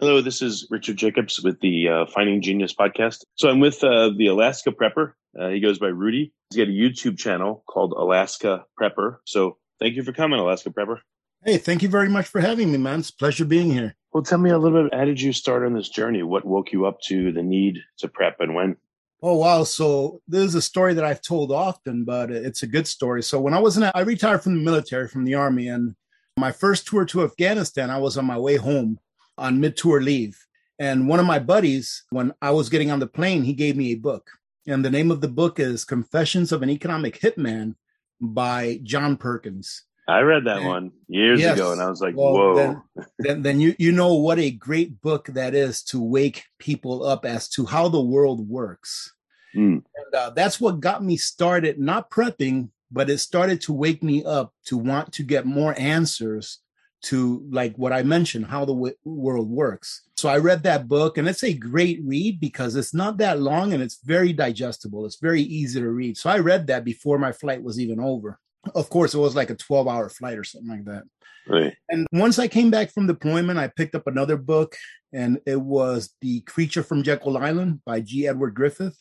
Hello, 0.00 0.20
this 0.20 0.42
is 0.42 0.64
Richard 0.70 0.96
Jacobs 0.96 1.40
with 1.42 1.58
the 1.58 1.88
uh, 1.88 2.06
Finding 2.06 2.40
Genius 2.40 2.72
podcast. 2.72 3.24
So 3.34 3.48
I'm 3.48 3.58
with 3.58 3.82
uh, 3.82 4.10
the 4.16 4.28
Alaska 4.28 4.70
Prepper. 4.70 5.14
Uh, 5.36 5.48
he 5.48 5.58
goes 5.58 5.80
by 5.80 5.88
Rudy. 5.88 6.32
He's 6.50 6.56
got 6.56 6.68
a 6.68 6.70
YouTube 6.70 7.18
channel 7.18 7.64
called 7.68 7.94
Alaska 7.94 8.64
Prepper. 8.80 9.16
So 9.24 9.58
thank 9.80 9.96
you 9.96 10.04
for 10.04 10.12
coming, 10.12 10.38
Alaska 10.38 10.70
Prepper. 10.70 10.98
Hey, 11.44 11.58
thank 11.58 11.82
you 11.82 11.88
very 11.88 12.08
much 12.08 12.26
for 12.26 12.40
having 12.40 12.70
me, 12.70 12.78
man. 12.78 13.00
It's 13.00 13.10
a 13.10 13.16
pleasure 13.16 13.44
being 13.44 13.72
here. 13.72 13.96
Well, 14.12 14.22
tell 14.22 14.38
me 14.38 14.50
a 14.50 14.58
little 14.58 14.84
bit. 14.84 14.94
How 14.94 15.04
did 15.04 15.20
you 15.20 15.32
start 15.32 15.66
on 15.66 15.74
this 15.74 15.88
journey? 15.88 16.22
What 16.22 16.44
woke 16.44 16.70
you 16.70 16.86
up 16.86 17.00
to 17.08 17.32
the 17.32 17.42
need 17.42 17.80
to 17.96 18.06
prep 18.06 18.38
and 18.38 18.54
when? 18.54 18.76
Oh 19.20 19.34
wow! 19.34 19.64
So 19.64 20.22
this 20.28 20.44
is 20.44 20.54
a 20.54 20.62
story 20.62 20.94
that 20.94 21.04
I've 21.04 21.22
told 21.22 21.50
often, 21.50 22.04
but 22.04 22.30
it's 22.30 22.62
a 22.62 22.68
good 22.68 22.86
story. 22.86 23.24
So 23.24 23.40
when 23.40 23.52
I 23.52 23.58
was 23.58 23.76
in, 23.76 23.90
I 23.92 24.02
retired 24.02 24.44
from 24.44 24.54
the 24.54 24.62
military, 24.62 25.08
from 25.08 25.24
the 25.24 25.34
army, 25.34 25.66
and 25.66 25.96
my 26.36 26.52
first 26.52 26.86
tour 26.86 27.04
to 27.06 27.24
Afghanistan, 27.24 27.90
I 27.90 27.98
was 27.98 28.16
on 28.16 28.26
my 28.26 28.38
way 28.38 28.54
home 28.54 29.00
on 29.38 29.60
mid-tour 29.60 30.00
leave, 30.00 30.38
and 30.78 31.08
one 31.08 31.20
of 31.20 31.26
my 31.26 31.38
buddies, 31.38 32.04
when 32.10 32.32
I 32.42 32.50
was 32.50 32.68
getting 32.68 32.90
on 32.90 33.00
the 33.00 33.06
plane, 33.06 33.42
he 33.44 33.52
gave 33.52 33.76
me 33.76 33.92
a 33.92 33.96
book, 33.96 34.30
and 34.66 34.84
the 34.84 34.90
name 34.90 35.10
of 35.10 35.20
the 35.20 35.28
book 35.28 35.58
is 35.58 35.84
"Confessions 35.84 36.52
of 36.52 36.62
an 36.62 36.70
Economic 36.70 37.20
Hitman" 37.20 37.74
by 38.20 38.80
John 38.82 39.16
Perkins. 39.16 39.84
I 40.08 40.20
read 40.20 40.44
that 40.46 40.58
And- 40.58 40.66
one 40.66 40.90
years 41.08 41.38
Yes. 41.40 41.58
ago, 41.58 41.72
and 41.72 41.80
I 41.82 41.88
was 41.90 42.00
like, 42.00 42.16
Well, 42.16 42.32
"Whoa!" 42.32 42.54
Then, 42.56 42.82
then, 43.18 43.42
then 43.42 43.60
you 43.60 43.74
you 43.78 43.92
know 43.92 44.14
what 44.14 44.38
a 44.38 44.50
great 44.50 45.00
book 45.02 45.26
that 45.28 45.54
is 45.54 45.82
to 45.84 46.00
wake 46.02 46.44
people 46.58 47.04
up 47.04 47.24
as 47.24 47.48
to 47.50 47.66
how 47.66 47.88
the 47.88 48.00
world 48.00 48.48
works. 48.48 49.12
Mm. 49.54 49.82
And 49.96 50.14
uh, 50.14 50.30
that's 50.30 50.60
what 50.60 50.80
got 50.80 51.02
me 51.04 51.16
started, 51.16 51.78
not 51.78 52.10
prepping, 52.10 52.70
but 52.90 53.10
it 53.10 53.18
started 53.18 53.60
to 53.62 53.72
wake 53.72 54.02
me 54.02 54.24
up 54.24 54.54
to 54.66 54.76
want 54.78 55.12
to 55.14 55.22
get 55.22 55.44
more 55.46 55.74
answers 55.78 56.58
to 57.02 57.46
like 57.50 57.74
what 57.76 57.92
I 57.92 58.02
mentioned, 58.02 58.46
how 58.46 58.64
the 58.64 58.74
w- 58.74 58.94
world 59.04 59.48
works. 59.48 60.02
So 60.16 60.28
I 60.28 60.38
read 60.38 60.62
that 60.64 60.88
book, 60.88 61.16
and 61.18 61.28
it's 61.28 61.44
a 61.44 61.52
great 61.54 62.00
read 62.04 62.40
because 62.40 62.74
it's 62.76 62.92
not 62.92 63.18
that 63.18 63.40
long 63.40 63.72
and 63.72 63.82
it's 63.82 64.00
very 64.04 64.32
digestible. 64.32 65.06
It's 65.06 65.20
very 65.20 65.42
easy 65.42 65.80
to 65.80 65.88
read. 65.88 66.16
So 66.16 66.28
I 66.30 66.38
read 66.38 66.66
that 66.66 66.84
before 66.84 67.18
my 67.18 67.32
flight 67.32 67.62
was 67.62 67.78
even 67.78 68.00
over. 68.00 68.38
Of 68.74 68.90
course, 68.90 69.14
it 69.14 69.18
was 69.18 69.36
like 69.36 69.50
a 69.50 69.54
12 69.54 69.86
hour 69.86 70.08
flight 70.08 70.36
or 70.38 70.44
something 70.44 70.68
like 70.70 70.84
that. 70.86 71.04
Right. 71.46 71.72
And 71.88 72.06
once 72.12 72.38
I 72.38 72.48
came 72.48 72.70
back 72.70 72.90
from 72.92 73.06
deployment, 73.06 73.58
I 73.58 73.68
picked 73.68 73.94
up 73.94 74.06
another 74.06 74.36
book, 74.36 74.76
and 75.12 75.38
it 75.46 75.60
was 75.60 76.12
The 76.20 76.40
Creature 76.40 76.82
from 76.82 77.02
Jekyll 77.02 77.38
Island 77.38 77.80
by 77.86 78.00
G. 78.00 78.26
Edward 78.28 78.54
Griffin. 78.54 78.92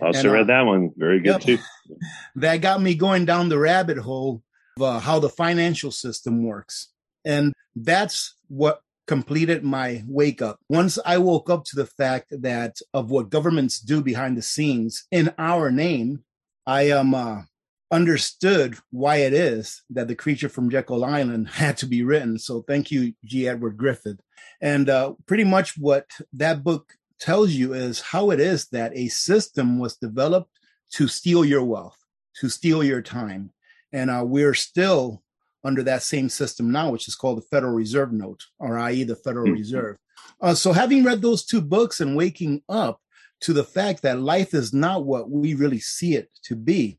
I 0.00 0.06
also 0.06 0.20
And, 0.20 0.28
uh, 0.28 0.32
read 0.32 0.46
that 0.48 0.62
one. 0.62 0.90
Very 0.96 1.18
good 1.20 1.30
Yep. 1.30 1.40
too. 1.40 1.58
That 2.36 2.58
got 2.58 2.82
me 2.82 2.94
going 2.94 3.24
down 3.24 3.48
the 3.48 3.58
rabbit 3.58 3.96
hole 3.98 4.42
of 4.76 4.82
uh, 4.82 4.98
how 5.00 5.18
the 5.18 5.30
financial 5.30 5.90
system 5.90 6.44
works. 6.44 6.88
And 7.26 7.52
that's 7.74 8.34
what 8.48 8.80
completed 9.06 9.62
my 9.62 10.02
wake 10.06 10.40
up. 10.40 10.60
Once 10.68 10.98
I 11.04 11.18
woke 11.18 11.50
up 11.50 11.64
to 11.66 11.76
the 11.76 11.86
fact 11.86 12.32
that 12.42 12.76
of 12.94 13.10
what 13.10 13.30
governments 13.30 13.80
do 13.80 14.00
behind 14.00 14.36
the 14.36 14.42
scenes 14.42 15.04
in 15.10 15.34
our 15.38 15.70
name, 15.70 16.24
I 16.66 16.90
um, 16.90 17.14
uh, 17.14 17.42
understood 17.90 18.76
why 18.90 19.16
it 19.16 19.32
is 19.32 19.82
that 19.90 20.08
the 20.08 20.14
creature 20.14 20.48
from 20.48 20.70
Jekyll 20.70 21.04
Island 21.04 21.48
had 21.52 21.76
to 21.78 21.86
be 21.86 22.02
written. 22.02 22.38
So 22.38 22.62
thank 22.62 22.90
you, 22.90 23.12
G. 23.24 23.48
Edward 23.48 23.76
Griffin. 23.76 24.18
And 24.60 24.88
uh, 24.88 25.14
pretty 25.26 25.44
much 25.44 25.76
what 25.76 26.10
that 26.32 26.64
book 26.64 26.94
tells 27.18 27.52
you 27.52 27.72
is 27.72 28.00
how 28.00 28.30
it 28.30 28.40
is 28.40 28.68
that 28.68 28.92
a 28.94 29.08
system 29.08 29.78
was 29.78 29.96
developed 29.96 30.50
to 30.92 31.08
steal 31.08 31.44
your 31.44 31.64
wealth, 31.64 31.96
to 32.40 32.48
steal 32.48 32.82
your 32.82 33.02
time. 33.02 33.52
And 33.92 34.10
uh, 34.10 34.24
we're 34.26 34.54
still 34.54 35.22
under 35.66 35.82
that 35.82 36.02
same 36.02 36.28
system 36.28 36.70
now, 36.70 36.90
which 36.90 37.08
is 37.08 37.14
called 37.14 37.38
the 37.38 37.46
Federal 37.52 37.74
Reserve 37.74 38.12
Note, 38.12 38.42
or 38.58 38.78
i.e., 38.78 39.04
the 39.04 39.16
Federal 39.16 39.48
Mhm. 39.48 39.54
Reserve. 39.54 39.96
Uh, 40.40 40.54
so, 40.54 40.72
having 40.72 41.04
read 41.04 41.20
those 41.22 41.44
two 41.44 41.60
books 41.60 42.00
and 42.00 42.16
waking 42.16 42.62
up 42.68 43.00
to 43.40 43.52
the 43.52 43.64
fact 43.64 44.02
that 44.02 44.20
life 44.20 44.54
is 44.54 44.72
not 44.72 45.04
what 45.04 45.30
we 45.30 45.54
really 45.54 45.80
see 45.80 46.14
it 46.14 46.30
to 46.44 46.54
be, 46.56 46.98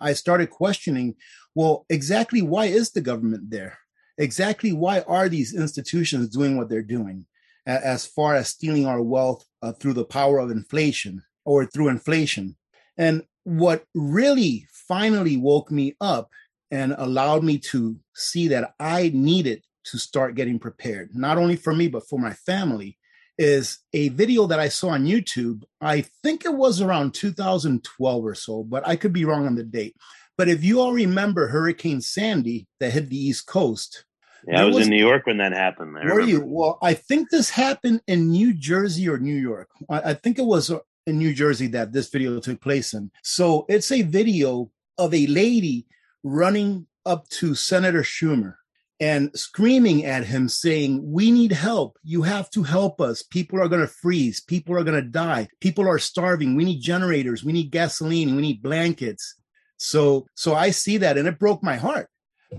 I 0.00 0.12
started 0.12 0.50
questioning 0.50 1.16
well, 1.54 1.84
exactly 1.90 2.40
why 2.40 2.66
is 2.66 2.90
the 2.90 3.02
government 3.02 3.50
there? 3.50 3.78
Exactly 4.16 4.72
why 4.72 5.00
are 5.00 5.28
these 5.28 5.54
institutions 5.54 6.28
doing 6.30 6.56
what 6.56 6.68
they're 6.70 6.82
doing 6.82 7.26
as 7.66 8.06
far 8.06 8.34
as 8.34 8.48
stealing 8.48 8.86
our 8.86 9.02
wealth 9.02 9.44
uh, 9.60 9.72
through 9.72 9.92
the 9.92 10.04
power 10.04 10.38
of 10.38 10.50
inflation 10.50 11.22
or 11.44 11.66
through 11.66 11.88
inflation? 11.88 12.56
And 12.96 13.24
what 13.44 13.84
really 13.94 14.66
finally 14.88 15.36
woke 15.36 15.70
me 15.70 15.94
up 16.00 16.30
and 16.72 16.94
allowed 16.96 17.44
me 17.44 17.58
to 17.58 17.96
see 18.14 18.48
that 18.48 18.72
I 18.80 19.12
needed 19.14 19.62
to 19.84 19.98
start 19.98 20.34
getting 20.34 20.58
prepared, 20.58 21.10
not 21.14 21.36
only 21.38 21.54
for 21.54 21.74
me, 21.74 21.86
but 21.86 22.08
for 22.08 22.18
my 22.18 22.32
family, 22.32 22.98
is 23.38 23.78
a 23.92 24.08
video 24.10 24.46
that 24.46 24.58
I 24.58 24.68
saw 24.68 24.88
on 24.90 25.04
YouTube. 25.04 25.62
I 25.80 26.02
think 26.22 26.44
it 26.44 26.54
was 26.54 26.80
around 26.80 27.14
2012 27.14 28.24
or 28.24 28.34
so, 28.34 28.62
but 28.64 28.86
I 28.88 28.96
could 28.96 29.12
be 29.12 29.24
wrong 29.24 29.46
on 29.46 29.54
the 29.54 29.64
date. 29.64 29.96
But 30.38 30.48
if 30.48 30.64
you 30.64 30.80
all 30.80 30.92
remember 30.92 31.48
Hurricane 31.48 32.00
Sandy 32.00 32.66
that 32.80 32.92
hit 32.92 33.10
the 33.10 33.16
East 33.16 33.46
Coast, 33.46 34.04
Yeah, 34.48 34.62
I 34.62 34.64
was, 34.64 34.76
was- 34.76 34.84
in 34.86 34.90
New 34.90 35.04
York 35.04 35.26
when 35.26 35.38
that 35.38 35.52
happened. 35.52 35.96
I 35.98 36.04
were 36.06 36.20
you? 36.20 36.42
Well, 36.44 36.78
I 36.82 36.94
think 36.94 37.28
this 37.30 37.50
happened 37.50 38.00
in 38.06 38.30
New 38.30 38.54
Jersey 38.54 39.08
or 39.08 39.18
New 39.18 39.36
York. 39.36 39.68
I, 39.90 40.00
I 40.10 40.14
think 40.14 40.38
it 40.38 40.46
was 40.46 40.70
uh, 40.70 40.78
in 41.06 41.18
New 41.18 41.34
Jersey 41.34 41.66
that 41.68 41.92
this 41.92 42.08
video 42.08 42.40
took 42.40 42.60
place 42.60 42.94
in. 42.94 43.10
So 43.22 43.66
it's 43.68 43.92
a 43.92 44.02
video 44.02 44.70
of 44.98 45.12
a 45.12 45.26
lady 45.26 45.86
running 46.22 46.86
up 47.04 47.28
to 47.28 47.54
Senator 47.54 48.02
Schumer 48.02 48.54
and 49.00 49.30
screaming 49.34 50.04
at 50.04 50.24
him, 50.24 50.48
saying, 50.48 51.00
We 51.04 51.30
need 51.30 51.52
help. 51.52 51.98
You 52.04 52.22
have 52.22 52.50
to 52.50 52.62
help 52.62 53.00
us. 53.00 53.22
People 53.22 53.60
are 53.60 53.68
going 53.68 53.80
to 53.80 53.88
freeze. 53.88 54.40
People 54.40 54.76
are 54.76 54.84
going 54.84 55.02
to 55.02 55.08
die. 55.08 55.48
People 55.60 55.88
are 55.88 55.98
starving. 55.98 56.54
We 56.54 56.64
need 56.64 56.80
generators. 56.80 57.42
We 57.44 57.52
need 57.52 57.70
gasoline. 57.72 58.36
We 58.36 58.42
need 58.42 58.62
blankets. 58.62 59.34
So, 59.78 60.26
so 60.36 60.54
I 60.54 60.70
see 60.70 60.98
that 60.98 61.18
and 61.18 61.26
it 61.26 61.40
broke 61.40 61.62
my 61.62 61.74
heart 61.76 62.08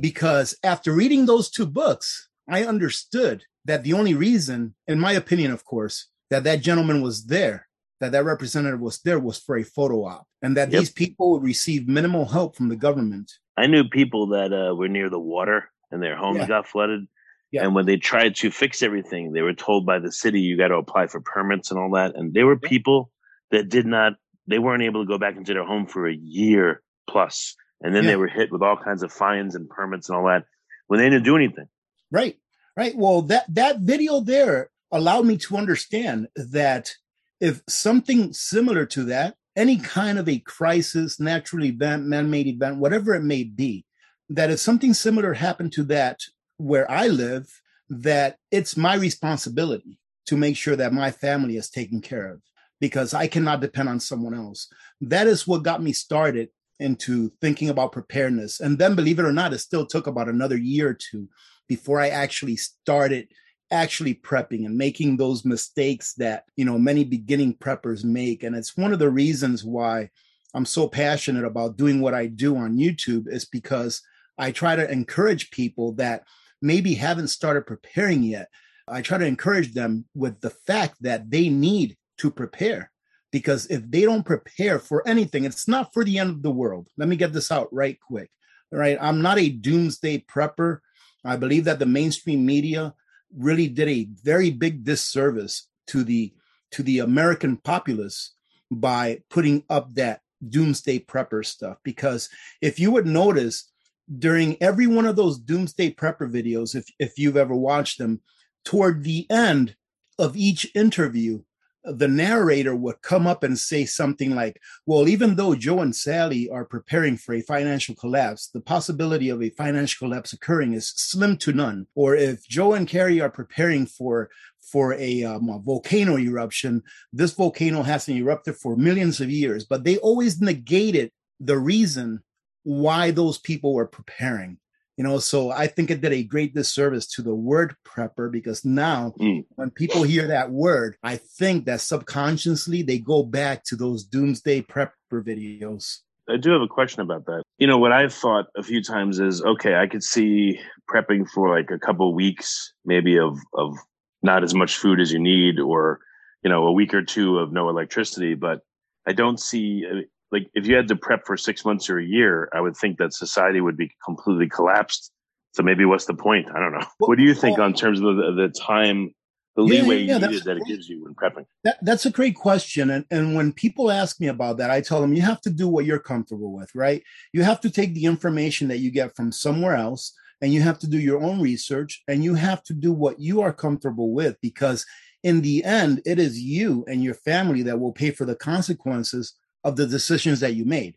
because 0.02 0.58
after 0.64 0.92
reading 0.92 1.26
those 1.26 1.50
two 1.50 1.66
books, 1.66 2.28
I 2.50 2.66
understood 2.66 3.46
that 3.64 3.84
the 3.84 3.94
only 3.94 4.14
reason, 4.14 4.76
in 4.88 5.00
my 5.00 5.14
opinion, 5.14 5.52
of 5.52 5.64
course, 5.64 6.10
that 6.30 6.44
that 6.44 6.62
gentleman 6.62 7.02
was 7.02 7.26
there, 7.28 7.70
that 8.02 8.12
that 8.12 8.26
representative 8.26 8.82
was 8.82 9.00
there 9.00 9.20
was 9.20 9.40
for 9.40 9.56
a 9.56 9.64
photo 9.64 10.04
op 10.04 10.28
and 10.42 10.58
that 10.58 10.72
Yep. 10.72 10.80
these 10.80 10.92
people 10.92 11.32
would 11.32 11.44
receive 11.44 11.88
minimal 11.88 12.26
help 12.26 12.58
from 12.58 12.68
the 12.68 12.76
government. 12.76 13.32
I 13.58 13.68
knew 13.68 13.84
people 13.84 14.28
that 14.30 14.52
uh, 14.54 14.76
were 14.76 14.88
near 14.88 15.10
the 15.10 15.20
water 15.20 15.70
and 15.92 16.02
their 16.02 16.16
homes 16.16 16.40
Yeah. 16.40 16.48
got 16.48 16.68
flooded. 16.68 17.08
Yeah. 17.52 17.64
And 17.66 17.76
when 17.76 17.86
they 17.86 17.98
tried 17.98 18.36
to 18.38 18.50
fix 18.50 18.82
everything, 18.82 19.32
they 19.32 19.42
were 19.42 19.54
told 19.54 19.86
by 19.86 20.00
the 20.00 20.12
city, 20.12 20.42
you 20.42 20.58
got 20.58 20.70
to 20.70 20.76
apply 20.76 21.08
for 21.08 21.22
permits 21.22 21.70
and 21.70 21.80
all 21.80 21.92
that. 21.92 22.16
And 22.16 22.34
there 22.34 22.46
were 22.48 22.60
Yeah. 22.62 22.68
people 22.70 23.12
that 23.52 23.70
did 23.70 23.86
not, 23.86 24.14
they 24.48 24.58
weren't 24.58 24.82
able 24.84 25.04
to 25.04 25.08
go 25.08 25.20
back 25.20 25.36
into 25.38 25.54
their 25.54 25.66
home 25.66 25.86
for 25.86 26.08
a 26.08 26.16
year 26.16 26.82
plus. 27.08 27.56
And 27.82 27.94
then 27.94 28.06
they 28.06 28.16
were 28.16 28.28
hit 28.28 28.52
with 28.52 28.62
all 28.64 28.78
kinds 28.78 29.04
of 29.04 29.12
fines 29.12 29.56
and 29.56 29.70
permits 29.70 30.10
and 30.10 30.18
all 30.18 30.26
that 30.26 30.46
when 30.88 31.00
they 31.00 31.10
didn't 31.10 31.26
do 31.26 31.36
anything. 31.36 31.68
Right. 32.12 32.38
Right. 32.76 32.96
Well, 32.96 33.22
that 33.24 33.46
that 33.54 33.82
video 33.82 34.20
there 34.22 34.72
allowed 34.92 35.26
me 35.26 35.38
to 35.38 35.58
understand 35.58 36.28
that 36.36 36.92
if 37.40 37.62
something 37.68 38.32
similar 38.34 38.86
to 38.88 39.04
that, 39.06 39.36
any 39.56 39.78
kind 39.78 40.18
of 40.18 40.28
a 40.28 40.40
crisis, 40.40 41.20
natural 41.20 41.66
event, 41.66 42.06
man-made 42.06 42.48
event, 42.48 42.78
whatever 42.78 43.14
it 43.14 43.24
may 43.24 43.44
be, 43.44 43.86
that 44.30 44.50
if 44.50 44.60
something 44.60 44.94
similar 44.94 45.34
happened 45.34 45.72
to 45.74 45.84
that 45.84 46.20
where 46.58 46.90
I 46.90 47.08
live, 47.08 47.48
that 47.90 48.38
it's 48.52 48.78
my 48.78 48.96
responsibility 48.96 50.00
to 50.26 50.38
make 50.38 50.56
sure 50.56 50.76
that 50.76 50.94
my 50.94 51.12
family 51.12 51.58
is 51.58 51.70
taken 51.70 52.02
care 52.02 52.32
of 52.32 52.42
because 52.80 53.14
I 53.14 53.28
cannot 53.28 53.62
depend 53.62 53.90
on 53.90 54.00
someone 54.00 54.34
else. 54.34 54.68
That 55.02 55.28
is 55.28 55.48
what 55.48 55.64
got 55.64 55.84
me 55.84 55.94
started 55.94 56.50
into 56.80 57.32
thinking 57.42 57.70
about 57.70 57.92
preparedness. 57.92 58.60
And 58.60 58.80
then, 58.80 58.96
believe 58.96 59.20
it 59.20 59.26
or 59.26 59.32
not, 59.32 59.54
it 59.54 59.60
still 59.60 59.86
took 59.86 60.08
about 60.08 60.30
another 60.30 60.58
year 60.58 60.90
or 60.90 60.94
two 60.94 61.30
before 61.68 62.00
I 62.00 62.10
actually 62.10 62.56
started 62.56 63.28
actually 63.74 64.14
prepping 64.14 64.66
and 64.66 64.78
making 64.78 65.18
those 65.18 65.44
mistakes 65.44 66.14
that, 66.14 66.46
you 66.56 66.64
know, 66.64 66.78
many 66.78 67.04
beginning 67.04 67.56
preppers 67.56 68.06
make. 68.06 68.44
And 68.44 68.56
it's 68.56 68.78
one 68.78 68.94
of 68.94 69.00
the 69.00 69.10
reasons 69.10 69.64
why 69.64 70.10
I'm 70.54 70.66
so 70.66 70.88
passionate 70.88 71.44
about 71.44 71.76
doing 71.76 72.00
what 72.00 72.14
I 72.14 72.28
do 72.28 72.56
on 72.56 72.78
YouTube 72.78 73.28
is 73.28 73.46
because 73.46 74.02
I 74.38 74.52
try 74.52 74.76
to 74.76 74.90
encourage 74.90 75.52
people 75.52 75.94
that 75.94 76.24
maybe 76.62 76.94
haven't 76.94 77.30
started 77.30 77.66
preparing 77.66 78.24
yet. 78.24 78.48
I 78.88 79.02
try 79.02 79.18
to 79.18 79.26
encourage 79.26 79.74
them 79.74 80.06
with 80.14 80.40
the 80.42 80.52
fact 80.52 80.98
that 81.02 81.30
they 81.32 81.50
need 81.50 81.98
to 82.20 82.30
prepare 82.30 82.92
because 83.32 83.66
if 83.68 83.90
they 83.90 84.02
don't 84.02 84.24
prepare 84.24 84.78
for 84.78 85.08
anything, 85.08 85.44
it's 85.44 85.68
not 85.68 85.92
for 85.94 86.04
the 86.04 86.20
end 86.20 86.30
of 86.30 86.44
the 86.44 86.52
world. 86.52 86.88
Let 86.98 87.10
me 87.10 87.16
get 87.16 87.34
this 87.34 87.52
out 87.52 87.74
right 87.74 87.98
quick. 88.00 88.30
All 88.72 88.80
right. 88.80 88.98
I'm 89.02 89.22
not 89.22 89.40
a 89.40 89.50
doomsday 89.50 90.26
prepper. 90.32 90.80
I 91.26 91.38
believe 91.38 91.66
that 91.66 91.80
the 91.80 91.86
mainstream 91.86 92.46
media 92.46 92.94
really 93.38 93.68
did 93.68 93.90
a 93.90 94.08
very 94.24 94.52
big 94.52 94.84
disservice 94.84 95.68
to 95.88 96.04
the 96.04 96.34
to 96.72 96.84
the 96.84 97.00
American 97.00 97.58
populace 97.58 98.34
by 98.72 99.22
putting 99.30 99.64
up 99.70 99.94
that 99.94 100.22
doomsday 100.50 101.00
prepper 101.00 101.46
stuff. 101.46 101.78
Because 101.84 102.30
if 102.62 102.80
you 102.80 102.92
would 102.92 103.06
notice 103.06 103.72
during 104.18 104.58
every 104.62 104.88
one 104.88 105.06
of 105.06 105.16
those 105.16 105.38
doomsday 105.40 105.94
prepper 105.94 106.30
videos, 106.30 106.76
if 106.76 106.88
if 107.00 107.18
you've 107.18 107.38
ever 107.38 107.56
watched 107.56 107.98
them, 107.98 108.22
toward 108.66 109.04
the 109.04 109.30
end 109.30 109.76
of 110.20 110.36
each 110.36 110.70
interview, 110.76 111.42
the 111.84 112.08
narrator 112.08 112.76
would 112.76 113.02
come 113.02 113.28
up 113.28 113.44
and 113.44 113.58
say 113.60 113.86
something 113.86 114.34
like, 114.36 114.62
Well, 114.86 115.08
even 115.08 115.36
though 115.36 115.56
Joe 115.56 115.80
and 115.82 115.96
Sally 115.96 116.50
are 116.50 116.66
preparing 116.66 117.18
for 117.18 117.34
a 117.34 117.42
financial 117.42 117.96
collapse, 117.96 118.48
the 118.48 118.62
possibility 118.62 119.30
of 119.30 119.42
a 119.42 119.50
financial 119.50 120.08
collapse 120.08 120.34
occurring 120.34 120.74
is 120.74 120.90
slim 120.90 121.38
to 121.38 121.52
none. 121.52 121.88
Or 121.96 122.16
if 122.16 122.48
Joe 122.48 122.74
and 122.74 122.88
Carrie 122.88 123.22
are 123.22 123.30
preparing 123.30 123.86
for 123.86 124.30
for 124.62 124.94
a, 124.94 125.24
um, 125.24 125.50
a 125.50 125.60
volcano 125.60 126.18
eruption, 126.18 126.84
this 127.12 127.34
volcano 127.34 127.84
hasn't 127.84 128.18
erupted 128.18 128.56
for 128.56 128.78
millions 128.78 129.20
of 129.20 129.30
years, 129.30 129.66
but 129.66 129.84
they 129.84 129.98
always 129.98 130.40
negated 130.40 131.12
the 131.40 131.58
reason 131.58 132.24
why 132.64 133.12
those 133.12 133.38
people 133.38 133.74
were 133.74 133.86
preparing 133.86 134.58
you 134.98 135.04
know 135.04 135.20
so 135.20 135.52
i 135.52 135.68
think 135.68 135.90
it 135.90 136.02
did 136.02 136.14
a 136.14 136.24
great 136.24 136.54
disservice 136.54 137.08
to 137.08 137.22
the 137.22 137.34
word 137.34 137.76
prepper 137.86 138.32
because 138.32 138.64
now 138.64 139.14
mm. 139.20 139.44
when 139.56 139.70
people 139.72 140.04
hear 140.04 140.28
that 140.28 140.52
word 140.52 140.96
i 141.04 141.16
think 141.16 141.66
that 141.66 141.82
subconsciously 141.82 142.82
they 142.82 143.00
go 143.00 143.24
back 143.24 143.64
to 143.64 143.76
those 143.76 144.04
doomsday 144.04 144.62
prepper 144.62 144.92
videos 145.12 146.00
i 146.30 146.38
do 146.38 146.52
have 146.52 146.62
a 146.62 146.68
question 146.68 147.02
about 147.02 147.26
that 147.26 147.44
you 147.58 147.68
know 147.68 147.78
what 147.78 147.92
i've 147.92 148.14
thought 148.14 148.46
a 148.56 148.64
few 148.64 148.82
times 148.82 149.20
is 149.20 149.42
okay 149.44 149.76
i 149.76 149.88
could 149.88 150.04
see 150.04 150.60
prepping 150.90 151.28
for 151.28 151.56
like 151.56 151.72
a 151.72 151.80
couple 151.80 152.14
weeks 152.14 152.74
maybe 152.86 153.18
of 153.18 153.38
of 153.54 153.76
not 154.22 154.44
as 154.44 154.54
much 154.54 154.78
food 154.78 155.00
as 155.00 155.12
you 155.12 155.20
need 155.20 155.60
or 155.60 156.00
you 156.44 156.50
know 156.50 156.66
a 156.68 156.72
week 156.72 156.94
or 156.94 157.04
two 157.04 157.40
of 157.40 157.52
no 157.52 157.70
electricity 157.70 158.36
but 158.36 158.60
i 159.08 159.14
don't 159.14 159.40
see 159.40 159.84
like 160.34 160.50
if 160.56 160.66
you 160.66 160.76
had 160.76 160.88
to 160.88 160.96
prep 160.96 161.26
for 161.26 161.38
six 161.38 161.64
months 161.64 161.90
or 161.90 162.00
a 162.00 162.04
year, 162.04 162.50
I 162.54 162.60
would 162.60 162.76
think 162.76 162.98
that 162.98 163.14
society 163.14 163.62
would 163.62 163.78
be 163.78 163.92
completely 164.04 164.50
collapsed. 164.50 165.12
So 165.54 165.62
maybe 165.62 165.86
what's 165.86 166.06
the 166.06 166.16
point? 166.16 166.48
I 166.54 166.60
don't 166.60 166.72
know. 166.72 166.86
Well, 167.00 167.10
what 167.10 167.18
do 167.20 167.24
you 167.24 167.36
think 167.36 167.58
well, 167.58 167.68
on 167.68 167.74
terms 167.74 168.00
of 168.00 168.16
the, 168.16 168.34
the 168.36 168.50
time, 168.50 169.14
the 169.56 169.62
leeway 169.62 170.02
yeah, 170.02 170.18
yeah, 170.18 170.40
that 170.46 170.58
it 170.58 170.66
gives 170.66 170.90
you 170.90 171.04
when 171.04 171.14
prepping? 171.14 171.46
That, 171.64 171.78
that's 171.84 172.08
a 172.08 172.10
great 172.10 172.36
question. 172.36 172.90
And, 172.90 173.06
and 173.12 173.36
when 173.36 173.54
people 173.54 173.92
ask 173.92 174.20
me 174.20 174.28
about 174.28 174.58
that, 174.58 174.72
I 174.72 174.82
tell 174.82 175.00
them 175.00 175.14
you 175.14 175.22
have 175.22 175.42
to 175.42 175.52
do 175.52 175.68
what 175.68 175.86
you're 175.86 176.00
comfortable 176.00 176.52
with, 176.52 176.74
right? 176.74 177.04
You 177.32 177.44
have 177.44 177.62
to 177.62 177.70
take 177.70 177.94
the 177.94 178.06
information 178.06 178.68
that 178.70 178.80
you 178.80 178.90
get 178.90 179.16
from 179.16 179.32
somewhere 179.32 179.76
else 179.76 180.14
and 180.42 180.52
you 180.52 180.62
have 180.62 180.80
to 180.80 180.90
do 180.90 181.00
your 181.00 181.22
own 181.22 181.40
research 181.40 182.02
and 182.08 182.24
you 182.24 182.34
have 182.34 182.64
to 182.64 182.74
do 182.74 182.92
what 182.92 183.20
you 183.20 183.42
are 183.42 183.54
comfortable 183.54 184.12
with 184.12 184.36
because 184.42 184.84
in 185.22 185.42
the 185.42 185.64
end, 185.64 186.02
it 186.06 186.18
is 186.18 186.42
you 186.42 186.84
and 186.88 187.04
your 187.04 187.14
family 187.14 187.62
that 187.62 187.80
will 187.80 187.94
pay 187.94 188.10
for 188.10 188.26
the 188.26 188.36
consequences 188.36 189.36
of 189.64 189.76
the 189.76 189.88
decisions 189.88 190.40
that 190.42 190.56
you 190.56 190.66
made. 190.66 190.96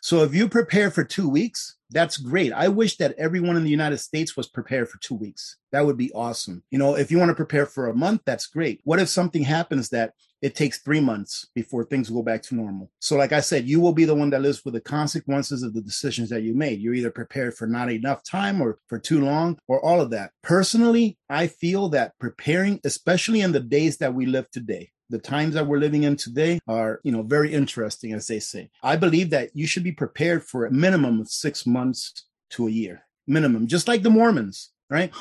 So 0.00 0.22
if 0.22 0.34
you 0.34 0.48
prepare 0.48 0.90
for 0.90 1.04
two 1.04 1.28
weeks, 1.28 1.76
that's 1.90 2.18
great. 2.18 2.52
I 2.52 2.68
wish 2.68 2.96
that 2.98 3.14
everyone 3.18 3.56
in 3.56 3.64
the 3.64 3.70
United 3.70 3.98
States 3.98 4.36
was 4.36 4.46
prepared 4.46 4.88
for 4.88 4.98
two 4.98 5.14
weeks. 5.14 5.56
That 5.72 5.84
would 5.86 5.96
be 5.96 6.12
awesome. 6.12 6.62
You 6.70 6.78
know, 6.78 6.96
if 6.96 7.10
you 7.10 7.18
want 7.18 7.30
to 7.30 7.34
prepare 7.34 7.66
for 7.66 7.88
a 7.88 7.94
month, 7.94 8.22
that's 8.26 8.46
great. 8.46 8.80
What 8.84 9.00
if 9.00 9.08
something 9.08 9.42
happens 9.42 9.88
that 9.90 10.12
it 10.40 10.54
takes 10.54 10.78
three 10.78 11.00
months 11.00 11.48
before 11.54 11.84
things 11.84 12.10
go 12.10 12.22
back 12.22 12.42
to 12.42 12.54
normal? 12.54 12.90
So, 13.00 13.16
like 13.16 13.32
I 13.32 13.40
said, 13.40 13.66
you 13.66 13.80
will 13.80 13.94
be 13.94 14.04
the 14.04 14.14
one 14.14 14.30
that 14.30 14.42
lives 14.42 14.64
with 14.64 14.74
the 14.74 14.80
consequences 14.80 15.62
of 15.62 15.72
the 15.72 15.80
decisions 15.80 16.28
that 16.28 16.42
you 16.42 16.54
made. 16.54 16.80
You're 16.80 16.94
either 16.94 17.10
prepared 17.10 17.54
for 17.54 17.66
not 17.66 17.90
enough 17.90 18.22
time 18.22 18.60
or 18.60 18.78
for 18.86 18.98
too 18.98 19.20
long 19.20 19.58
or 19.66 19.84
all 19.84 20.00
of 20.00 20.10
that. 20.10 20.32
Personally, 20.42 21.18
I 21.30 21.46
feel 21.46 21.88
that 21.90 22.12
preparing, 22.18 22.80
especially 22.84 23.40
in 23.40 23.52
the 23.52 23.60
days 23.60 23.96
that 23.98 24.14
we 24.14 24.26
live 24.26 24.50
today, 24.50 24.90
the 25.10 25.18
times 25.18 25.54
that 25.54 25.66
we're 25.66 25.78
living 25.78 26.02
in 26.02 26.16
today 26.16 26.60
are, 26.68 27.00
you 27.02 27.12
know, 27.12 27.22
very 27.22 27.52
interesting, 27.52 28.12
as 28.12 28.26
they 28.26 28.40
say. 28.40 28.70
I 28.82 28.96
believe 28.96 29.30
that 29.30 29.50
you 29.54 29.66
should 29.66 29.84
be 29.84 29.92
prepared 29.92 30.44
for 30.44 30.66
a 30.66 30.72
minimum 30.72 31.20
of 31.20 31.28
six 31.28 31.66
months 31.66 32.26
to 32.50 32.66
a 32.66 32.70
year, 32.70 33.04
minimum, 33.26 33.66
just 33.66 33.88
like 33.88 34.02
the 34.02 34.10
Mormons, 34.10 34.70
right? 34.90 35.12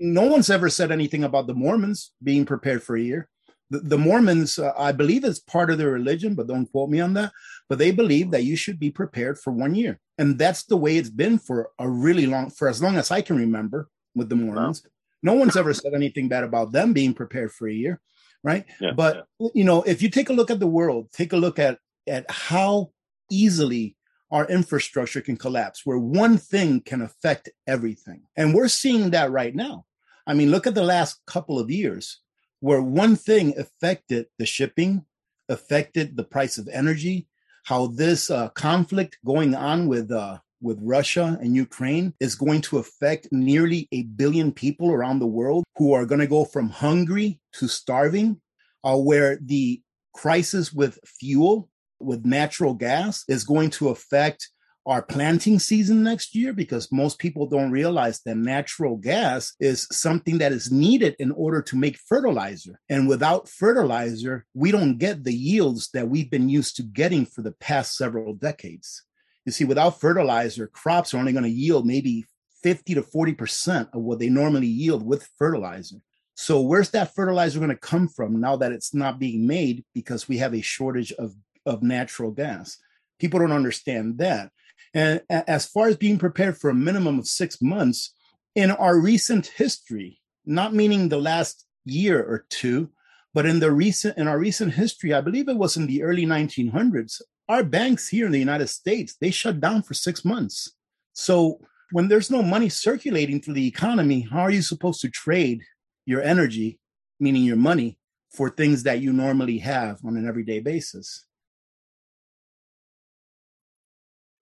No 0.00 0.22
one's 0.22 0.50
ever 0.50 0.68
said 0.68 0.90
anything 0.90 1.24
about 1.24 1.46
the 1.46 1.54
Mormons 1.54 2.12
being 2.22 2.44
prepared 2.44 2.82
for 2.82 2.96
a 2.96 3.00
year. 3.02 3.28
The, 3.70 3.78
the 3.78 3.98
Mormons, 3.98 4.58
uh, 4.58 4.72
I 4.76 4.90
believe, 4.90 5.24
it's 5.24 5.38
part 5.38 5.70
of 5.70 5.78
their 5.78 5.90
religion, 5.90 6.34
but 6.34 6.48
don't 6.48 6.66
quote 6.66 6.90
me 6.90 7.00
on 7.00 7.14
that. 7.14 7.30
But 7.68 7.78
they 7.78 7.92
believe 7.92 8.32
that 8.32 8.42
you 8.42 8.56
should 8.56 8.80
be 8.80 8.90
prepared 8.90 9.38
for 9.38 9.52
one 9.52 9.76
year, 9.76 10.00
and 10.18 10.36
that's 10.36 10.64
the 10.64 10.76
way 10.76 10.96
it's 10.96 11.08
been 11.10 11.38
for 11.38 11.70
a 11.78 11.88
really 11.88 12.26
long, 12.26 12.50
for 12.50 12.68
as 12.68 12.82
long 12.82 12.96
as 12.96 13.12
I 13.12 13.20
can 13.20 13.36
remember 13.36 13.88
with 14.16 14.28
the 14.28 14.34
Mormons. 14.34 14.82
Wow. 14.82 14.90
No 15.22 15.34
one's 15.34 15.56
ever 15.56 15.72
said 15.72 15.94
anything 15.94 16.28
bad 16.28 16.42
about 16.42 16.72
them 16.72 16.92
being 16.92 17.14
prepared 17.14 17.52
for 17.52 17.68
a 17.68 17.72
year 17.72 18.00
right? 18.42 18.64
Yeah, 18.80 18.92
but 18.92 19.26
yeah. 19.38 19.48
you 19.54 19.64
know, 19.64 19.82
if 19.82 20.02
you 20.02 20.10
take 20.10 20.30
a 20.30 20.34
look 20.34 20.50
at 20.50 20.60
the 20.60 20.66
world, 20.66 21.10
take 21.12 21.32
a 21.32 21.36
look 21.36 21.58
at 21.58 21.78
at 22.06 22.30
how 22.30 22.90
easily 23.30 23.96
our 24.30 24.46
infrastructure 24.46 25.20
can 25.20 25.36
collapse, 25.36 25.84
where 25.84 25.98
one 25.98 26.38
thing 26.38 26.80
can 26.80 27.02
affect 27.02 27.48
everything. 27.66 28.22
And 28.36 28.54
we're 28.54 28.68
seeing 28.68 29.10
that 29.10 29.30
right 29.30 29.54
now. 29.54 29.86
I 30.26 30.34
mean, 30.34 30.50
look 30.50 30.66
at 30.66 30.74
the 30.74 30.84
last 30.84 31.20
couple 31.26 31.58
of 31.58 31.70
years 31.70 32.20
where 32.60 32.82
one 32.82 33.16
thing 33.16 33.58
affected 33.58 34.26
the 34.38 34.46
shipping, 34.46 35.04
affected 35.48 36.16
the 36.16 36.24
price 36.24 36.58
of 36.58 36.68
energy, 36.68 37.26
how 37.64 37.88
this 37.88 38.30
uh, 38.30 38.48
conflict 38.50 39.18
going 39.24 39.54
on 39.54 39.88
with 39.88 40.12
uh, 40.12 40.38
with 40.62 40.78
Russia 40.82 41.38
and 41.40 41.56
Ukraine 41.56 42.12
is 42.20 42.34
going 42.34 42.60
to 42.62 42.78
affect 42.78 43.28
nearly 43.32 43.88
a 43.92 44.02
billion 44.02 44.52
people 44.52 44.92
around 44.92 45.18
the 45.18 45.26
world 45.26 45.64
who 45.76 45.94
are 45.94 46.04
going 46.04 46.20
to 46.20 46.26
go 46.26 46.44
from 46.44 46.68
hungry 46.68 47.39
to 47.54 47.68
starving, 47.68 48.40
uh, 48.84 48.96
where 48.96 49.38
the 49.42 49.82
crisis 50.14 50.72
with 50.72 50.98
fuel, 51.04 51.68
with 52.00 52.24
natural 52.24 52.74
gas, 52.74 53.24
is 53.28 53.44
going 53.44 53.70
to 53.70 53.88
affect 53.88 54.48
our 54.86 55.02
planting 55.02 55.58
season 55.58 56.02
next 56.02 56.34
year 56.34 56.52
because 56.52 56.90
most 56.90 57.18
people 57.18 57.46
don't 57.46 57.70
realize 57.70 58.20
that 58.24 58.36
natural 58.36 58.96
gas 58.96 59.54
is 59.60 59.86
something 59.92 60.38
that 60.38 60.52
is 60.52 60.72
needed 60.72 61.14
in 61.18 61.30
order 61.32 61.60
to 61.60 61.76
make 61.76 61.98
fertilizer. 61.98 62.80
And 62.88 63.06
without 63.06 63.48
fertilizer, 63.48 64.46
we 64.54 64.72
don't 64.72 64.96
get 64.96 65.22
the 65.22 65.34
yields 65.34 65.90
that 65.92 66.08
we've 66.08 66.30
been 66.30 66.48
used 66.48 66.76
to 66.76 66.82
getting 66.82 67.26
for 67.26 67.42
the 67.42 67.52
past 67.52 67.96
several 67.96 68.32
decades. 68.34 69.04
You 69.44 69.52
see, 69.52 69.64
without 69.64 70.00
fertilizer, 70.00 70.66
crops 70.66 71.12
are 71.12 71.18
only 71.18 71.32
going 71.32 71.44
to 71.44 71.50
yield 71.50 71.86
maybe 71.86 72.24
50 72.62 72.94
to 72.94 73.02
40% 73.02 73.94
of 73.94 74.02
what 74.02 74.18
they 74.18 74.28
normally 74.28 74.66
yield 74.66 75.04
with 75.04 75.28
fertilizer. 75.38 75.96
So, 76.40 76.62
where's 76.62 76.88
that 76.92 77.14
fertilizer 77.14 77.58
going 77.58 77.68
to 77.68 77.76
come 77.76 78.08
from 78.08 78.40
now 78.40 78.56
that 78.56 78.72
it's 78.72 78.94
not 78.94 79.18
being 79.18 79.46
made 79.46 79.84
because 79.92 80.26
we 80.26 80.38
have 80.38 80.54
a 80.54 80.62
shortage 80.62 81.12
of, 81.12 81.34
of 81.66 81.82
natural 81.82 82.30
gas? 82.30 82.78
People 83.18 83.40
don't 83.40 83.52
understand 83.52 84.16
that. 84.16 84.50
And 84.94 85.20
as 85.28 85.66
far 85.66 85.88
as 85.88 85.98
being 85.98 86.18
prepared 86.18 86.56
for 86.56 86.70
a 86.70 86.74
minimum 86.74 87.18
of 87.18 87.26
six 87.26 87.60
months, 87.60 88.14
in 88.54 88.70
our 88.70 88.98
recent 88.98 89.48
history, 89.48 90.18
not 90.46 90.72
meaning 90.72 91.10
the 91.10 91.18
last 91.18 91.66
year 91.84 92.22
or 92.22 92.46
two, 92.48 92.88
but 93.34 93.44
in 93.44 93.60
the 93.60 93.70
recent 93.70 94.16
in 94.16 94.26
our 94.26 94.38
recent 94.38 94.72
history, 94.72 95.12
I 95.12 95.20
believe 95.20 95.46
it 95.46 95.58
was 95.58 95.76
in 95.76 95.86
the 95.86 96.02
early 96.02 96.24
1900s, 96.24 97.20
our 97.50 97.62
banks 97.62 98.08
here 98.08 98.24
in 98.24 98.32
the 98.32 98.38
United 98.38 98.68
States, 98.68 99.14
they 99.20 99.30
shut 99.30 99.60
down 99.60 99.82
for 99.82 99.92
six 99.92 100.24
months. 100.24 100.72
So 101.12 101.60
when 101.92 102.08
there's 102.08 102.30
no 102.30 102.42
money 102.42 102.70
circulating 102.70 103.42
through 103.42 103.54
the 103.54 103.68
economy, 103.68 104.22
how 104.22 104.40
are 104.40 104.50
you 104.50 104.62
supposed 104.62 105.02
to 105.02 105.10
trade 105.10 105.60
your 106.10 106.22
energy, 106.22 106.80
meaning 107.18 107.44
your 107.44 107.56
money, 107.56 107.98
for 108.30 108.50
things 108.50 108.82
that 108.82 109.00
you 109.00 109.12
normally 109.12 109.58
have 109.58 109.98
on 110.04 110.16
an 110.16 110.26
everyday 110.26 110.60
basis? 110.60 111.24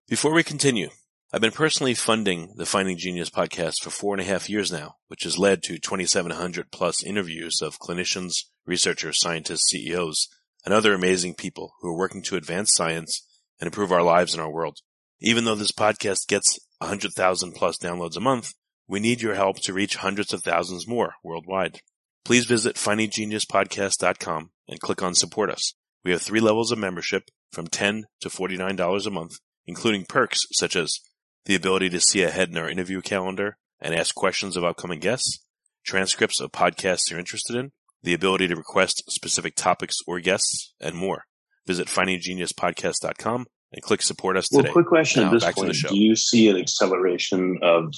Before 0.08 0.32
we 0.32 0.42
continue, 0.42 0.88
I've 1.30 1.42
been 1.42 1.52
personally 1.52 1.92
funding 1.92 2.54
the 2.56 2.64
Finding 2.64 2.96
Genius 2.96 3.28
podcast 3.28 3.82
for 3.82 3.90
four 3.90 4.14
and 4.14 4.22
a 4.22 4.25
half 4.25 4.48
years 4.48 4.72
now, 4.72 4.96
which 5.08 5.25
has 5.25 5.38
led 5.38 5.62
to 5.64 5.78
2,700 5.78 6.70
plus 6.72 7.04
interviews 7.04 7.60
of 7.60 7.78
clinicians, 7.78 8.44
researchers, 8.64 9.20
scientists, 9.20 9.68
CEOs, 9.70 10.28
and 10.64 10.72
other 10.72 10.94
amazing 10.94 11.34
people 11.34 11.75
who 11.80 11.90
are 11.90 11.98
working 11.98 12.22
to 12.22 12.37
advance 12.37 12.70
science 12.75 13.26
and 13.60 13.66
improve 13.66 13.92
our 13.92 14.02
lives 14.02 14.32
and 14.32 14.40
our 14.40 14.50
world. 14.50 14.78
Even 15.20 15.44
though 15.44 15.54
this 15.54 15.72
podcast 15.72 16.26
gets 16.28 16.58
100,000 16.78 17.52
plus 17.52 17.76
downloads 17.76 18.16
a 18.16 18.20
month, 18.20 18.54
we 18.88 19.00
need 19.00 19.21
your 19.21 19.35
help 19.35 19.61
to 19.61 19.73
reach 19.73 19.97
hundreds 19.97 20.33
of 20.33 20.42
thousands 20.42 20.88
more 20.88 21.14
worldwide. 21.23 21.80
Please 22.25 22.47
visit 22.47 22.76
findinggeniuspodcast.com 22.76 24.50
and 24.68 24.80
click 24.80 25.02
on 25.02 25.14
support 25.14 25.50
us. 25.50 25.75
We 26.04 26.11
have 26.12 26.23
three 26.23 26.40
levels 26.40 26.73
of 26.73 26.78
membership 26.78 27.30
from 27.52 27.66
10 27.66 28.07
to 28.21 28.28
$49 28.28 29.07
a 29.07 29.11
month, 29.11 29.38
including 29.66 30.04
perks 30.07 30.40
such 30.52 30.75
as 30.75 31.00
the 31.45 31.54
ability 31.54 31.90
to 31.90 32.00
see 32.00 32.23
ahead 32.23 32.49
in 32.49 32.59
our 32.59 32.68
interview 32.68 33.00
calendar 33.00 33.57
and 33.80 33.95
ask 33.95 34.14
questions 34.14 34.57
of 34.57 34.64
upcoming 34.64 35.00
guests, 35.00 35.45
transcripts 35.85 36.40
of 36.40 36.52
podcasts 36.52 37.11
you're 37.11 37.18
interested 37.18 37.57
in, 37.57 37.73
the 38.02 38.14
ability 38.14 38.49
to 38.49 38.57
request 38.57 39.02
specific 39.09 39.54
topics 39.54 39.97
or 40.07 40.21
guests, 40.21 40.75
and 40.80 40.95
more. 40.95 41.25
Visit 41.66 41.88
findinggeniuspodcast.com 41.88 43.47
and 43.73 43.83
click 43.83 44.02
support 44.02 44.37
us 44.37 44.49
today. 44.49 44.62
Well, 44.64 44.73
quick 44.73 44.87
question 44.87 45.23
now, 45.23 45.28
at 45.28 45.33
this 45.33 45.45
point. 45.45 45.57
to 45.57 45.66
the 45.66 45.75
show. 45.75 45.88
Do 45.88 45.99
you 45.99 46.16
see 46.16 46.49
an 46.49 46.57
acceleration 46.57 47.59
of 47.62 47.92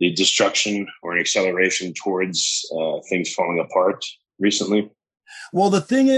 the 0.00 0.12
destruction 0.12 0.88
or 1.02 1.12
an 1.12 1.20
acceleration 1.20 1.92
towards 1.92 2.66
uh, 2.76 2.98
things 3.08 3.32
falling 3.32 3.60
apart 3.60 4.04
recently? 4.38 4.90
Well, 5.52 5.70
the 5.70 5.80
thing, 5.80 6.08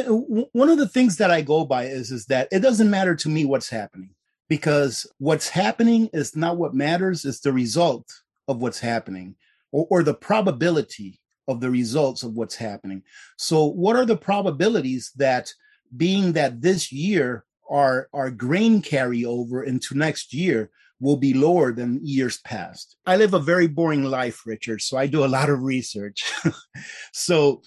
one 0.52 0.70
of 0.70 0.78
the 0.78 0.88
things 0.88 1.16
that 1.18 1.30
I 1.30 1.42
go 1.42 1.64
by 1.64 1.84
is 1.84 2.10
is 2.10 2.26
that 2.26 2.48
it 2.50 2.60
doesn't 2.60 2.90
matter 2.90 3.14
to 3.16 3.28
me 3.28 3.44
what's 3.44 3.68
happening 3.68 4.14
because 4.48 5.06
what's 5.18 5.48
happening 5.48 6.08
is 6.12 6.34
not 6.34 6.56
what 6.56 6.74
matters; 6.74 7.24
it's 7.24 7.40
the 7.40 7.52
result 7.52 8.10
of 8.48 8.62
what's 8.62 8.80
happening, 8.80 9.34
or, 9.70 9.86
or 9.90 10.02
the 10.02 10.14
probability 10.14 11.20
of 11.48 11.60
the 11.60 11.70
results 11.70 12.22
of 12.22 12.34
what's 12.34 12.54
happening. 12.54 13.02
So, 13.36 13.66
what 13.66 13.96
are 13.96 14.06
the 14.06 14.16
probabilities 14.16 15.12
that, 15.16 15.52
being 15.94 16.32
that 16.32 16.62
this 16.62 16.90
year 16.90 17.44
our 17.70 18.08
our 18.12 18.30
grain 18.30 18.82
carryover 18.82 19.66
into 19.66 19.94
next 19.94 20.32
year 20.32 20.70
will 21.02 21.16
be 21.16 21.34
lower 21.34 21.72
than 21.72 21.98
years 22.02 22.38
past. 22.38 22.96
I 23.04 23.16
live 23.16 23.34
a 23.34 23.40
very 23.40 23.66
boring 23.66 24.04
life, 24.04 24.46
Richard, 24.46 24.80
so 24.80 24.96
I 24.96 25.08
do 25.08 25.24
a 25.24 25.26
lot 25.26 25.50
of 25.50 25.62
research. 25.62 26.32
so 27.12 27.60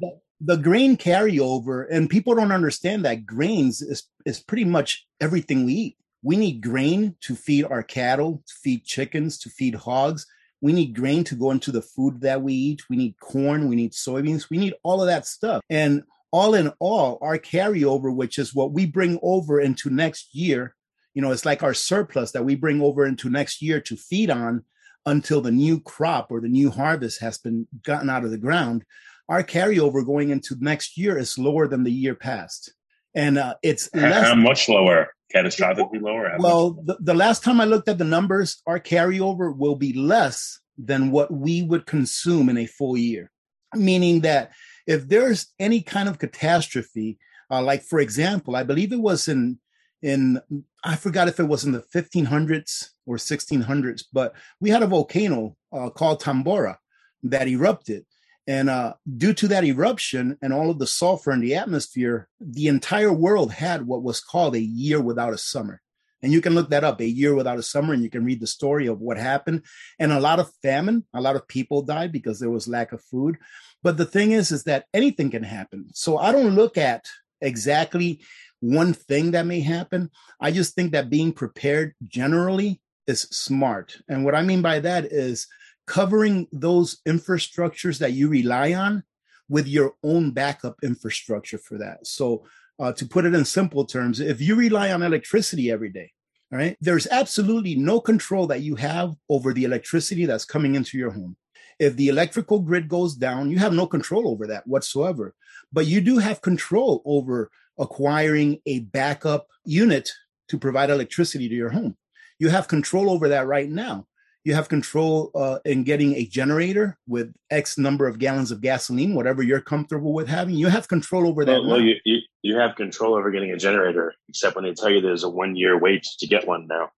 the, 0.00 0.18
the 0.40 0.56
grain 0.56 0.96
carryover, 0.96 1.86
and 1.90 2.08
people 2.08 2.34
don't 2.34 2.50
understand 2.50 3.04
that 3.04 3.26
grains 3.26 3.82
is, 3.82 4.08
is 4.24 4.40
pretty 4.40 4.64
much 4.64 5.06
everything 5.20 5.66
we 5.66 5.72
eat. 5.74 5.96
We 6.22 6.36
need 6.36 6.62
grain 6.62 7.16
to 7.20 7.34
feed 7.34 7.66
our 7.66 7.82
cattle, 7.82 8.42
to 8.46 8.54
feed 8.62 8.84
chickens, 8.84 9.38
to 9.40 9.50
feed 9.50 9.74
hogs. 9.74 10.26
We 10.62 10.72
need 10.72 10.94
grain 10.94 11.24
to 11.24 11.34
go 11.34 11.50
into 11.50 11.72
the 11.72 11.82
food 11.82 12.22
that 12.22 12.40
we 12.40 12.54
eat. 12.54 12.82
We 12.88 12.96
need 12.96 13.16
corn, 13.20 13.68
we 13.68 13.76
need 13.76 13.92
soybeans, 13.92 14.48
we 14.48 14.56
need 14.56 14.74
all 14.82 15.02
of 15.02 15.08
that 15.08 15.26
stuff. 15.26 15.60
And 15.68 16.04
all 16.32 16.54
in 16.54 16.72
all, 16.78 17.18
our 17.20 17.36
carryover, 17.36 18.14
which 18.14 18.38
is 18.38 18.54
what 18.54 18.72
we 18.72 18.86
bring 18.86 19.18
over 19.22 19.60
into 19.60 19.90
next 19.90 20.34
year, 20.34 20.74
you 21.14 21.22
know, 21.22 21.30
it's 21.30 21.44
like 21.44 21.62
our 21.62 21.74
surplus 21.74 22.32
that 22.32 22.44
we 22.44 22.54
bring 22.54 22.80
over 22.80 23.04
into 23.06 23.30
next 23.30 23.62
year 23.62 23.80
to 23.82 23.96
feed 23.96 24.30
on 24.30 24.64
until 25.04 25.40
the 25.40 25.50
new 25.50 25.80
crop 25.80 26.30
or 26.30 26.40
the 26.40 26.48
new 26.48 26.70
harvest 26.70 27.20
has 27.20 27.38
been 27.38 27.66
gotten 27.82 28.08
out 28.08 28.24
of 28.24 28.30
the 28.30 28.38
ground. 28.38 28.84
Our 29.28 29.42
carryover 29.42 30.04
going 30.04 30.30
into 30.30 30.56
next 30.60 30.96
year 30.96 31.18
is 31.18 31.38
lower 31.38 31.68
than 31.68 31.84
the 31.84 31.92
year 31.92 32.14
past. 32.14 32.72
And 33.14 33.38
uh, 33.38 33.54
it's 33.62 33.94
less. 33.94 34.28
how 34.28 34.34
much 34.34 34.68
lower? 34.68 35.08
Catastrophically 35.34 36.00
lower? 36.00 36.34
Well, 36.38 36.72
the, 36.84 36.98
the 37.00 37.14
last 37.14 37.42
time 37.42 37.60
I 37.60 37.64
looked 37.64 37.88
at 37.88 37.98
the 37.98 38.04
numbers, 38.04 38.62
our 38.66 38.78
carryover 38.78 39.56
will 39.56 39.76
be 39.76 39.92
less 39.92 40.60
than 40.78 41.10
what 41.10 41.30
we 41.30 41.62
would 41.62 41.86
consume 41.86 42.48
in 42.48 42.58
a 42.58 42.66
full 42.66 42.96
year. 42.96 43.30
Meaning 43.74 44.20
that 44.20 44.52
if 44.86 45.08
there's 45.08 45.46
any 45.58 45.80
kind 45.80 46.08
of 46.08 46.18
catastrophe, 46.18 47.18
uh, 47.50 47.62
like 47.62 47.82
for 47.82 48.00
example, 48.00 48.56
I 48.56 48.62
believe 48.62 48.92
it 48.92 49.00
was 49.00 49.28
in 49.28 49.58
in 50.02 50.40
I 50.84 50.96
forgot 50.96 51.28
if 51.28 51.38
it 51.38 51.44
was 51.44 51.64
in 51.64 51.72
the 51.72 51.84
1500s 51.94 52.88
or 53.06 53.16
1600s, 53.16 54.04
but 54.12 54.34
we 54.60 54.70
had 54.70 54.82
a 54.82 54.86
volcano 54.86 55.56
uh, 55.72 55.90
called 55.90 56.20
Tambora 56.20 56.76
that 57.22 57.48
erupted. 57.48 58.04
And 58.46 58.68
uh, 58.68 58.94
due 59.16 59.32
to 59.34 59.48
that 59.48 59.64
eruption 59.64 60.36
and 60.42 60.52
all 60.52 60.70
of 60.70 60.80
the 60.80 60.86
sulfur 60.86 61.30
in 61.30 61.40
the 61.40 61.54
atmosphere, 61.54 62.28
the 62.40 62.66
entire 62.66 63.12
world 63.12 63.52
had 63.52 63.86
what 63.86 64.02
was 64.02 64.20
called 64.20 64.56
a 64.56 64.60
year 64.60 65.00
without 65.00 65.32
a 65.32 65.38
summer. 65.38 65.80
And 66.22 66.32
you 66.32 66.40
can 66.40 66.54
look 66.54 66.70
that 66.70 66.84
up, 66.84 67.00
a 67.00 67.06
year 67.06 67.34
without 67.34 67.58
a 67.58 67.62
summer, 67.62 67.94
and 67.94 68.02
you 68.02 68.10
can 68.10 68.24
read 68.24 68.40
the 68.40 68.46
story 68.46 68.86
of 68.86 69.00
what 69.00 69.16
happened. 69.16 69.62
And 69.98 70.12
a 70.12 70.20
lot 70.20 70.38
of 70.38 70.52
famine, 70.62 71.04
a 71.12 71.20
lot 71.20 71.34
of 71.34 71.48
people 71.48 71.82
died 71.82 72.12
because 72.12 72.38
there 72.38 72.50
was 72.50 72.68
lack 72.68 72.92
of 72.92 73.02
food. 73.02 73.38
But 73.82 73.96
the 73.96 74.06
thing 74.06 74.30
is, 74.30 74.52
is 74.52 74.64
that 74.64 74.86
anything 74.94 75.30
can 75.30 75.42
happen. 75.42 75.86
So 75.92 76.18
I 76.18 76.30
don't 76.30 76.54
look 76.54 76.78
at 76.78 77.06
exactly 77.40 78.20
one 78.62 78.94
thing 78.94 79.32
that 79.32 79.44
may 79.44 79.60
happen. 79.60 80.08
I 80.40 80.52
just 80.52 80.74
think 80.74 80.92
that 80.92 81.10
being 81.10 81.32
prepared 81.32 81.94
generally 82.06 82.80
is 83.08 83.22
smart. 83.22 83.98
And 84.08 84.24
what 84.24 84.36
I 84.36 84.42
mean 84.42 84.62
by 84.62 84.78
that 84.80 85.06
is 85.06 85.48
covering 85.88 86.46
those 86.52 87.00
infrastructures 87.06 87.98
that 87.98 88.12
you 88.12 88.28
rely 88.28 88.72
on 88.72 89.02
with 89.48 89.66
your 89.66 89.94
own 90.04 90.30
backup 90.30 90.76
infrastructure 90.82 91.58
for 91.58 91.76
that. 91.78 92.06
So, 92.06 92.44
uh, 92.78 92.92
to 92.92 93.04
put 93.04 93.26
it 93.26 93.34
in 93.34 93.44
simple 93.44 93.84
terms, 93.84 94.20
if 94.20 94.40
you 94.40 94.54
rely 94.54 94.92
on 94.92 95.02
electricity 95.02 95.70
every 95.70 95.90
day, 95.90 96.12
all 96.52 96.58
right, 96.58 96.76
there's 96.80 97.08
absolutely 97.08 97.74
no 97.74 98.00
control 98.00 98.46
that 98.46 98.62
you 98.62 98.76
have 98.76 99.14
over 99.28 99.52
the 99.52 99.64
electricity 99.64 100.24
that's 100.24 100.44
coming 100.44 100.76
into 100.76 100.98
your 100.98 101.10
home. 101.10 101.36
If 101.78 101.96
the 101.96 102.08
electrical 102.08 102.60
grid 102.60 102.88
goes 102.88 103.16
down, 103.16 103.50
you 103.50 103.58
have 103.58 103.72
no 103.72 103.86
control 103.86 104.28
over 104.28 104.46
that 104.46 104.66
whatsoever. 104.66 105.34
But 105.72 105.86
you 105.86 106.00
do 106.00 106.18
have 106.18 106.42
control 106.42 107.02
over 107.04 107.50
acquiring 107.78 108.60
a 108.66 108.80
backup 108.80 109.48
unit 109.64 110.10
to 110.48 110.58
provide 110.58 110.90
electricity 110.90 111.48
to 111.48 111.54
your 111.54 111.70
home. 111.70 111.96
You 112.38 112.48
have 112.48 112.68
control 112.68 113.10
over 113.10 113.28
that 113.28 113.46
right 113.46 113.68
now. 113.68 114.06
You 114.44 114.54
have 114.54 114.68
control 114.68 115.30
uh, 115.36 115.60
in 115.64 115.84
getting 115.84 116.16
a 116.16 116.26
generator 116.26 116.98
with 117.06 117.32
X 117.50 117.78
number 117.78 118.08
of 118.08 118.18
gallons 118.18 118.50
of 118.50 118.60
gasoline, 118.60 119.14
whatever 119.14 119.42
you're 119.42 119.60
comfortable 119.60 120.12
with 120.12 120.26
having. 120.26 120.56
You 120.56 120.66
have 120.66 120.88
control 120.88 121.28
over 121.28 121.44
that. 121.44 121.60
Well, 121.60 121.70
well 121.70 121.80
you, 121.80 121.94
you, 122.04 122.18
you 122.42 122.58
have 122.58 122.74
control 122.74 123.14
over 123.14 123.30
getting 123.30 123.52
a 123.52 123.56
generator, 123.56 124.14
except 124.28 124.56
when 124.56 124.64
they 124.64 124.74
tell 124.74 124.90
you 124.90 125.00
there's 125.00 125.22
a 125.22 125.30
one 125.30 125.54
year 125.54 125.78
wait 125.78 126.02
to 126.18 126.26
get 126.26 126.46
one 126.46 126.66
now. 126.66 126.90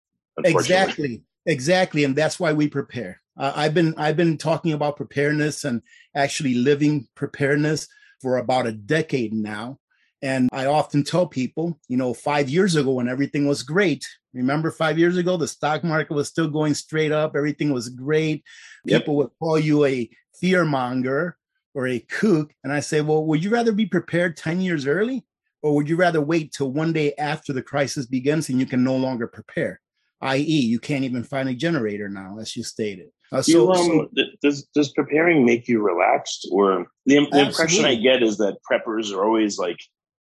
exactly 0.43 1.23
exactly 1.47 2.04
and 2.04 2.16
that's 2.16 2.40
why 2.40 2.52
we 2.52 2.69
prepare 2.69 3.21
uh, 3.38 3.52
i've 3.54 3.75
been 3.75 3.95
i've 3.99 4.16
been 4.16 4.38
talking 4.38 4.73
about 4.73 4.97
preparedness 4.97 5.64
and 5.64 5.83
actually 6.14 6.54
living 6.54 7.07
preparedness 7.14 7.87
for 8.21 8.38
about 8.38 8.66
a 8.66 8.73
decade 8.73 9.33
now 9.33 9.78
and 10.25 10.49
i 10.52 10.66
often 10.66 11.04
tell 11.04 11.26
people 11.26 11.78
you 11.88 11.97
know 11.97 12.12
5 12.12 12.49
years 12.49 12.75
ago 12.75 12.93
when 12.95 13.09
everything 13.09 13.47
was 13.47 13.62
great 13.62 14.04
remember 14.33 14.71
5 14.71 14.99
years 14.99 15.16
ago 15.16 15.37
the 15.37 15.47
stock 15.47 15.85
market 15.85 16.14
was 16.14 16.28
still 16.28 16.49
going 16.49 16.75
straight 16.75 17.12
up 17.12 17.37
everything 17.37 17.73
was 17.73 17.88
great 17.88 18.43
Yep. 18.87 19.00
people 19.02 19.16
would 19.16 19.31
call 19.38 19.59
you 19.59 19.85
a 19.85 20.11
fear 20.40 20.64
monger 20.64 21.37
or 21.75 21.87
a 21.87 22.00
kook 22.00 22.52
and 22.64 22.73
i 22.73 22.81
say 22.81 23.00
well 23.02 23.25
would 23.26 23.45
you 23.45 23.50
rather 23.50 23.73
be 23.73 23.87
prepared 23.87 24.37
10 24.37 24.61
years 24.61 24.87
early 24.87 25.25
or 25.62 25.75
would 25.75 25.88
you 25.88 25.97
rather 25.97 26.21
wait 26.21 26.52
till 26.52 26.73
one 26.73 26.93
day 26.93 27.14
after 27.16 27.52
the 27.52 27.62
crisis 27.62 28.07
begins 28.07 28.49
and 28.49 28.59
you 28.59 28.66
can 28.66 28.83
no 28.83 28.97
longer 28.97 29.26
prepare 29.26 29.81
i.e., 30.25 30.43
you 30.43 30.78
can't 30.78 31.04
even 31.04 31.23
find 31.23 31.49
a 31.49 31.54
generator 31.54 32.09
now, 32.09 32.38
as 32.40 32.57
you 32.57 32.62
stated. 32.62 33.09
Uh, 33.31 33.43
You, 33.47 33.52
so, 33.52 33.73
um, 33.73 33.76
so 33.76 34.09
th- 34.16 34.28
does 34.43 34.64
does 34.75 34.90
preparing 34.93 35.45
make 35.45 35.69
you 35.69 35.83
relaxed, 35.83 36.49
or 36.50 36.87
the, 37.04 37.26
the 37.31 37.47
impression 37.47 37.85
I 37.85 37.95
get 37.95 38.23
is 38.23 38.38
that 38.38 38.57
preppers 38.71 39.12
are 39.12 39.25
always 39.25 39.59
like 39.59 39.78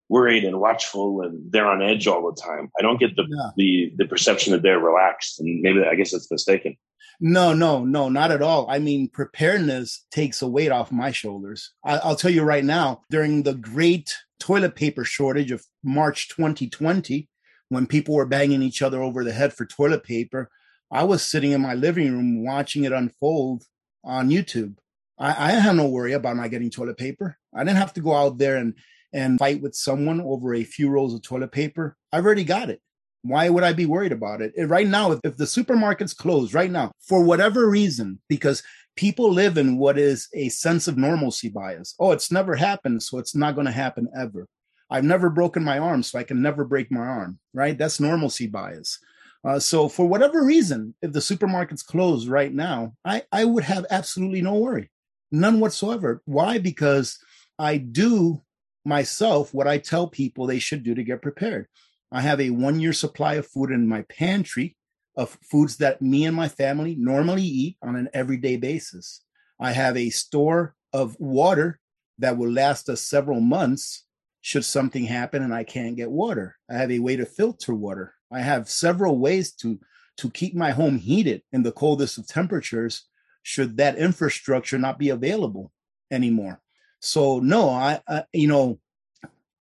worried 0.08 0.44
and 0.44 0.60
watchful, 0.60 1.22
and 1.22 1.50
they're 1.50 1.66
on 1.66 1.82
edge 1.82 2.06
all 2.06 2.30
the 2.30 2.40
time. 2.40 2.70
I 2.78 2.82
don't 2.82 3.00
get 3.00 3.16
the 3.16 3.24
Yeah. 3.28 3.50
the 3.56 3.92
the 3.96 4.06
perception 4.06 4.52
that 4.52 4.62
they're 4.62 4.78
relaxed, 4.78 5.40
and 5.40 5.60
maybe 5.60 5.82
I 5.84 5.94
guess 5.94 6.12
it's 6.12 6.30
mistaken. 6.30 6.76
no, 7.20 7.54
no, 7.54 7.84
no, 7.84 8.08
not 8.08 8.32
at 8.32 8.42
all. 8.42 8.66
I 8.68 8.78
mean, 8.80 9.08
preparedness 9.08 10.04
takes 10.10 10.42
a 10.42 10.48
weight 10.48 10.72
off 10.72 10.90
my 10.90 11.12
shoulders. 11.12 11.72
I, 11.84 11.98
I'll 11.98 12.16
tell 12.16 12.30
you 12.32 12.42
right 12.42 12.64
now, 12.64 13.02
during 13.08 13.42
the 13.44 13.54
great 13.54 14.14
toilet 14.40 14.74
paper 14.74 15.04
shortage 15.04 15.52
of 15.52 15.64
March 15.84 16.28
2020, 16.28 17.28
when 17.68 17.86
people 17.86 18.14
were 18.16 18.26
banging 18.26 18.62
each 18.62 18.82
other 18.82 19.00
over 19.02 19.22
the 19.24 19.32
head 19.32 19.52
for 19.52 19.64
toilet 19.64 20.02
paper, 20.02 20.50
I 20.90 21.04
was 21.04 21.22
sitting 21.22 21.52
in 21.52 21.60
my 21.60 21.74
living 21.74 22.10
room 22.12 22.44
watching 22.44 22.82
it 22.84 22.92
unfold 22.92 23.62
on 24.02 24.30
YouTube. 24.30 24.76
I, 25.18 25.28
I 25.48 25.50
had 25.52 25.76
no 25.76 25.88
worry 25.88 26.12
about 26.12 26.36
not 26.36 26.50
getting 26.50 26.70
toilet 26.70 26.98
paper. 26.98 27.38
I 27.54 27.62
didn't 27.64 27.78
have 27.78 27.94
to 27.94 28.00
go 28.00 28.12
out 28.14 28.38
there 28.38 28.56
and 28.56 28.74
and 29.14 29.38
fight 29.38 29.62
with 29.62 29.74
someone 29.74 30.20
over 30.20 30.54
a 30.54 30.64
few 30.64 30.90
rolls 30.90 31.14
of 31.14 31.22
toilet 31.22 31.52
paper. 31.52 31.96
I've 32.12 32.26
already 32.26 32.44
got 32.44 32.68
it. 32.68 32.82
Why 33.22 33.48
would 33.48 33.64
I 33.64 33.72
be 33.72 33.86
worried 33.86 34.12
about 34.12 34.42
it? 34.42 34.52
Right 34.68 34.86
now, 34.86 35.12
if, 35.12 35.20
if 35.24 35.36
the 35.38 35.44
supermarket's 35.44 36.12
closed 36.12 36.52
right 36.52 36.70
now, 36.70 36.92
for 37.00 37.24
whatever 37.24 37.70
reason, 37.70 38.20
because 38.28 38.62
people 38.96 39.30
live 39.30 39.56
in 39.56 39.78
what 39.78 39.98
is 39.98 40.28
a 40.34 40.48
sense 40.50 40.88
of 40.88 40.98
normalcy 40.98 41.48
bias. 41.48 41.94
Oh, 41.98 42.12
it's 42.12 42.30
never 42.30 42.54
happened, 42.54 43.02
so 43.02 43.18
it's 43.18 43.34
not 43.34 43.54
going 43.54 43.66
to 43.66 43.72
happen 43.72 44.08
ever. 44.14 44.46
I've 44.90 45.04
never 45.04 45.30
broken 45.30 45.64
my 45.64 45.78
arm, 45.78 46.02
so 46.02 46.18
I 46.18 46.24
can 46.24 46.42
never 46.42 46.64
break 46.64 46.90
my 46.90 47.00
arm, 47.00 47.38
right? 47.54 47.78
That's 47.78 48.00
normalcy 48.00 48.46
bias. 48.46 48.98
Uh, 49.42 49.58
so 49.58 49.88
for 49.88 50.06
whatever 50.06 50.44
reason, 50.44 50.94
if 51.02 51.12
the 51.12 51.20
supermarket's 51.20 51.82
closed 51.82 52.28
right 52.28 52.52
now, 52.52 52.94
I, 53.04 53.22
I 53.32 53.44
would 53.44 53.64
have 53.64 53.86
absolutely 53.90 54.42
no 54.42 54.54
worry, 54.54 54.90
none 55.32 55.60
whatsoever. 55.60 56.22
Why? 56.24 56.58
Because 56.58 57.18
I 57.58 57.78
do 57.78 58.42
myself 58.84 59.52
what 59.54 59.66
I 59.66 59.78
tell 59.78 60.08
people 60.08 60.46
they 60.46 60.58
should 60.58 60.82
do 60.82 60.94
to 60.94 61.02
get 61.02 61.22
prepared. 61.22 61.66
I 62.12 62.20
have 62.20 62.40
a 62.40 62.50
one 62.50 62.80
year 62.80 62.92
supply 62.92 63.34
of 63.34 63.46
food 63.46 63.70
in 63.70 63.88
my 63.88 64.02
pantry 64.02 64.76
of 65.16 65.38
foods 65.42 65.78
that 65.78 66.02
me 66.02 66.24
and 66.24 66.36
my 66.36 66.48
family 66.48 66.96
normally 66.96 67.42
eat 67.42 67.76
on 67.82 67.96
an 67.96 68.08
everyday 68.12 68.56
basis. 68.56 69.22
I 69.60 69.72
have 69.72 69.96
a 69.96 70.10
store 70.10 70.74
of 70.92 71.18
water 71.18 71.80
that 72.18 72.36
will 72.36 72.50
last 72.50 72.88
us 72.88 73.00
several 73.00 73.40
months 73.40 74.04
should 74.40 74.64
something 74.64 75.04
happen 75.04 75.42
and 75.42 75.54
I 75.54 75.64
can't 75.64 75.96
get 75.96 76.10
water. 76.10 76.56
I 76.70 76.74
have 76.74 76.90
a 76.90 76.98
way 76.98 77.16
to 77.16 77.24
filter 77.24 77.74
water. 77.74 78.14
I 78.30 78.40
have 78.40 78.68
several 78.68 79.18
ways 79.18 79.52
to 79.56 79.78
to 80.16 80.30
keep 80.30 80.54
my 80.54 80.70
home 80.70 80.98
heated 80.98 81.42
in 81.52 81.64
the 81.64 81.72
coldest 81.72 82.18
of 82.18 82.26
temperatures 82.26 83.08
should 83.42 83.76
that 83.78 83.98
infrastructure 83.98 84.78
not 84.78 84.98
be 84.98 85.08
available 85.08 85.72
anymore. 86.10 86.60
So 87.04 87.38
no, 87.40 87.68
I, 87.68 88.00
I 88.08 88.24
you 88.32 88.48
know 88.48 88.78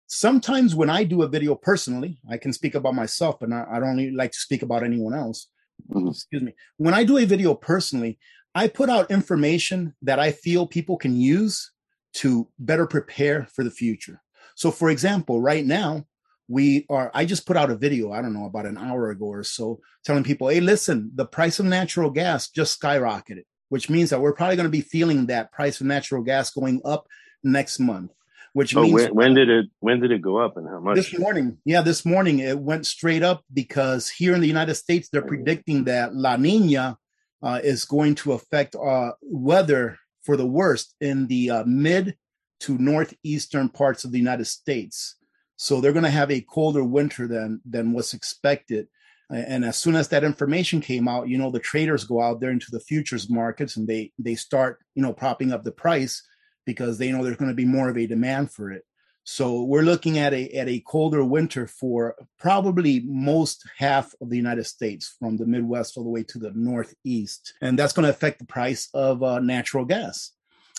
sometimes 0.09 0.75
when 0.75 0.89
I 0.89 1.03
do 1.03 1.21
a 1.21 1.27
video 1.27 1.55
personally, 1.55 2.19
I 2.29 2.37
can 2.37 2.51
speak 2.51 2.75
about 2.75 2.95
myself, 2.95 3.39
but 3.39 3.49
not, 3.49 3.69
I 3.69 3.79
don't 3.79 4.15
like 4.15 4.31
to 4.31 4.37
speak 4.37 4.61
about 4.63 4.83
anyone 4.83 5.13
else. 5.13 5.47
Mm-hmm. 5.89 6.09
Excuse 6.09 6.41
me. 6.41 6.53
When 6.77 6.93
I 6.93 7.03
do 7.03 7.17
a 7.17 7.25
video 7.25 7.53
personally, 7.53 8.19
I 8.53 8.67
put 8.67 8.89
out 8.89 9.11
information 9.11 9.95
that 10.01 10.19
I 10.19 10.31
feel 10.31 10.67
people 10.67 10.97
can 10.97 11.15
use 11.15 11.71
to 12.15 12.49
better 12.57 12.87
prepare 12.87 13.47
for 13.53 13.63
the 13.63 13.71
future. 13.71 14.21
So, 14.55 14.71
for 14.71 14.89
example, 14.89 15.39
right 15.39 15.65
now, 15.65 16.05
we 16.47 16.87
are, 16.89 17.11
I 17.13 17.25
just 17.25 17.45
put 17.45 17.55
out 17.55 17.69
a 17.69 17.77
video, 17.77 18.11
I 18.11 18.23
don't 18.23 18.33
know, 18.33 18.47
about 18.47 18.65
an 18.65 18.77
hour 18.77 19.11
ago 19.11 19.25
or 19.25 19.43
so, 19.43 19.79
telling 20.03 20.23
people, 20.23 20.47
hey, 20.47 20.59
listen, 20.59 21.11
the 21.13 21.25
price 21.25 21.59
of 21.59 21.67
natural 21.67 22.09
gas 22.09 22.49
just 22.49 22.81
skyrocketed, 22.81 23.43
which 23.69 23.89
means 23.89 24.09
that 24.09 24.19
we're 24.19 24.33
probably 24.33 24.55
going 24.55 24.65
to 24.65 24.71
be 24.71 24.81
feeling 24.81 25.27
that 25.27 25.51
price 25.51 25.79
of 25.79 25.85
natural 25.85 26.23
gas 26.23 26.49
going 26.49 26.81
up 26.83 27.07
next 27.43 27.79
month 27.79 28.11
which 28.53 28.75
oh, 28.75 28.81
means 28.81 28.93
when, 28.93 29.15
when, 29.15 29.33
did 29.35 29.49
it 29.49 29.65
when 29.79 29.99
did 29.99 30.11
it 30.11 30.21
go 30.21 30.37
up 30.37 30.57
and 30.57 30.67
how 30.67 30.79
much? 30.79 30.95
This 30.95 31.17
morning, 31.17 31.57
yeah, 31.65 31.81
this 31.81 32.05
morning 32.05 32.39
it 32.39 32.57
went 32.57 32.85
straight 32.85 33.23
up 33.23 33.43
because 33.53 34.09
here 34.09 34.33
in 34.33 34.41
the 34.41 34.47
United 34.47 34.75
States 34.75 35.09
they're 35.09 35.21
predicting 35.21 35.83
that 35.85 36.15
La 36.15 36.35
Nina 36.37 36.97
uh, 37.43 37.59
is 37.63 37.85
going 37.85 38.15
to 38.15 38.33
affect 38.33 38.75
uh, 38.75 39.11
weather 39.21 39.97
for 40.23 40.35
the 40.35 40.47
worst 40.47 40.95
in 40.99 41.27
the 41.27 41.49
uh, 41.49 41.63
mid 41.65 42.17
to 42.61 42.77
northeastern 42.77 43.69
parts 43.69 44.03
of 44.03 44.11
the 44.11 44.17
United 44.17 44.45
States. 44.45 45.15
So 45.55 45.79
they're 45.79 45.93
going 45.93 46.03
to 46.03 46.09
have 46.09 46.31
a 46.31 46.41
colder 46.41 46.83
winter 46.83 47.27
than 47.27 47.61
than 47.65 47.93
what's 47.93 48.13
expected. 48.13 48.87
And 49.31 49.63
as 49.63 49.77
soon 49.77 49.95
as 49.95 50.07
that 50.07 50.23
information 50.23 50.81
came 50.81 51.07
out, 51.07 51.29
you 51.29 51.37
know, 51.37 51.51
the 51.51 51.59
traders 51.59 52.03
go 52.03 52.19
out 52.19 52.39
there 52.39 52.49
into 52.49 52.71
the 52.71 52.79
futures 52.79 53.29
markets 53.29 53.77
and 53.77 53.87
they 53.87 54.11
they 54.17 54.33
start, 54.33 54.79
you 54.95 55.03
know, 55.03 55.13
propping 55.13 55.51
up 55.51 55.63
the 55.63 55.71
price 55.71 56.23
because 56.69 56.99
they 56.99 57.11
know 57.11 57.23
there's 57.23 57.35
going 57.35 57.49
to 57.49 57.63
be 57.63 57.65
more 57.65 57.89
of 57.89 57.97
a 57.97 58.05
demand 58.05 58.51
for 58.51 58.71
it. 58.71 58.83
So 59.23 59.63
we're 59.63 59.89
looking 59.91 60.19
at 60.19 60.35
a 60.35 60.43
at 60.51 60.69
a 60.69 60.83
colder 60.85 61.23
winter 61.25 61.65
for 61.65 62.15
probably 62.37 62.99
most 62.99 63.67
half 63.77 64.13
of 64.21 64.29
the 64.29 64.37
United 64.37 64.65
States, 64.65 65.15
from 65.19 65.37
the 65.37 65.47
Midwest 65.47 65.97
all 65.97 66.03
the 66.03 66.11
way 66.11 66.23
to 66.25 66.37
the 66.37 66.51
Northeast, 66.53 67.53
and 67.59 67.77
that's 67.77 67.93
going 67.93 68.03
to 68.03 68.15
affect 68.17 68.37
the 68.37 68.45
price 68.45 68.87
of 68.93 69.23
uh, 69.23 69.39
natural 69.39 69.83
gas, 69.83 70.31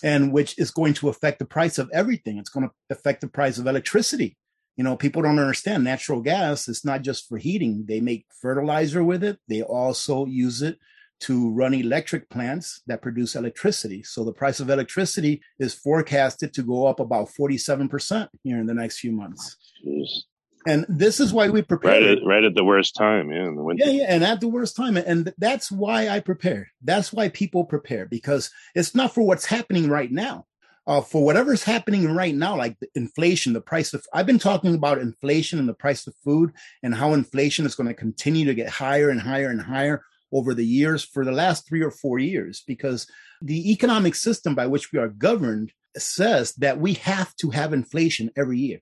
and 0.02 0.32
which 0.32 0.56
is 0.58 0.70
going 0.70 0.94
to 0.94 1.08
affect 1.08 1.40
the 1.40 1.44
price 1.56 1.76
of 1.76 1.90
everything. 1.92 2.38
It's 2.38 2.54
going 2.54 2.68
to 2.68 2.74
affect 2.88 3.20
the 3.20 3.28
price 3.28 3.58
of 3.58 3.66
electricity. 3.66 4.36
You 4.76 4.84
know, 4.84 4.96
people 4.96 5.22
don't 5.22 5.38
understand 5.38 5.82
natural 5.82 6.20
gas 6.20 6.68
It's 6.68 6.84
not 6.84 7.02
just 7.02 7.28
for 7.28 7.36
heating. 7.36 7.84
They 7.86 8.00
make 8.00 8.26
fertilizer 8.30 9.02
with 9.02 9.22
it. 9.24 9.38
They 9.48 9.62
also 9.62 10.24
use 10.26 10.62
it 10.62 10.78
to 11.20 11.50
run 11.50 11.74
electric 11.74 12.28
plants 12.30 12.82
that 12.86 13.02
produce 13.02 13.34
electricity. 13.34 14.02
So 14.02 14.24
the 14.24 14.32
price 14.32 14.60
of 14.60 14.70
electricity 14.70 15.42
is 15.58 15.74
forecasted 15.74 16.54
to 16.54 16.62
go 16.62 16.86
up 16.86 16.98
about 16.98 17.28
47% 17.28 18.28
here 18.42 18.58
in 18.58 18.66
the 18.66 18.74
next 18.74 18.98
few 18.98 19.12
months. 19.12 19.56
Jeez. 19.86 20.08
And 20.66 20.84
this 20.88 21.20
is 21.20 21.32
why 21.32 21.48
we 21.48 21.62
prepare. 21.62 21.92
Right 21.92 22.02
at, 22.02 22.18
right 22.24 22.44
at 22.44 22.54
the 22.54 22.64
worst 22.64 22.94
time, 22.94 23.30
yeah. 23.30 23.48
Yeah, 23.76 23.90
yeah, 23.90 24.06
and 24.08 24.22
at 24.22 24.40
the 24.40 24.48
worst 24.48 24.76
time. 24.76 24.96
And 24.96 25.32
that's 25.38 25.72
why 25.72 26.08
I 26.08 26.20
prepare. 26.20 26.70
That's 26.82 27.12
why 27.12 27.30
people 27.30 27.64
prepare 27.64 28.06
because 28.06 28.50
it's 28.74 28.94
not 28.94 29.14
for 29.14 29.22
what's 29.22 29.46
happening 29.46 29.88
right 29.88 30.10
now. 30.10 30.46
Uh, 30.86 31.00
for 31.00 31.24
whatever's 31.24 31.62
happening 31.62 32.12
right 32.12 32.34
now, 32.34 32.56
like 32.56 32.78
the 32.80 32.88
inflation, 32.94 33.52
the 33.52 33.60
price 33.60 33.94
of, 33.94 34.04
I've 34.12 34.26
been 34.26 34.38
talking 34.38 34.74
about 34.74 34.98
inflation 34.98 35.58
and 35.58 35.68
the 35.68 35.74
price 35.74 36.06
of 36.06 36.14
food 36.24 36.52
and 36.82 36.94
how 36.94 37.12
inflation 37.12 37.64
is 37.64 37.74
going 37.74 37.86
to 37.86 37.94
continue 37.94 38.46
to 38.46 38.54
get 38.54 38.68
higher 38.68 39.10
and 39.10 39.20
higher 39.20 39.50
and 39.50 39.60
higher 39.60 40.02
over 40.32 40.54
the 40.54 40.66
years 40.66 41.04
for 41.04 41.24
the 41.24 41.32
last 41.32 41.68
three 41.68 41.82
or 41.82 41.90
four 41.90 42.18
years 42.18 42.62
because 42.66 43.06
the 43.42 43.72
economic 43.72 44.14
system 44.14 44.54
by 44.54 44.66
which 44.66 44.92
we 44.92 44.98
are 44.98 45.08
governed 45.08 45.72
says 45.96 46.52
that 46.54 46.78
we 46.78 46.94
have 46.94 47.34
to 47.36 47.50
have 47.50 47.72
inflation 47.72 48.30
every 48.36 48.58
year. 48.58 48.80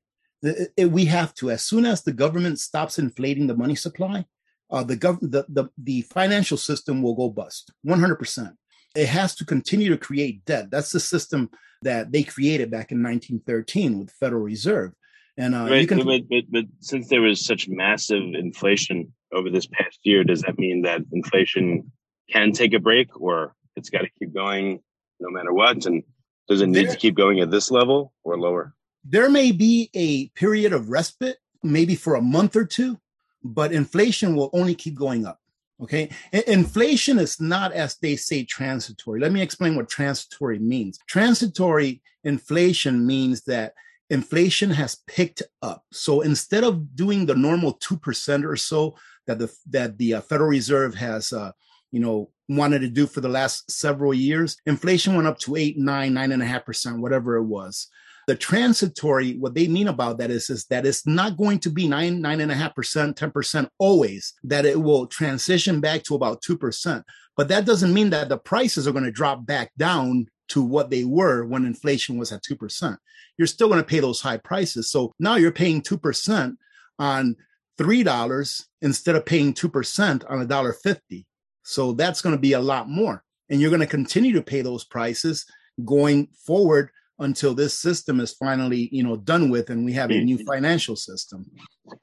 We 0.79 1.07
have 1.07 1.35
to. 1.35 1.51
As 1.51 1.63
soon 1.63 1.85
as 1.85 2.03
the 2.03 2.13
government 2.13 2.61
stops 2.61 2.99
inflating 2.99 3.47
the 3.47 3.57
money 3.57 3.75
supply, 3.75 4.25
uh, 4.71 4.85
the, 4.85 4.97
gov- 4.97 5.21
the, 5.21 5.45
the, 5.49 5.69
the 5.79 6.03
financial 6.03 6.57
system 6.57 7.03
will 7.03 7.15
go 7.15 7.31
bust 7.31 7.73
100%. 7.87 8.55
It 8.95 9.09
has 9.09 9.35
to 9.37 9.45
continue 9.45 9.89
to 9.91 9.99
create 9.99 10.45
debt. 10.45 10.71
That's 10.71 10.93
the 10.93 11.01
system 11.01 11.51
that 11.83 12.13
they 12.13 12.23
created 12.23 12.71
back 12.71 12.93
in 12.93 13.03
1913 13.03 13.99
with 13.99 14.09
the 14.09 14.15
Federal 14.15 14.43
Reserve. 14.43 14.93
And 15.39 15.55
uh, 15.55 15.69
right, 15.71 15.89
can... 15.89 16.05
but, 16.05 16.29
but, 16.29 16.45
but 16.51 16.65
since 16.81 17.09
there 17.09 17.23
was 17.23 17.45
such 17.45 17.69
massive 17.69 18.23
inflation 18.35 19.13
over 19.33 19.49
this 19.49 19.67
past 19.67 20.01
year, 20.03 20.25
does 20.25 20.43
that 20.43 20.59
mean 20.59 20.83
that 20.83 21.01
inflation 21.13 21.91
can 22.29 22.53
take 22.53 22.75
a 22.75 22.81
break 22.81 23.19
or 23.19 23.55
it's 23.77 23.89
got 23.89 24.01
to 24.01 24.09
keep 24.19 24.35
going 24.35 24.81
no 25.21 25.31
matter 25.31 25.53
what? 25.53 25.87
And 25.87 26.03
does 26.49 26.61
it 26.61 26.67
need 26.67 26.87
there, 26.87 26.93
to 26.93 26.99
keep 26.99 27.15
going 27.15 27.39
at 27.41 27.51
this 27.53 27.71
level 27.71 28.13
or 28.25 28.37
lower? 28.37 28.75
There 29.05 29.31
may 29.31 29.53
be 29.53 29.91
a 29.95 30.29
period 30.31 30.73
of 30.73 30.91
respite, 30.91 31.37
maybe 31.63 31.95
for 31.95 32.17
a 32.17 32.21
month 32.21 32.57
or 32.57 32.65
two, 32.65 32.99
but 33.45 33.73
inflation 33.73 34.35
will 34.35 34.51
only 34.53 34.75
keep 34.75 34.97
going 34.97 35.25
up. 35.25 35.41
Okay. 35.81 36.11
Inflation 36.33 37.21
is 37.21 37.41
not, 37.41 37.73
as 37.73 37.97
they 37.99 38.17
say, 38.17 38.43
transitory. 38.43 39.21
Let 39.21 39.31
me 39.31 39.41
explain 39.41 39.77
what 39.77 39.89
transitory 39.89 40.59
means. 40.59 40.99
Transitory 41.07 42.03
inflation 42.25 43.07
means 43.07 43.43
that 43.43 43.75
inflation 44.11 44.71
has 44.71 44.97
picked 45.07 45.43
up. 45.63 45.85
So 45.93 46.23
instead 46.23 46.65
of 46.65 46.95
doing 46.97 47.27
the 47.27 47.35
normal 47.35 47.75
2% 47.75 48.45
or 48.45 48.57
so 48.57 48.97
that 49.27 49.39
the 49.39 49.55
that 49.71 49.99
the 49.99 50.15
uh, 50.15 50.21
Federal 50.23 50.49
Reserve 50.49 50.95
has 50.95 51.33
uh, 51.33 51.53
you 51.93 52.01
know 52.01 52.31
wanted 52.49 52.81
to 52.81 52.89
do 52.89 53.07
for 53.07 53.21
the 53.21 53.29
last 53.29 53.71
several 53.71 54.15
years, 54.15 54.57
inflation 54.67 55.15
went 55.15 55.29
up 55.29 55.39
to 55.41 55.57
eight, 55.57 55.79
nine, 55.79 56.15
nine 56.15 56.33
and 56.33 56.43
a 56.43 56.47
half 56.47 56.65
percent, 56.65 57.01
whatever 57.01 57.37
it 57.37 57.45
was. 57.45 57.89
The 58.27 58.35
transitory, 58.35 59.39
what 59.39 59.55
they 59.55 59.69
mean 59.69 59.89
about 59.89 60.19
that 60.19 60.31
is, 60.31 60.51
is 60.51 60.67
that 60.67 60.85
it's 60.85 61.07
not 61.07 61.39
going 61.39 61.61
to 61.61 61.71
be 61.71 61.89
nine, 61.89 62.21
nine 62.21 62.41
and 62.41 62.53
a 62.53 62.55
half 62.55 62.75
percent, 62.75 63.17
10% 63.17 63.69
always, 63.79 64.35
that 64.45 64.67
it 64.67 64.79
will 64.79 65.07
transition 65.07 65.81
back 65.81 66.03
to 66.05 66.15
about 66.15 66.43
2%. 66.43 67.03
But 67.39 67.49
that 67.49 67.65
doesn't 67.65 67.95
mean 67.95 68.11
that 68.11 68.29
the 68.29 68.37
prices 68.37 68.87
are 68.87 68.93
going 68.93 69.07
to 69.07 69.11
drop 69.11 69.47
back 69.47 69.73
down 69.79 70.27
to 70.49 70.63
what 70.63 70.91
they 70.91 71.05
were 71.05 71.45
when 71.45 71.65
inflation 71.65 72.19
was 72.19 72.33
at 72.33 72.43
2%. 72.43 72.97
You're 73.37 73.47
still 73.47 73.69
going 73.69 73.81
to 73.81 73.87
pay 73.87 74.01
those 74.01 74.21
high 74.21 74.39
prices. 74.39 74.91
So 74.91 75.13
now 75.19 75.37
you're 75.37 75.53
paying 75.53 75.83
2% 75.83 76.57
on 76.99 77.37
$3 77.79 78.65
instead 78.83 79.15
of 79.15 79.27
paying 79.27 79.55
2% 79.55 80.25
on 80.29 80.41
a 80.41 80.47
dollar 80.47 80.73
50. 80.73 81.27
So 81.63 81.93
that's 81.93 82.23
going 82.23 82.35
to 82.35 82.41
be 82.41 82.53
a 82.53 82.61
lot 82.61 82.89
more. 82.89 83.23
And 83.49 83.61
you're 83.61 83.71
going 83.71 83.81
to 83.81 83.87
continue 83.87 84.33
to 84.35 84.43
pay 84.43 84.63
those 84.63 84.85
prices 84.85 85.47
going 85.85 86.29
forward 86.47 86.91
until 87.21 87.55
this 87.55 87.79
system 87.79 88.21
is 88.21 88.33
finally, 88.33 88.89
you 88.93 89.03
know, 89.03 89.17
done 89.17 89.51
with 89.51 89.71
and 89.71 89.85
we 89.85 89.93
have 89.93 90.11
a 90.11 90.21
new 90.21 90.39
financial 90.45 90.95
system. 90.95 91.45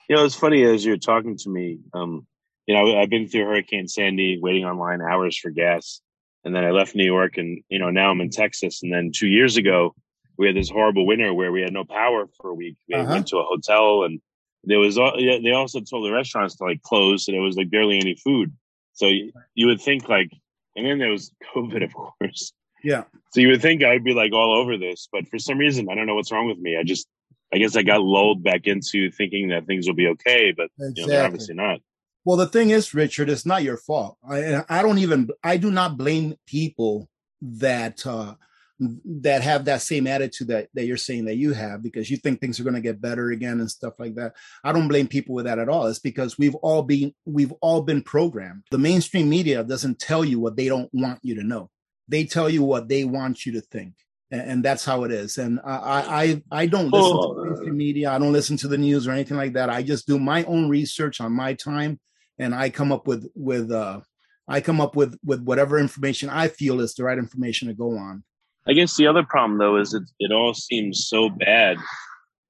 You 0.09 0.15
know, 0.15 0.25
it's 0.25 0.35
funny 0.35 0.63
as 0.63 0.85
you're 0.85 0.97
talking 0.97 1.37
to 1.37 1.49
me, 1.49 1.79
um, 1.93 2.27
you 2.65 2.75
know, 2.75 2.99
I've 2.99 3.09
been 3.09 3.27
through 3.27 3.45
Hurricane 3.45 3.87
Sandy, 3.87 4.39
waiting 4.41 4.65
online 4.65 5.01
hours 5.01 5.37
for 5.37 5.51
gas. 5.51 6.01
And 6.45 6.55
then 6.55 6.63
I 6.63 6.69
left 6.69 6.95
New 6.95 7.05
York 7.05 7.37
and, 7.37 7.61
you 7.69 7.79
know, 7.79 7.89
now 7.89 8.11
I'm 8.11 8.21
in 8.21 8.29
Texas. 8.29 8.83
And 8.83 8.93
then 8.93 9.11
two 9.13 9.27
years 9.27 9.57
ago, 9.57 9.95
we 10.37 10.47
had 10.47 10.55
this 10.55 10.69
horrible 10.69 11.05
winter 11.05 11.33
where 11.33 11.51
we 11.51 11.61
had 11.61 11.73
no 11.73 11.83
power 11.83 12.27
for 12.39 12.51
a 12.51 12.53
week. 12.53 12.77
We 12.87 12.95
uh-huh. 12.95 13.11
went 13.11 13.27
to 13.27 13.37
a 13.37 13.43
hotel 13.43 14.03
and 14.03 14.21
there 14.65 14.79
was 14.79 14.95
they 14.95 15.51
also 15.51 15.79
told 15.81 16.05
the 16.05 16.11
restaurants 16.11 16.55
to 16.55 16.63
like 16.63 16.81
close, 16.81 17.27
and 17.27 17.35
there 17.35 17.41
was 17.41 17.55
like 17.55 17.69
barely 17.69 17.99
any 17.99 18.15
food. 18.15 18.51
So 18.93 19.07
you, 19.07 19.31
you 19.53 19.67
would 19.67 19.81
think 19.81 20.09
like, 20.09 20.31
and 20.75 20.85
then 20.85 20.99
there 20.99 21.11
was 21.11 21.31
COVID, 21.55 21.83
of 21.83 21.93
course. 21.93 22.51
Yeah. 22.83 23.03
So 23.31 23.41
you 23.41 23.49
would 23.49 23.61
think 23.61 23.83
I'd 23.83 24.03
be 24.03 24.13
like 24.13 24.33
all 24.33 24.57
over 24.57 24.77
this, 24.77 25.07
but 25.11 25.27
for 25.27 25.39
some 25.39 25.57
reason, 25.57 25.87
I 25.89 25.95
don't 25.95 26.05
know 26.05 26.15
what's 26.15 26.31
wrong 26.31 26.47
with 26.47 26.59
me. 26.59 26.77
I 26.77 26.83
just, 26.83 27.07
I 27.53 27.57
guess 27.57 27.75
I 27.75 27.83
got 27.83 28.01
lulled 28.01 28.43
back 28.43 28.67
into 28.67 29.11
thinking 29.11 29.49
that 29.49 29.65
things 29.65 29.87
will 29.87 29.95
be 29.95 30.07
okay, 30.07 30.53
but 30.55 30.69
exactly. 30.79 30.93
you 30.95 31.01
know, 31.01 31.07
they're 31.07 31.25
obviously 31.25 31.55
not. 31.55 31.79
Well, 32.25 32.37
the 32.37 32.47
thing 32.47 32.71
is, 32.71 32.93
Richard, 32.93 33.29
it's 33.29 33.45
not 33.45 33.63
your 33.63 33.77
fault. 33.77 34.17
I, 34.27 34.63
I 34.67 34.81
don't 34.81 34.97
even, 34.97 35.29
I 35.43 35.57
do 35.57 35.71
not 35.71 35.97
blame 35.97 36.35
people 36.47 37.07
that 37.41 38.05
uh, 38.05 38.35
that 38.79 39.41
have 39.41 39.65
that 39.65 39.81
same 39.81 40.05
attitude 40.05 40.49
that, 40.49 40.67
that 40.73 40.85
you're 40.85 40.97
saying 40.97 41.25
that 41.25 41.37
you 41.37 41.53
have 41.53 41.81
because 41.81 42.09
you 42.09 42.17
think 42.17 42.41
things 42.41 42.59
are 42.59 42.63
going 42.63 42.75
to 42.75 42.81
get 42.81 42.99
better 42.99 43.29
again 43.29 43.59
and 43.59 43.71
stuff 43.71 43.93
like 43.99 44.15
that. 44.15 44.33
I 44.65 44.73
don't 44.73 44.89
blame 44.89 45.07
people 45.07 45.33
with 45.33 45.45
that 45.45 45.59
at 45.59 45.69
all. 45.69 45.87
It's 45.87 45.99
because 45.99 46.37
we've 46.37 46.55
all 46.55 46.81
been 46.81 47.13
we've 47.25 47.53
all 47.61 47.83
been 47.83 48.01
programmed. 48.01 48.63
The 48.71 48.77
mainstream 48.77 49.29
media 49.29 49.63
doesn't 49.63 49.99
tell 49.99 50.25
you 50.25 50.39
what 50.39 50.57
they 50.57 50.67
don't 50.67 50.89
want 50.93 51.19
you 51.21 51.35
to 51.35 51.43
know. 51.43 51.69
They 52.09 52.25
tell 52.25 52.49
you 52.49 52.63
what 52.63 52.89
they 52.89 53.05
want 53.05 53.45
you 53.45 53.53
to 53.53 53.61
think 53.61 53.93
and, 54.31 54.41
and 54.41 54.65
that's 54.65 54.85
how 54.85 55.03
it 55.03 55.11
is. 55.11 55.37
And 55.37 55.59
i 55.63 56.41
i 56.51 56.61
i 56.63 56.65
don't 56.65 56.89
listen 56.89 57.17
oh. 57.17 57.33
to 57.33 57.45
mainstream 57.45 57.77
media. 57.77 58.11
I 58.11 58.19
don't 58.19 58.33
listen 58.33 58.57
to 58.57 58.67
the 58.67 58.77
news 58.77 59.07
or 59.07 59.11
anything 59.11 59.37
like 59.37 59.53
that. 59.53 59.69
I 59.69 59.83
just 59.83 60.07
do 60.07 60.19
my 60.19 60.43
own 60.45 60.69
research 60.69 61.21
on 61.21 61.31
my 61.31 61.53
time 61.53 61.99
and 62.39 62.53
i 62.53 62.69
come 62.69 62.91
up 62.91 63.07
with 63.07 63.29
with 63.35 63.71
uh 63.71 63.99
I 64.47 64.61
come 64.61 64.79
up 64.79 64.95
with 64.95 65.17
with 65.23 65.41
whatever 65.41 65.79
information 65.79 66.29
I 66.29 66.47
feel 66.47 66.79
is 66.79 66.93
the 66.93 67.03
right 67.03 67.17
information 67.17 67.67
to 67.67 67.73
go 67.73 67.97
on. 67.97 68.23
I 68.67 68.73
guess 68.73 68.95
the 68.95 69.07
other 69.07 69.23
problem 69.23 69.57
though 69.57 69.77
is 69.77 69.93
it 69.93 70.03
it 70.19 70.31
all 70.31 70.53
seems 70.53 71.07
so 71.07 71.29
bad, 71.29 71.77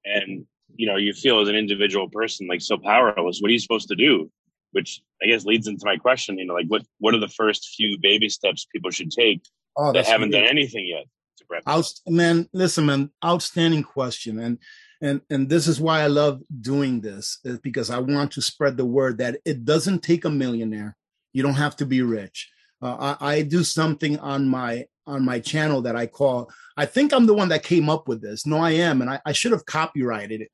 and 0.04 0.46
you 0.74 0.86
know, 0.86 0.96
you 0.96 1.12
feel 1.12 1.40
as 1.40 1.48
an 1.48 1.56
individual 1.56 2.08
person 2.10 2.46
like 2.48 2.60
so 2.60 2.76
powerless. 2.76 3.38
What 3.40 3.48
are 3.48 3.52
you 3.52 3.58
supposed 3.58 3.88
to 3.88 3.96
do? 3.96 4.30
Which 4.72 5.00
I 5.22 5.26
guess 5.26 5.44
leads 5.44 5.68
into 5.68 5.86
my 5.86 5.96
question. 5.96 6.38
You 6.38 6.46
know, 6.46 6.54
like 6.54 6.66
what 6.68 6.82
what 6.98 7.14
are 7.14 7.20
the 7.20 7.28
first 7.28 7.74
few 7.76 7.98
baby 8.00 8.28
steps 8.28 8.66
people 8.70 8.90
should 8.90 9.10
take 9.10 9.42
oh, 9.76 9.92
that 9.92 10.06
haven't 10.06 10.30
done 10.30 10.44
anything 10.44 10.86
yet 10.86 11.04
to? 11.38 11.62
Out, 11.66 11.90
man, 12.06 12.48
listen, 12.52 12.86
man, 12.86 13.10
outstanding 13.24 13.84
question, 13.84 14.38
and 14.38 14.58
and 15.00 15.20
and 15.30 15.48
this 15.48 15.66
is 15.66 15.80
why 15.80 16.00
I 16.00 16.06
love 16.06 16.42
doing 16.60 17.00
this 17.00 17.38
is 17.44 17.58
because 17.58 17.90
I 17.90 17.98
want 17.98 18.32
to 18.32 18.42
spread 18.42 18.76
the 18.76 18.84
word 18.84 19.18
that 19.18 19.38
it 19.44 19.64
doesn't 19.64 20.02
take 20.02 20.24
a 20.24 20.30
millionaire. 20.30 20.96
You 21.32 21.42
don't 21.42 21.54
have 21.54 21.76
to 21.76 21.86
be 21.86 22.02
rich. 22.02 22.50
Uh, 22.80 23.16
I, 23.20 23.34
I 23.34 23.42
do 23.42 23.62
something 23.64 24.18
on 24.18 24.48
my 24.48 24.86
on 25.06 25.24
my 25.24 25.38
channel 25.38 25.82
that 25.82 25.96
I 25.96 26.06
call. 26.06 26.50
I 26.76 26.86
think 26.86 27.12
I'm 27.12 27.26
the 27.26 27.34
one 27.34 27.48
that 27.50 27.62
came 27.62 27.88
up 27.88 28.08
with 28.08 28.20
this. 28.20 28.46
No, 28.46 28.58
I 28.58 28.72
am, 28.72 29.00
and 29.00 29.10
I, 29.10 29.20
I 29.24 29.32
should 29.32 29.52
have 29.52 29.66
copyrighted 29.66 30.42
it. 30.42 30.50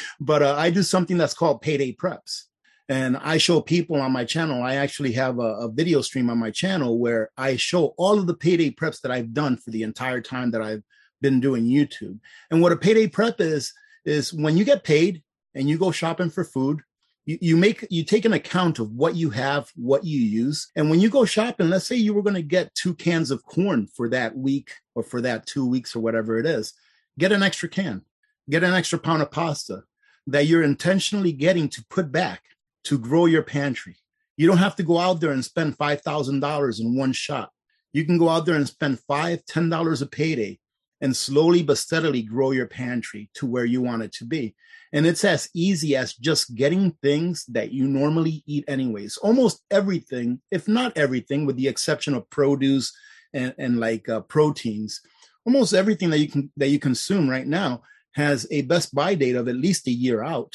but 0.20 0.42
uh, 0.42 0.56
I 0.56 0.70
do 0.70 0.82
something 0.82 1.16
that's 1.16 1.34
called 1.34 1.60
payday 1.60 1.94
preps, 1.94 2.44
and 2.88 3.16
I 3.18 3.38
show 3.38 3.60
people 3.60 4.00
on 4.00 4.12
my 4.12 4.24
channel. 4.24 4.62
I 4.62 4.76
actually 4.76 5.12
have 5.12 5.38
a, 5.38 5.54
a 5.66 5.68
video 5.70 6.00
stream 6.00 6.30
on 6.30 6.38
my 6.38 6.50
channel 6.50 6.98
where 6.98 7.30
I 7.36 7.56
show 7.56 7.94
all 7.98 8.18
of 8.18 8.26
the 8.26 8.34
payday 8.34 8.70
preps 8.70 9.00
that 9.02 9.12
I've 9.12 9.34
done 9.34 9.56
for 9.56 9.70
the 9.70 9.82
entire 9.82 10.20
time 10.20 10.50
that 10.52 10.62
I've 10.62 10.82
been 11.20 11.40
doing 11.40 11.64
YouTube. 11.64 12.18
And 12.50 12.60
what 12.60 12.72
a 12.72 12.76
payday 12.76 13.06
prep 13.06 13.40
is 13.40 13.72
is 14.04 14.32
when 14.32 14.56
you 14.56 14.64
get 14.64 14.84
paid 14.84 15.22
and 15.54 15.68
you 15.68 15.78
go 15.78 15.90
shopping 15.90 16.30
for 16.30 16.44
food, 16.44 16.80
you, 17.24 17.38
you 17.40 17.56
make 17.56 17.86
you 17.90 18.04
take 18.04 18.24
an 18.24 18.32
account 18.32 18.78
of 18.78 18.92
what 18.92 19.14
you 19.14 19.30
have, 19.30 19.70
what 19.76 20.04
you 20.04 20.18
use. 20.18 20.70
And 20.76 20.90
when 20.90 21.00
you 21.00 21.08
go 21.08 21.24
shopping, 21.24 21.70
let's 21.70 21.86
say 21.86 21.96
you 21.96 22.14
were 22.14 22.22
going 22.22 22.34
to 22.34 22.42
get 22.42 22.74
two 22.74 22.94
cans 22.94 23.30
of 23.30 23.44
corn 23.44 23.86
for 23.86 24.08
that 24.10 24.36
week 24.36 24.72
or 24.94 25.02
for 25.02 25.20
that 25.20 25.46
two 25.46 25.66
weeks 25.66 25.94
or 25.94 26.00
whatever 26.00 26.38
it 26.38 26.46
is, 26.46 26.74
get 27.18 27.32
an 27.32 27.42
extra 27.42 27.68
can, 27.68 28.02
get 28.50 28.64
an 28.64 28.74
extra 28.74 28.98
pound 28.98 29.22
of 29.22 29.30
pasta 29.30 29.84
that 30.26 30.46
you're 30.46 30.62
intentionally 30.62 31.32
getting 31.32 31.68
to 31.68 31.84
put 31.90 32.12
back 32.12 32.42
to 32.84 32.98
grow 32.98 33.26
your 33.26 33.42
pantry. 33.42 33.96
You 34.36 34.46
don't 34.46 34.58
have 34.58 34.76
to 34.76 34.82
go 34.82 34.98
out 34.98 35.20
there 35.20 35.32
and 35.32 35.44
spend 35.44 35.78
$5,000 35.78 36.80
in 36.80 36.96
one 36.96 37.12
shot. 37.12 37.50
You 37.92 38.04
can 38.04 38.18
go 38.18 38.28
out 38.28 38.46
there 38.46 38.54
and 38.56 38.66
spend 38.66 39.00
five, 39.00 39.44
ten 39.44 39.68
dollars 39.68 40.00
a 40.00 40.06
payday 40.06 40.58
and 41.02 41.14
slowly 41.14 41.62
but 41.64 41.76
steadily 41.76 42.22
grow 42.22 42.52
your 42.52 42.68
pantry 42.68 43.28
to 43.34 43.44
where 43.44 43.64
you 43.64 43.82
want 43.82 44.02
it 44.02 44.12
to 44.12 44.24
be. 44.24 44.54
And 44.92 45.04
it's 45.04 45.24
as 45.24 45.50
easy 45.52 45.96
as 45.96 46.14
just 46.14 46.54
getting 46.54 46.92
things 47.02 47.44
that 47.46 47.72
you 47.72 47.86
normally 47.86 48.44
eat 48.46 48.64
anyways. 48.68 49.16
Almost 49.16 49.62
everything, 49.70 50.40
if 50.50 50.68
not 50.68 50.96
everything, 50.96 51.44
with 51.44 51.56
the 51.56 51.66
exception 51.66 52.14
of 52.14 52.30
produce 52.30 52.94
and, 53.34 53.52
and 53.58 53.80
like 53.80 54.08
uh, 54.08 54.20
proteins, 54.20 55.00
almost 55.44 55.74
everything 55.74 56.10
that 56.10 56.18
you 56.18 56.28
can 56.28 56.52
that 56.56 56.68
you 56.68 56.78
consume 56.78 57.28
right 57.28 57.46
now 57.46 57.82
has 58.12 58.46
a 58.50 58.62
best 58.62 58.94
buy 58.94 59.14
date 59.14 59.34
of 59.34 59.48
at 59.48 59.56
least 59.56 59.88
a 59.88 59.90
year 59.90 60.22
out. 60.22 60.52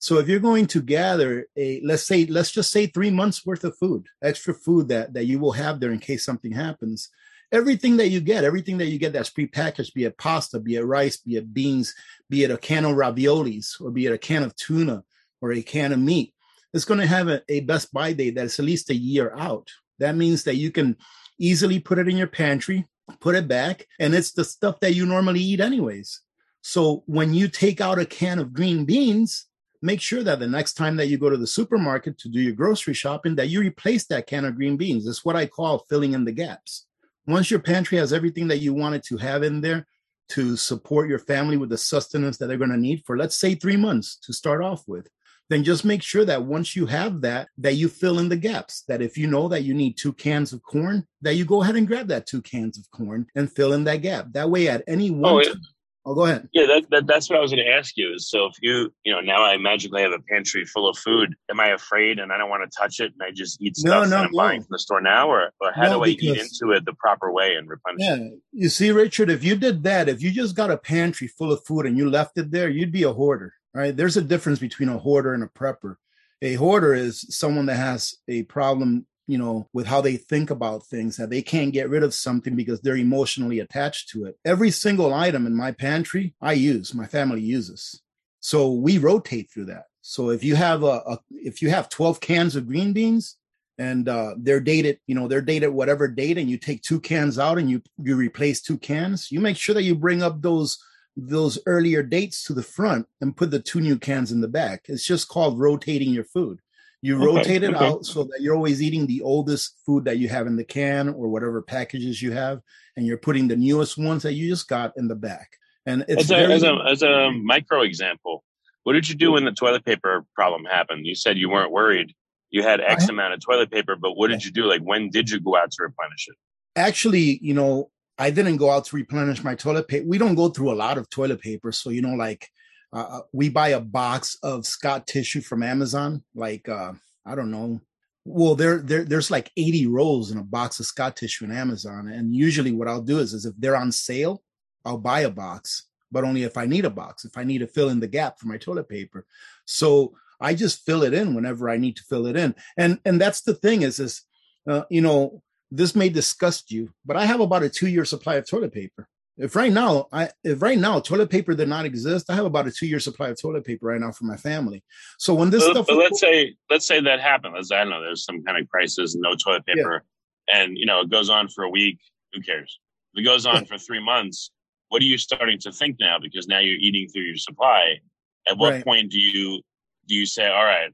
So 0.00 0.18
if 0.18 0.28
you're 0.28 0.40
going 0.40 0.66
to 0.68 0.82
gather 0.82 1.46
a 1.56 1.80
let's 1.84 2.06
say 2.06 2.26
let's 2.26 2.50
just 2.50 2.72
say 2.72 2.86
3 2.86 3.10
months 3.10 3.46
worth 3.46 3.64
of 3.64 3.76
food, 3.78 4.06
extra 4.22 4.54
food 4.54 4.88
that 4.88 5.14
that 5.14 5.26
you 5.26 5.38
will 5.38 5.52
have 5.52 5.78
there 5.78 5.92
in 5.92 6.00
case 6.00 6.24
something 6.24 6.52
happens, 6.52 7.10
everything 7.54 7.96
that 7.98 8.08
you 8.08 8.20
get, 8.20 8.42
everything 8.42 8.78
that 8.78 8.86
you 8.86 8.98
get 8.98 9.12
that's 9.12 9.30
prepackaged, 9.30 9.94
be 9.94 10.04
it 10.04 10.18
pasta, 10.18 10.58
be 10.58 10.74
it 10.74 10.82
rice, 10.82 11.18
be 11.18 11.36
it 11.36 11.54
beans, 11.54 11.94
be 12.28 12.42
it 12.42 12.50
a 12.50 12.58
can 12.58 12.84
of 12.84 12.96
raviolis, 12.96 13.80
or 13.80 13.90
be 13.92 14.06
it 14.06 14.12
a 14.12 14.18
can 14.18 14.42
of 14.42 14.54
tuna 14.56 15.04
or 15.40 15.52
a 15.52 15.62
can 15.62 15.92
of 15.92 16.00
meat, 16.00 16.34
it's 16.72 16.84
going 16.84 16.98
to 16.98 17.06
have 17.06 17.28
a, 17.28 17.42
a 17.48 17.60
best 17.60 17.92
buy 17.92 18.12
date 18.12 18.34
that's 18.34 18.58
at 18.58 18.64
least 18.64 18.90
a 18.90 18.94
year 18.94 19.32
out. 19.38 19.70
That 20.00 20.16
means 20.16 20.42
that 20.44 20.56
you 20.56 20.72
can 20.72 20.96
easily 21.38 21.78
put 21.78 21.98
it 21.98 22.08
in 22.08 22.16
your 22.16 22.26
pantry, 22.26 22.86
put 23.20 23.36
it 23.36 23.46
back, 23.46 23.86
and 24.00 24.14
it's 24.14 24.32
the 24.32 24.44
stuff 24.44 24.80
that 24.80 24.94
you 24.94 25.06
normally 25.06 25.40
eat 25.40 25.60
anyways. 25.60 26.20
So 26.60 27.04
when 27.06 27.34
you 27.34 27.46
take 27.46 27.80
out 27.80 28.00
a 28.00 28.06
can 28.06 28.40
of 28.40 28.52
green 28.52 28.84
beans, 28.84 29.46
make 29.80 30.00
sure 30.00 30.24
that 30.24 30.40
the 30.40 30.48
next 30.48 30.72
time 30.72 30.96
that 30.96 31.06
you 31.06 31.18
go 31.18 31.30
to 31.30 31.36
the 31.36 31.46
supermarket 31.46 32.18
to 32.18 32.28
do 32.28 32.40
your 32.40 32.54
grocery 32.54 32.94
shopping 32.94 33.36
that 33.36 33.48
you 33.48 33.60
replace 33.60 34.06
that 34.06 34.26
can 34.26 34.44
of 34.44 34.56
green 34.56 34.76
beans. 34.76 35.04
That's 35.04 35.24
what 35.24 35.36
I 35.36 35.46
call 35.46 35.84
filling 35.90 36.14
in 36.14 36.24
the 36.24 36.32
gaps 36.32 36.86
once 37.26 37.50
your 37.50 37.60
pantry 37.60 37.98
has 37.98 38.12
everything 38.12 38.48
that 38.48 38.58
you 38.58 38.74
wanted 38.74 39.02
to 39.02 39.16
have 39.16 39.42
in 39.42 39.60
there 39.60 39.86
to 40.28 40.56
support 40.56 41.08
your 41.08 41.18
family 41.18 41.56
with 41.56 41.68
the 41.68 41.78
sustenance 41.78 42.38
that 42.38 42.46
they're 42.46 42.56
going 42.56 42.70
to 42.70 42.76
need 42.76 43.02
for 43.04 43.16
let's 43.16 43.36
say 43.36 43.54
3 43.54 43.76
months 43.76 44.16
to 44.16 44.32
start 44.32 44.62
off 44.62 44.82
with 44.86 45.08
then 45.50 45.62
just 45.62 45.84
make 45.84 46.02
sure 46.02 46.24
that 46.24 46.44
once 46.44 46.74
you 46.74 46.86
have 46.86 47.20
that 47.20 47.48
that 47.58 47.74
you 47.74 47.88
fill 47.88 48.18
in 48.18 48.28
the 48.28 48.36
gaps. 48.36 48.82
That 48.88 49.02
if 49.02 49.18
you 49.18 49.26
know 49.26 49.48
that 49.48 49.62
you 49.62 49.74
need 49.74 49.96
two 49.96 50.12
cans 50.12 50.52
of 50.52 50.62
corn 50.62 51.06
that 51.22 51.34
you 51.34 51.44
go 51.44 51.62
ahead 51.62 51.76
and 51.76 51.86
grab 51.86 52.08
that 52.08 52.26
two 52.26 52.42
cans 52.42 52.78
of 52.78 52.90
corn 52.90 53.26
and 53.34 53.52
fill 53.52 53.72
in 53.72 53.84
that 53.84 53.98
gap. 53.98 54.26
That 54.32 54.50
way 54.50 54.68
at 54.68 54.82
any 54.86 55.10
oh, 55.10 55.14
one 55.14 55.34
oh, 55.34 55.42
time, 55.42 55.60
Oh, 56.06 56.14
go 56.14 56.26
ahead. 56.26 56.48
Yeah, 56.52 56.66
that, 56.66 56.84
that, 56.90 57.06
that's 57.06 57.30
what 57.30 57.38
I 57.38 57.42
was 57.42 57.50
going 57.50 57.64
to 57.64 57.72
ask 57.72 57.96
you. 57.96 58.12
Is 58.14 58.28
so 58.28 58.46
if 58.46 58.56
you, 58.60 58.92
you 59.04 59.12
know, 59.12 59.20
now 59.20 59.42
I 59.42 59.56
magically 59.56 60.02
have 60.02 60.12
a 60.12 60.18
pantry 60.28 60.66
full 60.66 60.88
of 60.88 60.98
food, 60.98 61.34
am 61.50 61.60
I 61.60 61.68
afraid 61.68 62.18
and 62.18 62.30
I 62.30 62.36
don't 62.36 62.50
want 62.50 62.70
to 62.70 62.78
touch 62.78 63.00
it 63.00 63.12
and 63.12 63.22
I 63.26 63.30
just 63.32 63.60
eat 63.62 63.76
stuff 63.76 63.90
no, 63.90 64.04
no, 64.04 64.10
that 64.10 64.24
I'm 64.26 64.30
no. 64.32 64.36
buying 64.36 64.60
from 64.60 64.68
the 64.70 64.78
store 64.78 65.00
now, 65.00 65.28
or, 65.28 65.52
or 65.60 65.72
how 65.72 65.84
no, 65.84 65.94
do 65.94 66.02
I 66.02 66.06
because, 66.08 66.22
eat 66.22 66.38
into 66.40 66.74
it 66.74 66.84
the 66.84 66.92
proper 66.94 67.32
way 67.32 67.54
and 67.54 67.68
replenish? 67.68 68.02
Yeah, 68.02 68.18
you 68.52 68.68
see, 68.68 68.90
Richard, 68.90 69.30
if 69.30 69.42
you 69.42 69.56
did 69.56 69.82
that, 69.84 70.08
if 70.08 70.22
you 70.22 70.30
just 70.30 70.54
got 70.54 70.70
a 70.70 70.76
pantry 70.76 71.26
full 71.26 71.52
of 71.52 71.64
food 71.64 71.86
and 71.86 71.96
you 71.96 72.10
left 72.10 72.36
it 72.36 72.50
there, 72.50 72.68
you'd 72.68 72.92
be 72.92 73.04
a 73.04 73.12
hoarder, 73.12 73.54
right? 73.72 73.96
There's 73.96 74.18
a 74.18 74.22
difference 74.22 74.58
between 74.58 74.90
a 74.90 74.98
hoarder 74.98 75.32
and 75.32 75.42
a 75.42 75.48
prepper. 75.48 75.96
A 76.42 76.54
hoarder 76.54 76.92
is 76.92 77.24
someone 77.30 77.64
that 77.66 77.76
has 77.76 78.16
a 78.28 78.42
problem 78.42 79.06
you 79.26 79.38
know, 79.38 79.68
with 79.72 79.86
how 79.86 80.00
they 80.00 80.16
think 80.16 80.50
about 80.50 80.86
things, 80.86 81.16
that 81.16 81.30
they 81.30 81.42
can't 81.42 81.72
get 81.72 81.88
rid 81.88 82.02
of 82.02 82.14
something 82.14 82.54
because 82.54 82.80
they're 82.80 82.96
emotionally 82.96 83.60
attached 83.60 84.10
to 84.10 84.26
it. 84.26 84.36
Every 84.44 84.70
single 84.70 85.14
item 85.14 85.46
in 85.46 85.54
my 85.54 85.72
pantry, 85.72 86.34
I 86.40 86.52
use, 86.52 86.94
my 86.94 87.06
family 87.06 87.40
uses. 87.40 88.02
So 88.40 88.72
we 88.72 88.98
rotate 88.98 89.50
through 89.50 89.66
that. 89.66 89.84
So 90.02 90.28
if 90.28 90.44
you 90.44 90.54
have 90.54 90.82
a, 90.82 91.02
a 91.06 91.18
if 91.30 91.62
you 91.62 91.70
have 91.70 91.88
12 91.88 92.20
cans 92.20 92.56
of 92.56 92.66
green 92.66 92.92
beans 92.92 93.38
and 93.78 94.06
uh, 94.06 94.34
they're 94.36 94.60
dated, 94.60 94.98
you 95.06 95.14
know, 95.14 95.28
they're 95.28 95.40
dated 95.40 95.70
whatever 95.70 96.06
date, 96.08 96.36
and 96.36 96.50
you 96.50 96.58
take 96.58 96.82
two 96.82 97.00
cans 97.00 97.38
out 97.38 97.56
and 97.56 97.70
you 97.70 97.80
you 97.96 98.14
replace 98.16 98.60
two 98.60 98.76
cans, 98.76 99.32
you 99.32 99.40
make 99.40 99.56
sure 99.56 99.74
that 99.74 99.82
you 99.82 99.94
bring 99.94 100.22
up 100.22 100.42
those 100.42 100.78
those 101.16 101.58
earlier 101.64 102.02
dates 102.02 102.44
to 102.44 102.52
the 102.52 102.62
front 102.62 103.06
and 103.20 103.36
put 103.36 103.50
the 103.50 103.60
two 103.60 103.80
new 103.80 103.98
cans 103.98 104.30
in 104.30 104.42
the 104.42 104.48
back. 104.48 104.82
It's 104.88 105.06
just 105.06 105.28
called 105.28 105.58
rotating 105.58 106.10
your 106.10 106.24
food. 106.24 106.60
You 107.04 107.16
okay, 107.22 107.26
rotate 107.26 107.62
it 107.62 107.74
okay. 107.74 107.84
out 107.84 108.06
so 108.06 108.24
that 108.24 108.40
you're 108.40 108.54
always 108.54 108.80
eating 108.80 109.06
the 109.06 109.20
oldest 109.20 109.76
food 109.84 110.06
that 110.06 110.16
you 110.16 110.30
have 110.30 110.46
in 110.46 110.56
the 110.56 110.64
can 110.64 111.10
or 111.10 111.28
whatever 111.28 111.60
packages 111.60 112.22
you 112.22 112.32
have, 112.32 112.62
and 112.96 113.06
you're 113.06 113.18
putting 113.18 113.46
the 113.46 113.56
newest 113.56 113.98
ones 113.98 114.22
that 114.22 114.32
you 114.32 114.48
just 114.48 114.68
got 114.68 114.94
in 114.96 115.06
the 115.06 115.14
back. 115.14 115.50
And 115.84 116.06
it's 116.08 116.22
as 116.24 116.30
a, 116.30 116.34
very- 116.34 116.52
as 116.54 116.62
a, 116.62 116.78
as 116.90 117.02
a 117.02 117.30
micro 117.30 117.82
example, 117.82 118.42
what 118.84 118.94
did 118.94 119.06
you 119.06 119.14
do 119.14 119.32
when 119.32 119.44
the 119.44 119.52
toilet 119.52 119.84
paper 119.84 120.24
problem 120.34 120.64
happened? 120.64 121.06
You 121.06 121.14
said 121.14 121.36
you 121.36 121.50
weren't 121.50 121.72
worried. 121.72 122.14
You 122.48 122.62
had 122.62 122.80
X 122.80 123.06
amount 123.10 123.34
of 123.34 123.40
toilet 123.44 123.70
paper, 123.70 123.96
but 123.96 124.12
what 124.16 124.28
did 124.28 124.42
you 124.42 124.50
do? 124.50 124.64
Like, 124.64 124.80
when 124.80 125.10
did 125.10 125.28
you 125.28 125.40
go 125.40 125.58
out 125.58 125.72
to 125.72 125.82
replenish 125.82 126.28
it? 126.28 126.36
Actually, 126.74 127.38
you 127.42 127.52
know, 127.52 127.90
I 128.16 128.30
didn't 128.30 128.56
go 128.56 128.70
out 128.70 128.86
to 128.86 128.96
replenish 128.96 129.44
my 129.44 129.54
toilet 129.56 129.88
paper. 129.88 130.06
We 130.08 130.16
don't 130.16 130.36
go 130.36 130.48
through 130.48 130.72
a 130.72 130.80
lot 130.84 130.96
of 130.96 131.10
toilet 131.10 131.42
paper, 131.42 131.70
so 131.70 131.90
you 131.90 132.00
know, 132.00 132.14
like 132.14 132.48
uh, 132.94 133.22
we 133.32 133.48
buy 133.48 133.70
a 133.70 133.80
box 133.80 134.38
of 134.42 134.64
Scott 134.64 135.08
tissue 135.08 135.40
from 135.40 135.64
Amazon, 135.64 136.22
like 136.34 136.68
uh, 136.68 136.92
I 137.26 137.34
don't 137.34 137.50
know. 137.50 137.80
Well, 138.24 138.54
there, 138.54 138.78
there 138.78 139.04
there's 139.04 139.32
like 139.32 139.50
80 139.56 139.88
rolls 139.88 140.30
in 140.30 140.38
a 140.38 140.44
box 140.44 140.78
of 140.78 140.86
Scott 140.86 141.16
tissue 141.16 141.44
in 141.44 141.52
Amazon, 141.52 142.08
and 142.08 142.34
usually 142.34 142.70
what 142.70 142.86
I'll 142.86 143.02
do 143.02 143.18
is, 143.18 143.34
is 143.34 143.46
if 143.46 143.54
they're 143.58 143.76
on 143.76 143.90
sale, 143.90 144.42
I'll 144.84 144.96
buy 144.96 145.20
a 145.20 145.30
box, 145.30 145.88
but 146.12 146.22
only 146.22 146.44
if 146.44 146.56
I 146.56 146.66
need 146.66 146.84
a 146.84 146.90
box, 146.90 147.24
if 147.24 147.36
I 147.36 147.42
need 147.42 147.58
to 147.58 147.66
fill 147.66 147.88
in 147.88 147.98
the 147.98 148.06
gap 148.06 148.38
for 148.38 148.46
my 148.46 148.58
toilet 148.58 148.88
paper. 148.88 149.26
So 149.66 150.14
I 150.40 150.54
just 150.54 150.86
fill 150.86 151.02
it 151.02 151.14
in 151.14 151.34
whenever 151.34 151.68
I 151.68 151.76
need 151.76 151.96
to 151.96 152.04
fill 152.04 152.28
it 152.28 152.36
in, 152.36 152.54
and 152.76 153.00
and 153.04 153.20
that's 153.20 153.40
the 153.40 153.54
thing 153.54 153.82
is, 153.82 153.98
is 153.98 154.22
uh, 154.70 154.84
you 154.88 155.00
know 155.00 155.42
this 155.72 155.96
may 155.96 156.10
disgust 156.10 156.70
you, 156.70 156.94
but 157.04 157.16
I 157.16 157.24
have 157.24 157.40
about 157.40 157.64
a 157.64 157.68
two 157.68 157.88
year 157.88 158.04
supply 158.04 158.36
of 158.36 158.48
toilet 158.48 158.72
paper. 158.72 159.08
If 159.36 159.56
right 159.56 159.72
now, 159.72 160.06
I 160.12 160.30
if 160.44 160.62
right 160.62 160.78
now 160.78 161.00
toilet 161.00 161.28
paper 161.28 161.54
did 161.54 161.68
not 161.68 161.84
exist, 161.84 162.30
I 162.30 162.34
have 162.34 162.44
about 162.44 162.68
a 162.68 162.70
two 162.70 162.86
year 162.86 163.00
supply 163.00 163.30
of 163.30 163.40
toilet 163.40 163.64
paper 163.64 163.86
right 163.86 164.00
now 164.00 164.12
for 164.12 164.24
my 164.24 164.36
family. 164.36 164.84
So 165.18 165.34
when 165.34 165.50
this 165.50 165.64
but, 165.64 165.72
stuff, 165.72 165.86
but 165.88 165.96
let's 165.96 166.20
say 166.20 166.54
let's 166.70 166.86
say 166.86 167.00
that 167.00 167.20
happened. 167.20 167.54
Let's 167.54 167.72
I 167.72 167.78
don't 167.78 167.90
know, 167.90 168.00
there's 168.00 168.24
some 168.24 168.44
kind 168.44 168.58
of 168.58 168.68
crisis, 168.68 169.16
no 169.16 169.34
toilet 169.34 169.66
paper, 169.66 170.04
yeah. 170.48 170.62
and 170.62 170.78
you 170.78 170.86
know 170.86 171.00
it 171.00 171.10
goes 171.10 171.30
on 171.30 171.48
for 171.48 171.64
a 171.64 171.70
week. 171.70 171.98
Who 172.32 172.42
cares? 172.42 172.78
If 173.12 173.20
it 173.20 173.24
goes 173.24 173.44
on 173.44 173.64
for 173.64 173.76
three 173.76 174.04
months, 174.04 174.50
what 174.88 175.02
are 175.02 175.06
you 175.06 175.18
starting 175.18 175.58
to 175.60 175.72
think 175.72 175.96
now? 175.98 176.18
Because 176.20 176.46
now 176.46 176.60
you're 176.60 176.78
eating 176.78 177.08
through 177.08 177.22
your 177.22 177.36
supply. 177.36 178.00
At 178.48 178.56
what 178.56 178.72
right. 178.74 178.84
point 178.84 179.10
do 179.10 179.18
you 179.18 179.62
do 180.06 180.14
you 180.14 180.26
say, 180.26 180.46
all 180.46 180.64
right, 180.64 180.92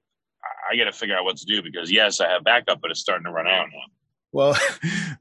I 0.70 0.76
got 0.76 0.84
to 0.84 0.92
figure 0.92 1.16
out 1.16 1.24
what 1.24 1.36
to 1.36 1.44
do? 1.44 1.62
Because 1.62 1.90
yes, 1.90 2.20
I 2.20 2.30
have 2.30 2.44
backup, 2.44 2.80
but 2.80 2.90
it's 2.90 3.00
starting 3.00 3.24
to 3.24 3.32
run 3.32 3.46
out 3.46 3.66
now. 3.72 3.82
Well, 4.32 4.56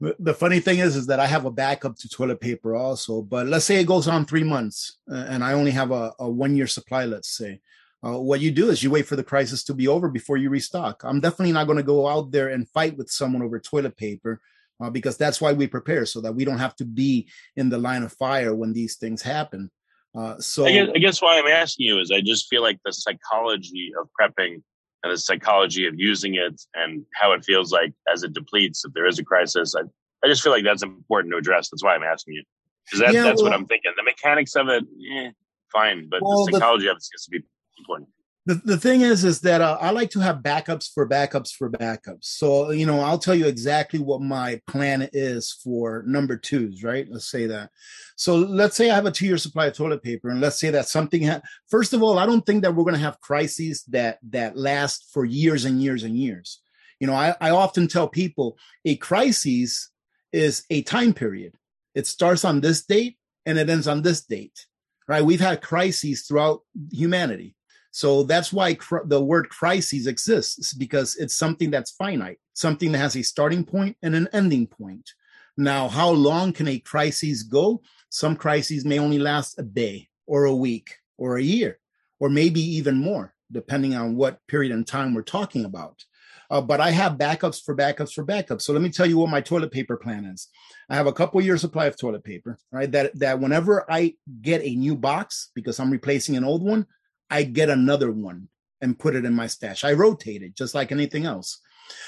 the 0.00 0.34
funny 0.34 0.60
thing 0.60 0.78
is, 0.78 0.96
is 0.96 1.06
that 1.06 1.20
I 1.20 1.26
have 1.26 1.44
a 1.44 1.50
backup 1.50 1.96
to 1.98 2.08
toilet 2.08 2.40
paper 2.40 2.76
also. 2.76 3.22
But 3.22 3.46
let's 3.46 3.64
say 3.64 3.80
it 3.80 3.86
goes 3.86 4.08
on 4.08 4.24
three 4.24 4.44
months, 4.44 4.98
uh, 5.10 5.26
and 5.28 5.42
I 5.42 5.52
only 5.54 5.72
have 5.72 5.90
a, 5.90 6.12
a 6.18 6.28
one 6.28 6.56
year 6.56 6.66
supply. 6.66 7.04
Let's 7.04 7.28
say, 7.28 7.60
uh, 8.04 8.18
what 8.18 8.40
you 8.40 8.50
do 8.50 8.70
is 8.70 8.82
you 8.82 8.90
wait 8.90 9.06
for 9.06 9.16
the 9.16 9.24
crisis 9.24 9.64
to 9.64 9.74
be 9.74 9.88
over 9.88 10.08
before 10.08 10.36
you 10.36 10.48
restock. 10.48 11.02
I'm 11.04 11.20
definitely 11.20 11.52
not 11.52 11.66
going 11.66 11.76
to 11.76 11.82
go 11.82 12.08
out 12.08 12.30
there 12.30 12.48
and 12.48 12.68
fight 12.68 12.96
with 12.96 13.10
someone 13.10 13.42
over 13.42 13.58
toilet 13.58 13.96
paper 13.96 14.40
uh, 14.80 14.90
because 14.90 15.16
that's 15.16 15.40
why 15.40 15.52
we 15.52 15.66
prepare 15.66 16.06
so 16.06 16.20
that 16.20 16.34
we 16.34 16.44
don't 16.44 16.58
have 16.58 16.76
to 16.76 16.84
be 16.84 17.28
in 17.56 17.68
the 17.68 17.78
line 17.78 18.02
of 18.02 18.12
fire 18.12 18.54
when 18.54 18.72
these 18.72 18.96
things 18.96 19.22
happen. 19.22 19.70
Uh, 20.16 20.38
so 20.38 20.64
I 20.64 20.72
guess, 20.72 20.88
I 20.94 20.98
guess 20.98 21.22
why 21.22 21.38
I'm 21.38 21.46
asking 21.46 21.86
you 21.86 22.00
is 22.00 22.10
I 22.10 22.20
just 22.20 22.48
feel 22.48 22.62
like 22.62 22.80
the 22.84 22.92
psychology 22.92 23.92
of 24.00 24.08
prepping 24.18 24.62
and 25.02 25.12
the 25.12 25.18
psychology 25.18 25.86
of 25.86 25.94
using 25.98 26.34
it 26.34 26.60
and 26.74 27.04
how 27.14 27.32
it 27.32 27.44
feels 27.44 27.72
like 27.72 27.92
as 28.12 28.22
it 28.22 28.32
depletes 28.32 28.84
if 28.84 28.92
there 28.92 29.06
is 29.06 29.18
a 29.18 29.24
crisis. 29.24 29.74
I, 29.76 29.82
I 30.24 30.28
just 30.28 30.42
feel 30.42 30.52
like 30.52 30.64
that's 30.64 30.82
important 30.82 31.32
to 31.32 31.38
address. 31.38 31.70
That's 31.70 31.82
why 31.82 31.94
I'm 31.94 32.02
asking 32.02 32.34
you. 32.34 32.42
Because 32.86 33.00
that, 33.00 33.14
Yeah, 33.14 33.22
that's 33.22 33.42
what 33.42 33.52
I'm 33.52 33.66
thinking. 33.66 33.92
The 33.96 34.02
mechanics 34.02 34.54
of 34.56 34.68
it, 34.68 34.84
eh, 35.12 35.30
fine, 35.72 36.08
but 36.10 36.20
Well, 36.22 36.44
the 36.44 36.52
the- 36.52 36.58
psychology 36.58 36.88
of 36.88 36.96
it 36.96 37.02
seems 37.02 37.24
to 37.24 37.30
be 37.30 37.40
important. 37.78 38.08
The, 38.50 38.60
the 38.64 38.76
thing 38.76 39.02
is 39.02 39.24
is 39.24 39.40
that 39.42 39.60
uh, 39.60 39.78
i 39.80 39.90
like 39.90 40.10
to 40.10 40.18
have 40.18 40.38
backups 40.38 40.92
for 40.92 41.08
backups 41.08 41.52
for 41.54 41.70
backups. 41.70 42.24
So 42.24 42.70
you 42.70 42.84
know 42.84 43.00
i'll 43.00 43.18
tell 43.18 43.34
you 43.34 43.46
exactly 43.46 44.00
what 44.00 44.20
my 44.20 44.60
plan 44.66 45.08
is 45.12 45.52
for 45.62 46.02
number 46.06 46.36
twos 46.36 46.82
right? 46.82 47.06
Let's 47.08 47.30
say 47.30 47.46
that. 47.46 47.70
So 48.16 48.36
let's 48.36 48.76
say 48.76 48.90
i 48.90 48.94
have 48.94 49.06
a 49.06 49.12
two 49.12 49.26
year 49.26 49.38
supply 49.38 49.66
of 49.66 49.74
toilet 49.74 50.02
paper 50.02 50.30
and 50.30 50.40
let's 50.40 50.58
say 50.58 50.70
that 50.70 50.88
something 50.88 51.22
ha- 51.22 51.42
first 51.68 51.92
of 51.92 52.02
all 52.02 52.18
i 52.18 52.26
don't 52.26 52.44
think 52.44 52.62
that 52.62 52.74
we're 52.74 52.84
going 52.84 52.94
to 52.94 53.00
have 53.00 53.20
crises 53.20 53.84
that 53.88 54.18
that 54.30 54.56
last 54.56 55.10
for 55.12 55.24
years 55.24 55.64
and 55.64 55.80
years 55.80 56.02
and 56.02 56.16
years. 56.16 56.60
You 56.98 57.06
know 57.06 57.14
i, 57.14 57.36
I 57.40 57.50
often 57.50 57.86
tell 57.86 58.08
people 58.08 58.58
a 58.84 58.96
crisis 58.96 59.90
is 60.32 60.64
a 60.70 60.82
time 60.82 61.12
period. 61.12 61.54
It 61.94 62.06
starts 62.06 62.44
on 62.44 62.60
this 62.60 62.84
date 62.84 63.16
and 63.46 63.58
it 63.58 63.70
ends 63.70 63.86
on 63.86 64.02
this 64.02 64.24
date 64.24 64.66
right? 65.08 65.24
We've 65.24 65.40
had 65.40 65.60
crises 65.60 66.22
throughout 66.22 66.60
humanity 66.92 67.56
so 67.90 68.22
that's 68.22 68.52
why 68.52 68.74
cr- 68.74 69.04
the 69.04 69.20
word 69.20 69.48
crises 69.48 70.06
exists 70.06 70.72
because 70.72 71.16
it's 71.16 71.36
something 71.36 71.70
that's 71.70 71.90
finite, 71.92 72.38
something 72.54 72.92
that 72.92 72.98
has 72.98 73.16
a 73.16 73.22
starting 73.22 73.64
point 73.64 73.96
and 74.02 74.14
an 74.14 74.28
ending 74.32 74.66
point. 74.66 75.10
Now, 75.56 75.88
how 75.88 76.10
long 76.10 76.52
can 76.52 76.68
a 76.68 76.78
crisis 76.78 77.42
go? 77.42 77.82
Some 78.08 78.36
crises 78.36 78.84
may 78.84 78.98
only 78.98 79.18
last 79.18 79.58
a 79.58 79.62
day 79.62 80.08
or 80.26 80.44
a 80.44 80.54
week 80.54 80.94
or 81.18 81.36
a 81.36 81.42
year, 81.42 81.78
or 82.20 82.30
maybe 82.30 82.60
even 82.60 82.98
more, 82.98 83.34
depending 83.50 83.94
on 83.94 84.16
what 84.16 84.38
period 84.46 84.72
in 84.72 84.84
time 84.84 85.12
we're 85.12 85.22
talking 85.22 85.64
about. 85.64 86.02
Uh, 86.50 86.60
but 86.60 86.80
I 86.80 86.90
have 86.90 87.18
backups 87.18 87.62
for 87.62 87.76
backups 87.76 88.12
for 88.12 88.24
backups. 88.24 88.62
So 88.62 88.72
let 88.72 88.82
me 88.82 88.90
tell 88.90 89.06
you 89.06 89.18
what 89.18 89.30
my 89.30 89.40
toilet 89.40 89.70
paper 89.70 89.96
plan 89.96 90.24
is. 90.24 90.48
I 90.88 90.96
have 90.96 91.06
a 91.06 91.12
couple 91.12 91.40
years 91.40 91.60
supply 91.60 91.86
of 91.86 91.96
toilet 91.96 92.24
paper, 92.24 92.58
right? 92.72 92.90
That 92.90 93.16
that 93.20 93.38
whenever 93.38 93.88
I 93.90 94.14
get 94.40 94.62
a 94.62 94.74
new 94.74 94.96
box 94.96 95.50
because 95.54 95.78
I'm 95.78 95.92
replacing 95.92 96.36
an 96.36 96.44
old 96.44 96.64
one, 96.64 96.86
I 97.30 97.44
get 97.44 97.70
another 97.70 98.10
one 98.10 98.48
and 98.80 98.98
put 98.98 99.14
it 99.14 99.24
in 99.24 99.34
my 99.34 99.46
stash. 99.46 99.84
I 99.84 99.92
rotate 99.92 100.42
it 100.42 100.56
just 100.56 100.74
like 100.74 100.90
anything 100.90 101.26
else. 101.26 101.60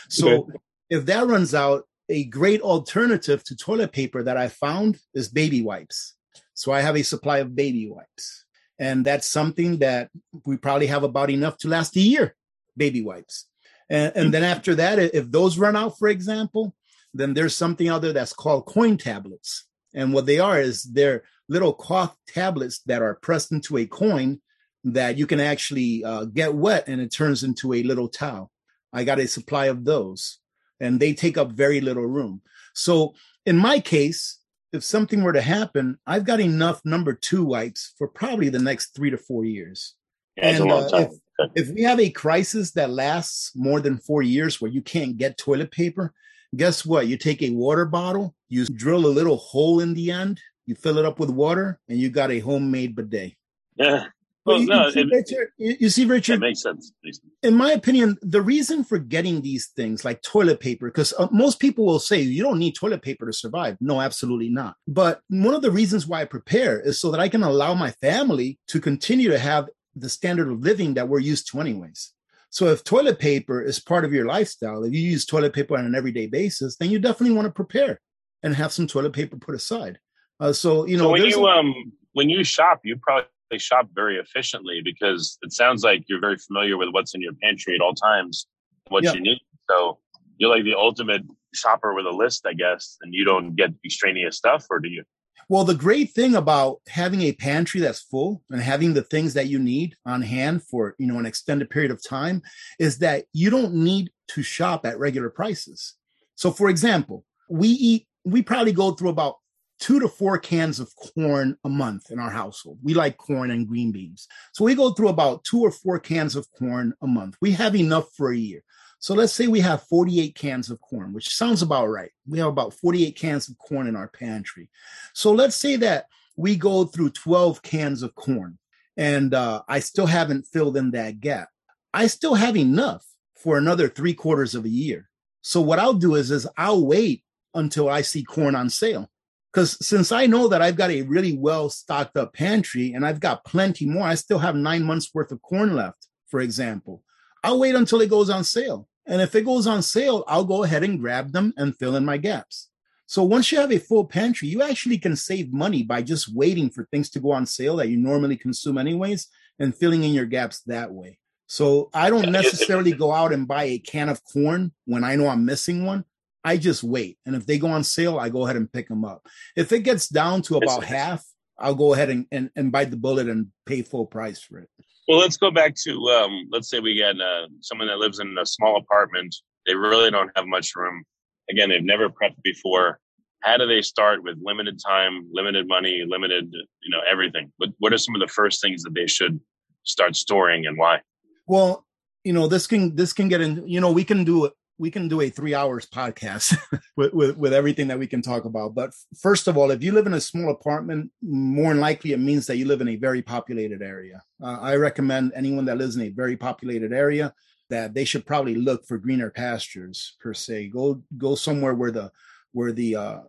So 0.09 0.49
if 0.91 1.07
that 1.07 1.27
runs 1.27 1.55
out, 1.55 1.85
a 2.09 2.25
great 2.25 2.61
alternative 2.61 3.43
to 3.45 3.57
toilet 3.57 3.93
paper 3.93 4.23
that 4.23 4.37
I 4.37 4.49
found 4.49 4.99
is 5.15 5.29
baby 5.29 5.63
wipes. 5.63 6.15
So 6.55 6.73
I 6.73 6.81
have 6.81 6.97
a 6.97 7.03
supply 7.03 7.39
of 7.39 7.55
baby 7.55 7.89
wipes. 7.89 8.45
And 8.79 9.05
that's 9.05 9.27
something 9.27 9.79
that 9.79 10.11
we 10.45 10.57
probably 10.57 10.89
have 10.89 11.05
about 11.05 11.31
enough 11.31 11.57
to 11.59 11.69
last 11.69 11.97
a 11.97 12.01
year, 12.01 12.35
baby 12.77 13.01
wipes. 13.01 13.47
And, 13.89 14.13
and 14.17 14.35
then 14.35 14.43
after 14.43 14.75
that, 14.77 14.99
if 14.99 15.31
those 15.31 15.59
run 15.59 15.77
out, 15.77 15.99
for 15.99 16.09
example, 16.09 16.75
then 17.15 17.35
there's 17.35 17.55
something 17.55 17.89
out 17.89 18.03
there 18.03 18.13
that's 18.13 18.33
called 18.33 18.67
coin 18.67 18.97
tablets. 18.97 19.67
And 19.95 20.13
what 20.13 20.27
they 20.27 20.39
are 20.39 20.61
is 20.61 20.83
they're 20.83 21.23
little 21.49 21.73
cloth 21.73 22.17
tablets 22.27 22.81
that 22.87 23.03
are 23.03 23.15
pressed 23.17 23.53
into 23.53 23.77
a 23.77 23.87
coin 23.87 24.41
that 24.85 25.17
you 25.17 25.27
can 25.27 25.41
actually 25.41 26.05
uh, 26.05 26.25
get 26.25 26.55
wet 26.55 26.89
and 26.89 27.01
it 27.01 27.13
turns 27.13 27.45
into 27.45 27.73
a 27.73 27.83
little 27.83 28.09
towel. 28.09 28.51
I 28.93 29.05
got 29.05 29.21
a 29.21 29.27
supply 29.27 29.67
of 29.67 29.85
those 29.85 30.39
and 30.81 30.99
they 30.99 31.15
take 31.15 31.39
up 31.39 31.53
very 31.53 31.81
little 31.81 32.07
room. 32.07 32.43
So 32.75 33.15
in 33.47 33.57
my 33.57 33.81
case, 33.81 34.39
if 34.73 34.83
something 34.83 35.23
were 35.23 35.33
to 35.33 35.43
happen, 35.43 35.99
I've 36.07 36.25
got 36.25 36.41
enough 36.41 36.81
number 36.85 37.13
two 37.13 37.45
wipes 37.45 37.95
for 37.99 38.09
probably 38.09 38.49
the 38.49 38.59
next 38.59 38.95
three 38.95 39.11
to 39.11 39.19
four 39.19 39.45
years. 39.45 39.95
Yeah, 40.37 40.49
And, 40.49 40.71
uh, 40.71 40.89
time. 40.89 41.11
If 41.55 41.71
we 41.71 41.83
have 41.83 41.99
a 41.99 42.11
crisis 42.11 42.73
that 42.73 42.91
lasts 42.91 43.53
more 43.55 43.81
than 43.81 43.99
four 43.99 44.23
years 44.23 44.61
where 44.61 44.71
you 44.71 44.83
can't 44.83 45.17
get 45.17 45.39
toilet 45.39 45.71
paper, 45.71 46.13
guess 46.55 46.85
what? 46.85 47.07
You 47.07 47.17
take 47.17 47.43
a 47.43 47.51
water 47.51 47.85
bottle, 47.85 48.35
you 48.49 48.67
drill 48.67 49.07
a 49.07 49.09
little 49.09 49.37
hole 49.37 49.81
in 49.81 49.95
the 49.95 50.11
end, 50.11 50.41
you 50.67 50.75
fill 50.75 50.99
it 50.99 51.05
up 51.05 51.19
with 51.19 51.31
water, 51.31 51.81
and 51.89 51.99
you 51.99 52.11
got 52.11 52.31
a 52.31 52.39
homemade 52.39 52.95
bidet. 52.95 53.35
yeah. 53.77 54.05
Well, 54.45 54.61
you, 54.61 54.67
no, 54.67 54.87
you 54.87 54.93
see, 54.93 55.01
it, 55.01 55.09
Richard, 55.13 55.49
you, 55.57 55.77
you 55.81 55.89
see, 55.89 56.05
Richard, 56.05 56.41
makes 56.41 56.63
sense. 56.63 56.93
Makes 57.05 57.19
sense. 57.19 57.33
in 57.45 57.55
my 57.55 57.71
opinion, 57.73 58.19
the 58.23 58.43
reason 58.43 58.83
for 58.83 58.99
getting 58.99 59.41
these 59.41 59.69
things 59.69 60.05
like 60.05 60.21
toilet 60.23 60.59
paper, 60.59 60.89
because 60.89 61.15
uh, 61.17 61.29
most 61.31 61.61
people 61.61 61.87
will 61.87 62.01
say 62.01 62.21
you 62.21 62.43
don't 62.43 62.59
need 62.59 62.75
toilet 62.75 63.03
paper 63.03 63.27
to 63.27 63.33
survive. 63.33 63.77
No, 63.81 64.01
absolutely 64.01 64.49
not. 64.49 64.75
But 64.89 65.21
one 65.29 65.55
of 65.55 65.63
the 65.63 65.71
reasons 65.71 66.09
why 66.09 66.23
I 66.23 66.25
prepare 66.25 66.81
is 66.81 67.01
so 67.01 67.11
that 67.13 67.21
I 67.21 67.29
can 67.29 67.45
allow 67.45 67.75
my 67.75 67.93
family 68.01 68.59
to 68.69 68.81
continue 68.81 69.29
to 69.31 69.39
have 69.39 69.69
the 69.95 70.09
standard 70.09 70.49
of 70.51 70.61
living 70.61 70.95
that 70.95 71.09
we're 71.09 71.21
used 71.21 71.49
to, 71.53 71.61
anyways. 71.61 72.13
So 72.51 72.67
if 72.67 72.83
toilet 72.85 73.19
paper 73.19 73.63
is 73.63 73.79
part 73.81 74.05
of 74.05 74.13
your 74.13 74.27
lifestyle, 74.27 74.85
if 74.85 74.93
you 74.93 75.01
use 75.01 75.25
toilet 75.25 75.53
paper 75.55 75.77
on 75.77 75.87
an 75.87 75.95
everyday 75.95 76.27
basis, 76.27 76.77
then 76.77 76.91
you 76.91 76.99
definitely 76.99 77.35
want 77.35 77.47
to 77.47 77.53
prepare 77.53 78.01
and 78.43 78.55
have 78.55 78.73
some 78.73 78.87
toilet 78.87 79.13
paper 79.13 79.37
put 79.37 79.55
aside. 79.55 79.99
Uh, 80.41 80.53
so 80.53 80.85
you 80.85 80.97
know, 80.97 81.05
so 81.05 81.11
when 81.13 81.25
you 81.25 81.47
a- 81.47 81.59
um 81.59 81.93
when 82.13 82.29
you 82.29 82.43
shop, 82.43 82.81
you 82.85 82.97
probably 83.01 83.27
shop 83.61 83.89
very 83.95 84.19
efficiently 84.19 84.81
because 84.85 85.39
it 85.43 85.53
sounds 85.53 85.85
like 85.85 86.05
you're 86.09 86.21
very 86.21 86.39
familiar 86.39 86.77
with 86.77 86.89
what's 86.91 87.15
in 87.15 87.21
your 87.21 87.35
pantry 87.43 87.75
at 87.75 87.81
all 87.81 87.95
times, 87.95 88.47
what 88.89 89.05
Yeah. 89.05 89.15
you 89.15 89.21
need. 89.21 89.41
So 89.71 89.99
you're 90.39 90.51
like 90.51 90.65
the 90.65 90.75
ultimate 90.75 91.23
shopper 91.55 91.95
with 91.95 92.07
a 92.07 92.11
list, 92.11 92.47
I 92.47 92.55
guess, 92.55 92.97
and 93.03 93.15
you 93.15 93.25
don't 93.25 93.55
get 93.55 93.71
extraneous 93.85 94.37
stuff, 94.37 94.67
or 94.71 94.81
do 94.81 94.89
you? 94.89 95.05
Well, 95.49 95.65
the 95.65 95.75
great 95.75 96.13
thing 96.13 96.35
about 96.35 96.81
having 96.89 97.23
a 97.23 97.33
pantry 97.33 97.81
that's 97.81 98.01
full 98.01 98.43
and 98.51 98.63
having 98.63 98.95
the 98.95 99.03
things 99.03 99.35
that 99.35 99.49
you 99.49 99.59
need 99.59 99.97
on 100.07 100.23
hand 100.23 100.63
for, 100.63 100.95
you 100.99 101.07
know, 101.07 101.19
an 101.19 101.27
extended 101.27 101.69
period 101.69 101.91
of 101.91 102.03
time 102.03 102.43
is 102.79 102.99
that 102.99 103.25
you 103.33 103.51
don't 103.51 103.75
need 103.75 104.11
to 104.29 104.43
shop 104.43 104.87
at 104.87 104.99
regular 104.99 105.31
prices. 105.31 105.95
So 106.37 106.51
for 106.53 106.71
example, 106.71 107.25
we 107.51 107.69
eat 107.69 108.07
we 108.25 108.41
probably 108.41 108.73
go 108.73 108.93
through 108.93 109.11
about 109.11 109.37
2 109.83 109.99
to 109.99 110.09
4 110.09 110.39
cans 110.39 110.79
of 110.79 110.95
corn 110.95 111.59
a 111.65 111.69
month 111.69 112.13
in 112.13 112.21
our 112.21 112.31
household. 112.31 112.79
We 112.85 112.95
like 112.95 113.17
corn 113.17 113.51
and 113.51 113.67
green 113.67 113.91
beans. 113.91 114.29
So 114.53 114.65
we 114.65 114.77
go 114.77 114.93
through 114.93 115.09
about 115.09 115.43
2 115.43 115.61
or 115.61 115.73
4 115.73 115.99
cans 115.99 116.37
of 116.37 116.47
corn 116.53 116.95
a 117.03 117.07
month. 117.09 117.37
We 117.41 117.51
have 117.53 117.75
enough 117.75 118.13
for 118.17 118.31
a 118.31 118.37
year. 118.37 118.63
So 119.01 119.13
let's 119.15 119.33
say 119.33 119.49
we 119.49 119.59
have 119.59 119.83
48 119.89 120.37
cans 120.37 120.71
of 120.71 120.81
corn, 120.81 121.13
which 121.13 121.35
sounds 121.35 121.63
about 121.63 121.87
right. 121.87 122.13
We 122.29 122.39
have 122.39 122.47
about 122.47 122.75
48 122.75 123.17
cans 123.17 123.49
of 123.49 123.59
corn 123.59 123.89
in 123.89 123.97
our 123.97 124.07
pantry. 124.07 124.71
So 125.15 125.33
let's 125.33 125.57
say 125.57 125.75
that 125.77 126.07
we 126.37 126.55
go 126.55 126.85
through 126.85 127.11
12 127.11 127.63
cans 127.63 128.05
of 128.05 128.15
corn 128.15 128.59
and 128.97 129.35
uh, 129.35 129.63
I 129.67 129.81
still 129.81 130.07
haven't 130.07 130.47
filled 130.47 130.77
in 130.77 130.93
that 130.93 131.19
gap. 131.19 131.49
I 131.93 132.07
still 132.07 132.37
have 132.37 132.57
enough 132.57 133.05
for 133.35 133.59
another 133.59 133.89
three 133.89 134.15
quarters 134.15 134.55
of 134.55 134.65
a 134.65 134.69
year. 134.69 135.11
So 135.41 135.61
what 135.61 135.81
I'll 135.81 135.95
do 135.95 136.15
is, 136.15 136.31
is 136.31 136.47
I'll 136.57 136.87
wait 136.87 137.25
until 137.53 137.89
I 137.89 138.03
see 138.03 138.23
corn 138.23 138.55
on 138.55 138.71
sale. 138.71 139.11
Because 139.53 139.85
since 139.87 140.13
I 140.13 140.27
know 140.27 140.49
that 140.49 140.63
I've 140.63 140.77
got 140.77 140.91
a 140.91 141.03
really 141.03 141.37
well 141.37 141.69
stocked 141.69 142.17
up 142.17 142.33
pantry 142.33 142.93
and 142.93 143.05
I've 143.05 143.21
got 143.21 143.45
plenty 143.45 143.85
more, 143.85 144.07
I 144.07 144.15
still 144.15 144.39
have 144.39 144.57
nine 144.57 144.83
months 144.83 145.11
worth 145.13 145.31
of 145.31 145.43
corn 145.43 145.75
left, 145.75 146.09
for 146.29 146.41
example. 146.41 147.03
I'll 147.45 147.59
wait 147.59 147.75
until 147.75 148.01
it 148.01 148.09
goes 148.09 148.31
on 148.31 148.45
sale. 148.45 148.89
And 149.05 149.21
if 149.21 149.35
it 149.35 149.45
goes 149.45 149.67
on 149.67 149.83
sale, 149.83 150.25
I'll 150.27 150.45
go 150.45 150.65
ahead 150.65 150.85
and 150.85 150.99
grab 150.99 151.33
them 151.33 151.53
and 151.57 151.77
fill 151.77 151.97
in 151.97 152.05
my 152.05 152.17
gaps. 152.17 152.71
So 153.07 153.25
once 153.25 153.53
you 153.53 153.59
have 153.59 153.73
a 153.73 153.79
full 153.79 154.07
pantry, 154.07 154.49
you 154.49 154.63
actually 154.63 154.97
can 154.97 155.17
save 155.17 155.53
money 155.53 155.83
by 155.83 156.01
just 156.01 156.35
waiting 156.35 156.71
for 156.71 156.87
things 156.91 157.11
to 157.11 157.21
go 157.21 157.33
on 157.33 157.45
sale 157.45 157.77
that 157.77 157.89
you 157.89 157.99
normally 157.99 158.37
consume 158.37 158.79
anyways 158.79 159.27
and 159.59 159.77
filling 159.77 160.05
in 160.05 160.15
your 160.15 160.25
gaps 160.25 160.61
that 160.63 160.91
way. 160.91 161.19
So 161.47 161.91
I 161.93 162.09
don't 162.09 162.33
necessarily 162.33 162.93
go 162.93 163.13
out 163.13 163.35
and 163.35 163.47
buy 163.47 163.65
a 163.65 163.79
can 163.79 164.09
of 164.09 164.25
corn 164.25 164.73
when 164.87 165.05
I 165.05 165.17
know 165.17 165.29
I'm 165.29 165.45
missing 165.45 165.85
one. 165.85 166.07
I 166.45 166.57
just 166.57 166.83
wait. 166.83 167.19
And 167.25 167.37
if 167.37 167.47
they 167.47 167.59
go 167.59 167.69
on 167.69 167.85
sale, 167.85 168.19
I 168.19 168.29
go 168.29 168.45
ahead 168.45 168.57
and 168.57 168.73
pick 168.73 168.89
them 168.89 169.05
up. 169.05 169.27
If 169.57 169.73
it 169.73 169.81
gets 169.81 170.09
down 170.09 170.43
to 170.43 170.57
about 170.57 170.85
half, 170.85 171.25
I'll 171.59 171.75
go 171.75 171.95
ahead 171.95 172.11
and, 172.11 172.27
and, 172.33 172.51
and 172.57 172.73
bite 172.73 172.91
the 172.91 172.97
bullet 172.97 173.29
and 173.29 173.49
pay 173.67 173.83
full 173.83 174.07
price 174.07 174.41
for 174.41 174.59
it. 174.59 174.69
Well, 175.09 175.19
let's 175.19 175.37
go 175.37 175.51
back 175.51 175.75
to 175.85 175.93
um, 176.11 176.49
let's 176.51 176.69
say 176.69 176.81
we 176.81 176.95
get 176.95 177.21
uh, 177.21 177.49
someone 177.61 177.89
that 177.89 177.99
lives 177.99 178.21
in 178.21 178.37
a 178.39 178.47
small 178.47 178.77
apartment. 178.77 179.35
They 179.67 179.75
really 179.75 180.11
don't 180.11 180.31
have 180.37 180.47
much 180.47 180.75
room. 180.77 181.05
Again, 181.51 181.69
they've 181.69 181.83
never 181.83 182.09
prepped 182.09 182.41
before. 182.43 182.99
How 183.43 183.57
do 183.57 183.67
they 183.67 183.83
start 183.83 184.23
with 184.23 184.39
limited 184.41 184.79
time, 184.85 185.29
limited 185.33 185.67
money, 185.67 186.05
limited, 186.07 186.53
you 186.53 186.91
know, 186.91 187.01
everything? 187.11 187.53
What 187.57 187.71
What 187.79 187.93
are 187.93 187.99
some 187.99 188.15
of 188.15 188.21
the 188.21 188.29
first 188.29 188.61
things 188.61 188.83
that 188.85 188.95
they 188.95 189.07
should 189.07 189.41
start 189.83 190.15
storing 190.15 190.67
and 190.67 190.79
why? 190.79 191.01
Well, 191.47 191.85
you 192.25 192.33
know, 192.33 192.47
this 192.47 192.69
can 192.69 192.95
this 192.95 193.13
can 193.13 193.29
get 193.29 193.41
in. 193.41 193.67
You 193.67 193.81
know, 193.81 193.91
we 193.91 194.05
can 194.05 194.23
do 194.25 194.45
it. 194.45 194.53
We 194.83 194.91
can 194.91 195.07
do 195.07 195.21
a 195.21 195.31
three 195.31 195.55
hours 195.55 195.87
podcast 195.87 196.59
with, 196.97 197.13
with 197.15 197.37
with 197.37 197.53
everything 197.53 197.87
that 197.87 198.01
we 198.01 198.09
can 198.09 198.21
talk 198.21 198.47
about. 198.47 198.75
But 198.75 198.91
first 199.17 199.47
of 199.47 199.57
all, 199.57 199.71
if 199.71 199.81
you 199.81 199.93
live 199.93 200.09
in 200.09 200.15
a 200.15 200.21
small 200.21 200.51
apartment, 200.51 201.13
more 201.23 201.69
than 201.73 201.81
likely 201.81 202.11
it 202.13 202.19
means 202.19 202.47
that 202.47 202.57
you 202.57 202.67
live 202.67 202.81
in 202.81 202.89
a 202.89 202.97
very 202.97 203.23
populated 203.23 203.81
area. 203.81 204.23
Uh, 204.43 204.59
I 204.61 204.75
recommend 204.75 205.35
anyone 205.37 205.67
that 205.67 205.79
lives 205.79 205.95
in 205.95 206.03
a 206.03 206.09
very 206.09 206.37
populated 206.37 206.93
area 206.93 207.33
that 207.71 207.95
they 207.95 208.05
should 208.05 208.27
probably 208.27 208.57
look 208.57 208.85
for 208.85 208.99
greener 208.99 209.31
pastures 209.31 210.17
per 210.21 210.35
se. 210.35 210.71
Go 210.71 211.01
go 211.17 211.37
somewhere 211.37 211.75
where 211.75 211.93
the 211.93 212.11
where 212.51 212.73
the 212.73 212.97
uh, 212.97 213.21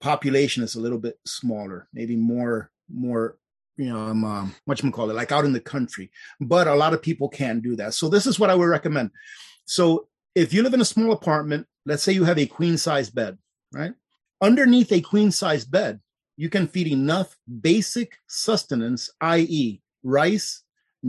population 0.00 0.62
is 0.62 0.74
a 0.74 0.80
little 0.80 0.98
bit 0.98 1.18
smaller, 1.26 1.86
maybe 1.92 2.16
more 2.16 2.70
more 2.90 3.36
you 3.76 3.92
know, 3.92 3.98
I'm 3.98 4.24
um, 4.24 4.54
what 4.64 4.82
you 4.82 4.90
call 4.90 5.10
it, 5.10 5.16
like 5.16 5.32
out 5.32 5.44
in 5.44 5.52
the 5.52 5.60
country. 5.60 6.10
But 6.40 6.66
a 6.66 6.74
lot 6.74 6.94
of 6.94 7.02
people 7.02 7.28
can't 7.28 7.62
do 7.62 7.76
that. 7.76 7.92
So 7.92 8.08
this 8.08 8.26
is 8.26 8.40
what 8.40 8.50
I 8.50 8.54
would 8.54 8.68
recommend. 8.68 9.10
So 9.66 10.08
if 10.38 10.52
you 10.54 10.62
live 10.62 10.74
in 10.74 10.80
a 10.80 10.84
small 10.84 11.12
apartment, 11.12 11.66
let's 11.84 12.02
say 12.02 12.12
you 12.12 12.24
have 12.24 12.38
a 12.38 12.46
queen 12.46 12.78
size 12.78 13.10
bed, 13.10 13.36
right? 13.72 13.92
Underneath 14.40 14.92
a 14.92 15.00
queen 15.00 15.32
size 15.32 15.64
bed, 15.64 15.98
you 16.36 16.48
can 16.48 16.68
feed 16.68 16.86
enough 16.86 17.36
basic 17.60 18.16
sustenance, 18.28 19.10
i.e., 19.20 19.82
rice, 20.04 20.62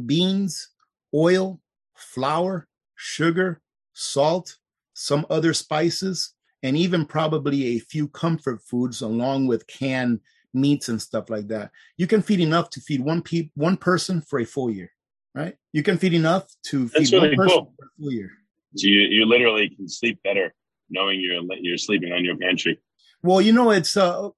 beans, 0.08 0.70
oil, 1.14 1.62
flour, 1.96 2.68
sugar, 2.96 3.62
salt, 3.94 4.58
some 4.94 5.28
other 5.30 5.54
spices, 5.54 6.34
and 6.64 6.76
even 6.76 7.06
probably 7.06 7.68
a 7.68 7.80
few 7.80 8.08
comfort 8.08 8.62
foods 8.64 9.02
along 9.02 9.46
with 9.46 9.68
canned 9.68 10.20
meats 10.56 10.90
and 10.90 11.00
stuff 11.00 11.30
like 11.30 11.48
that. 11.50 11.70
You 11.98 12.08
can 12.08 12.24
feed 12.24 12.40
enough 12.40 12.72
to 12.72 12.82
feed 12.82 13.02
one 13.02 13.22
pe- 13.22 13.52
one 13.54 13.78
person 13.78 14.22
for 14.22 14.40
a 14.40 14.46
full 14.46 14.72
year, 14.72 14.92
right? 15.36 15.56
You 15.72 15.84
can 15.84 16.00
feed 16.00 16.16
enough 16.16 16.48
to 16.64 16.88
That's 16.88 17.12
feed 17.12 17.16
really 17.16 17.38
one 17.38 17.38
person 17.38 17.60
cool. 17.60 17.74
for 17.78 17.86
a 17.86 17.90
full 18.00 18.12
year. 18.12 18.32
So 18.76 18.88
you, 18.88 19.02
you 19.02 19.26
literally 19.26 19.70
can 19.70 19.90
sleep 19.90 20.22
better 20.24 20.54
knowing 20.90 21.20
you're 21.20 21.42
you're 21.60 21.78
sleeping 21.78 22.12
on 22.12 22.26
your 22.26 22.38
pantry. 22.38 22.80
Well, 23.22 23.42
you 23.42 23.52
know, 23.52 23.72
it's 23.72 23.98
uh, 23.98 24.30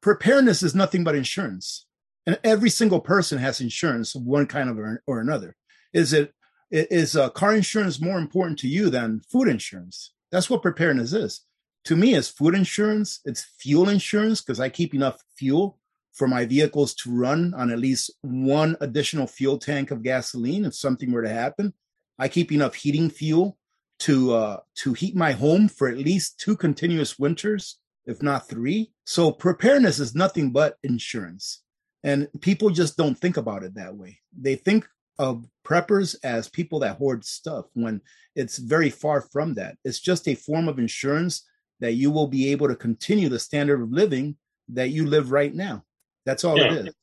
preparedness 0.00 0.62
is 0.62 0.74
nothing 0.74 1.04
but 1.04 1.14
insurance, 1.14 1.86
and 2.26 2.38
every 2.44 2.70
single 2.70 3.00
person 3.00 3.38
has 3.38 3.60
insurance 3.60 4.14
of 4.14 4.22
one 4.22 4.46
kind 4.46 4.68
of 4.68 4.78
or, 4.78 5.02
or 5.06 5.20
another. 5.20 5.56
Is 5.92 6.12
it 6.12 6.32
is 6.70 7.16
uh, 7.16 7.30
car 7.30 7.54
insurance 7.54 8.00
more 8.00 8.18
important 8.18 8.58
to 8.60 8.68
you 8.68 8.90
than 8.90 9.22
food 9.30 9.48
insurance? 9.48 10.12
That's 10.30 10.50
what 10.50 10.62
preparedness 10.62 11.12
is. 11.12 11.42
To 11.84 11.96
me, 11.96 12.14
it's 12.14 12.28
food 12.28 12.54
insurance. 12.54 13.20
It's 13.24 13.46
fuel 13.58 13.88
insurance 13.88 14.42
because 14.42 14.60
I 14.60 14.68
keep 14.68 14.94
enough 14.94 15.22
fuel 15.36 15.78
for 16.12 16.28
my 16.28 16.44
vehicles 16.44 16.94
to 16.96 17.10
run 17.10 17.54
on 17.54 17.70
at 17.70 17.78
least 17.78 18.10
one 18.20 18.76
additional 18.80 19.26
fuel 19.26 19.56
tank 19.56 19.90
of 19.90 20.02
gasoline 20.02 20.64
if 20.64 20.74
something 20.74 21.12
were 21.12 21.22
to 21.22 21.28
happen. 21.28 21.72
I 22.18 22.28
keep 22.28 22.52
enough 22.52 22.74
heating 22.74 23.08
fuel 23.08 23.56
to 24.00 24.34
uh, 24.34 24.56
to 24.76 24.92
heat 24.94 25.16
my 25.16 25.32
home 25.32 25.68
for 25.68 25.88
at 25.88 25.98
least 25.98 26.38
two 26.38 26.56
continuous 26.56 27.18
winters, 27.18 27.78
if 28.06 28.22
not 28.22 28.48
three. 28.48 28.92
So 29.04 29.30
preparedness 29.30 29.98
is 29.98 30.14
nothing 30.14 30.50
but 30.50 30.76
insurance, 30.82 31.62
and 32.04 32.28
people 32.40 32.70
just 32.70 32.96
don't 32.96 33.18
think 33.18 33.36
about 33.36 33.62
it 33.62 33.74
that 33.74 33.94
way. 33.94 34.18
They 34.38 34.54
think 34.54 34.86
of 35.18 35.46
preppers 35.66 36.14
as 36.22 36.48
people 36.48 36.78
that 36.78 36.96
hoard 36.96 37.24
stuff 37.24 37.66
when 37.74 38.00
it's 38.36 38.58
very 38.58 38.90
far 38.90 39.20
from 39.20 39.54
that. 39.54 39.76
It's 39.84 39.98
just 39.98 40.28
a 40.28 40.34
form 40.36 40.68
of 40.68 40.78
insurance 40.78 41.44
that 41.80 41.94
you 41.94 42.10
will 42.10 42.28
be 42.28 42.52
able 42.52 42.68
to 42.68 42.76
continue 42.76 43.28
the 43.28 43.38
standard 43.38 43.80
of 43.82 43.90
living 43.90 44.36
that 44.68 44.90
you 44.90 45.06
live 45.06 45.32
right 45.32 45.54
now. 45.54 45.84
That's 46.24 46.44
all 46.44 46.56
Yeah. 46.56 46.72
it 46.72 46.86
is. 46.88 46.94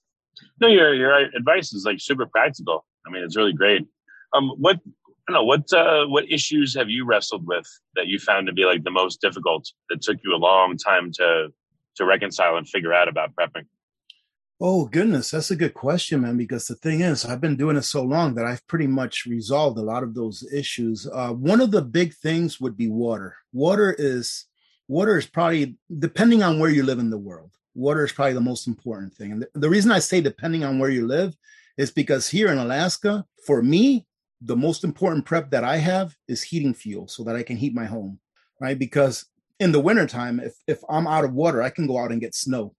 No, 0.61 0.67
your 0.67 0.93
your 0.93 1.13
advice 1.35 1.73
is 1.73 1.85
like 1.85 1.99
super 1.99 2.25
practical. 2.25 2.85
I 3.05 3.09
mean, 3.09 3.23
it's 3.23 3.35
really 3.35 3.53
great. 3.53 3.85
Um, 4.33 4.49
what 4.57 4.79
I 5.27 5.31
don't 5.31 5.41
know 5.41 5.45
what 5.45 5.73
uh, 5.73 6.05
what 6.05 6.31
issues 6.31 6.75
have 6.75 6.89
you 6.89 7.03
wrestled 7.05 7.47
with 7.47 7.65
that 7.95 8.07
you 8.07 8.19
found 8.19 8.45
to 8.47 8.53
be 8.53 8.65
like 8.65 8.83
the 8.83 8.91
most 8.91 9.21
difficult 9.21 9.71
that 9.89 10.01
took 10.01 10.17
you 10.23 10.35
a 10.35 10.37
long 10.37 10.77
time 10.77 11.11
to 11.13 11.47
to 11.95 12.05
reconcile 12.05 12.57
and 12.57 12.67
figure 12.67 12.93
out 12.93 13.07
about 13.07 13.35
prepping? 13.35 13.65
Oh 14.61 14.85
goodness, 14.85 15.31
that's 15.31 15.51
a 15.51 15.55
good 15.55 15.73
question, 15.73 16.21
man. 16.21 16.37
Because 16.37 16.67
the 16.67 16.75
thing 16.75 17.01
is, 17.01 17.25
I've 17.25 17.41
been 17.41 17.57
doing 17.57 17.75
it 17.75 17.81
so 17.83 18.03
long 18.03 18.35
that 18.35 18.45
I've 18.45 18.65
pretty 18.67 18.87
much 18.87 19.25
resolved 19.25 19.79
a 19.79 19.81
lot 19.81 20.03
of 20.03 20.13
those 20.13 20.47
issues. 20.53 21.07
Uh, 21.11 21.31
one 21.31 21.59
of 21.59 21.71
the 21.71 21.81
big 21.81 22.13
things 22.13 22.61
would 22.61 22.77
be 22.77 22.87
water. 22.87 23.35
Water 23.51 23.95
is 23.97 24.45
water 24.87 25.17
is 25.17 25.25
probably 25.25 25.75
depending 25.97 26.43
on 26.43 26.59
where 26.59 26.69
you 26.69 26.83
live 26.83 26.99
in 26.99 27.09
the 27.09 27.17
world. 27.17 27.51
Water 27.73 28.05
is 28.05 28.11
probably 28.11 28.33
the 28.33 28.41
most 28.41 28.67
important 28.67 29.13
thing. 29.13 29.31
And 29.31 29.41
the, 29.41 29.49
the 29.55 29.69
reason 29.69 29.91
I 29.91 29.99
say 29.99 30.21
depending 30.21 30.63
on 30.63 30.77
where 30.77 30.91
you 30.91 31.07
live 31.07 31.35
is 31.77 31.91
because 31.91 32.29
here 32.29 32.49
in 32.49 32.59
Alaska, 32.59 33.25
for 33.45 33.61
me, 33.61 34.05
the 34.45 34.55
most 34.55 34.83
important 34.83 35.25
prep 35.25 35.49
that 35.51 35.63
I 35.63 35.77
have 35.77 36.15
is 36.27 36.43
heating 36.43 36.73
fuel 36.73 37.07
so 37.07 37.23
that 37.23 37.35
I 37.35 37.43
can 37.43 37.57
heat 37.57 37.73
my 37.73 37.85
home, 37.85 38.19
right? 38.59 38.77
Because 38.77 39.25
in 39.59 39.71
the 39.71 39.79
wintertime, 39.79 40.39
if 40.39 40.53
if 40.67 40.79
I'm 40.89 41.07
out 41.07 41.25
of 41.25 41.33
water, 41.33 41.61
I 41.61 41.69
can 41.69 41.87
go 41.87 41.97
out 41.97 42.11
and 42.11 42.21
get 42.21 42.35
snow 42.35 42.75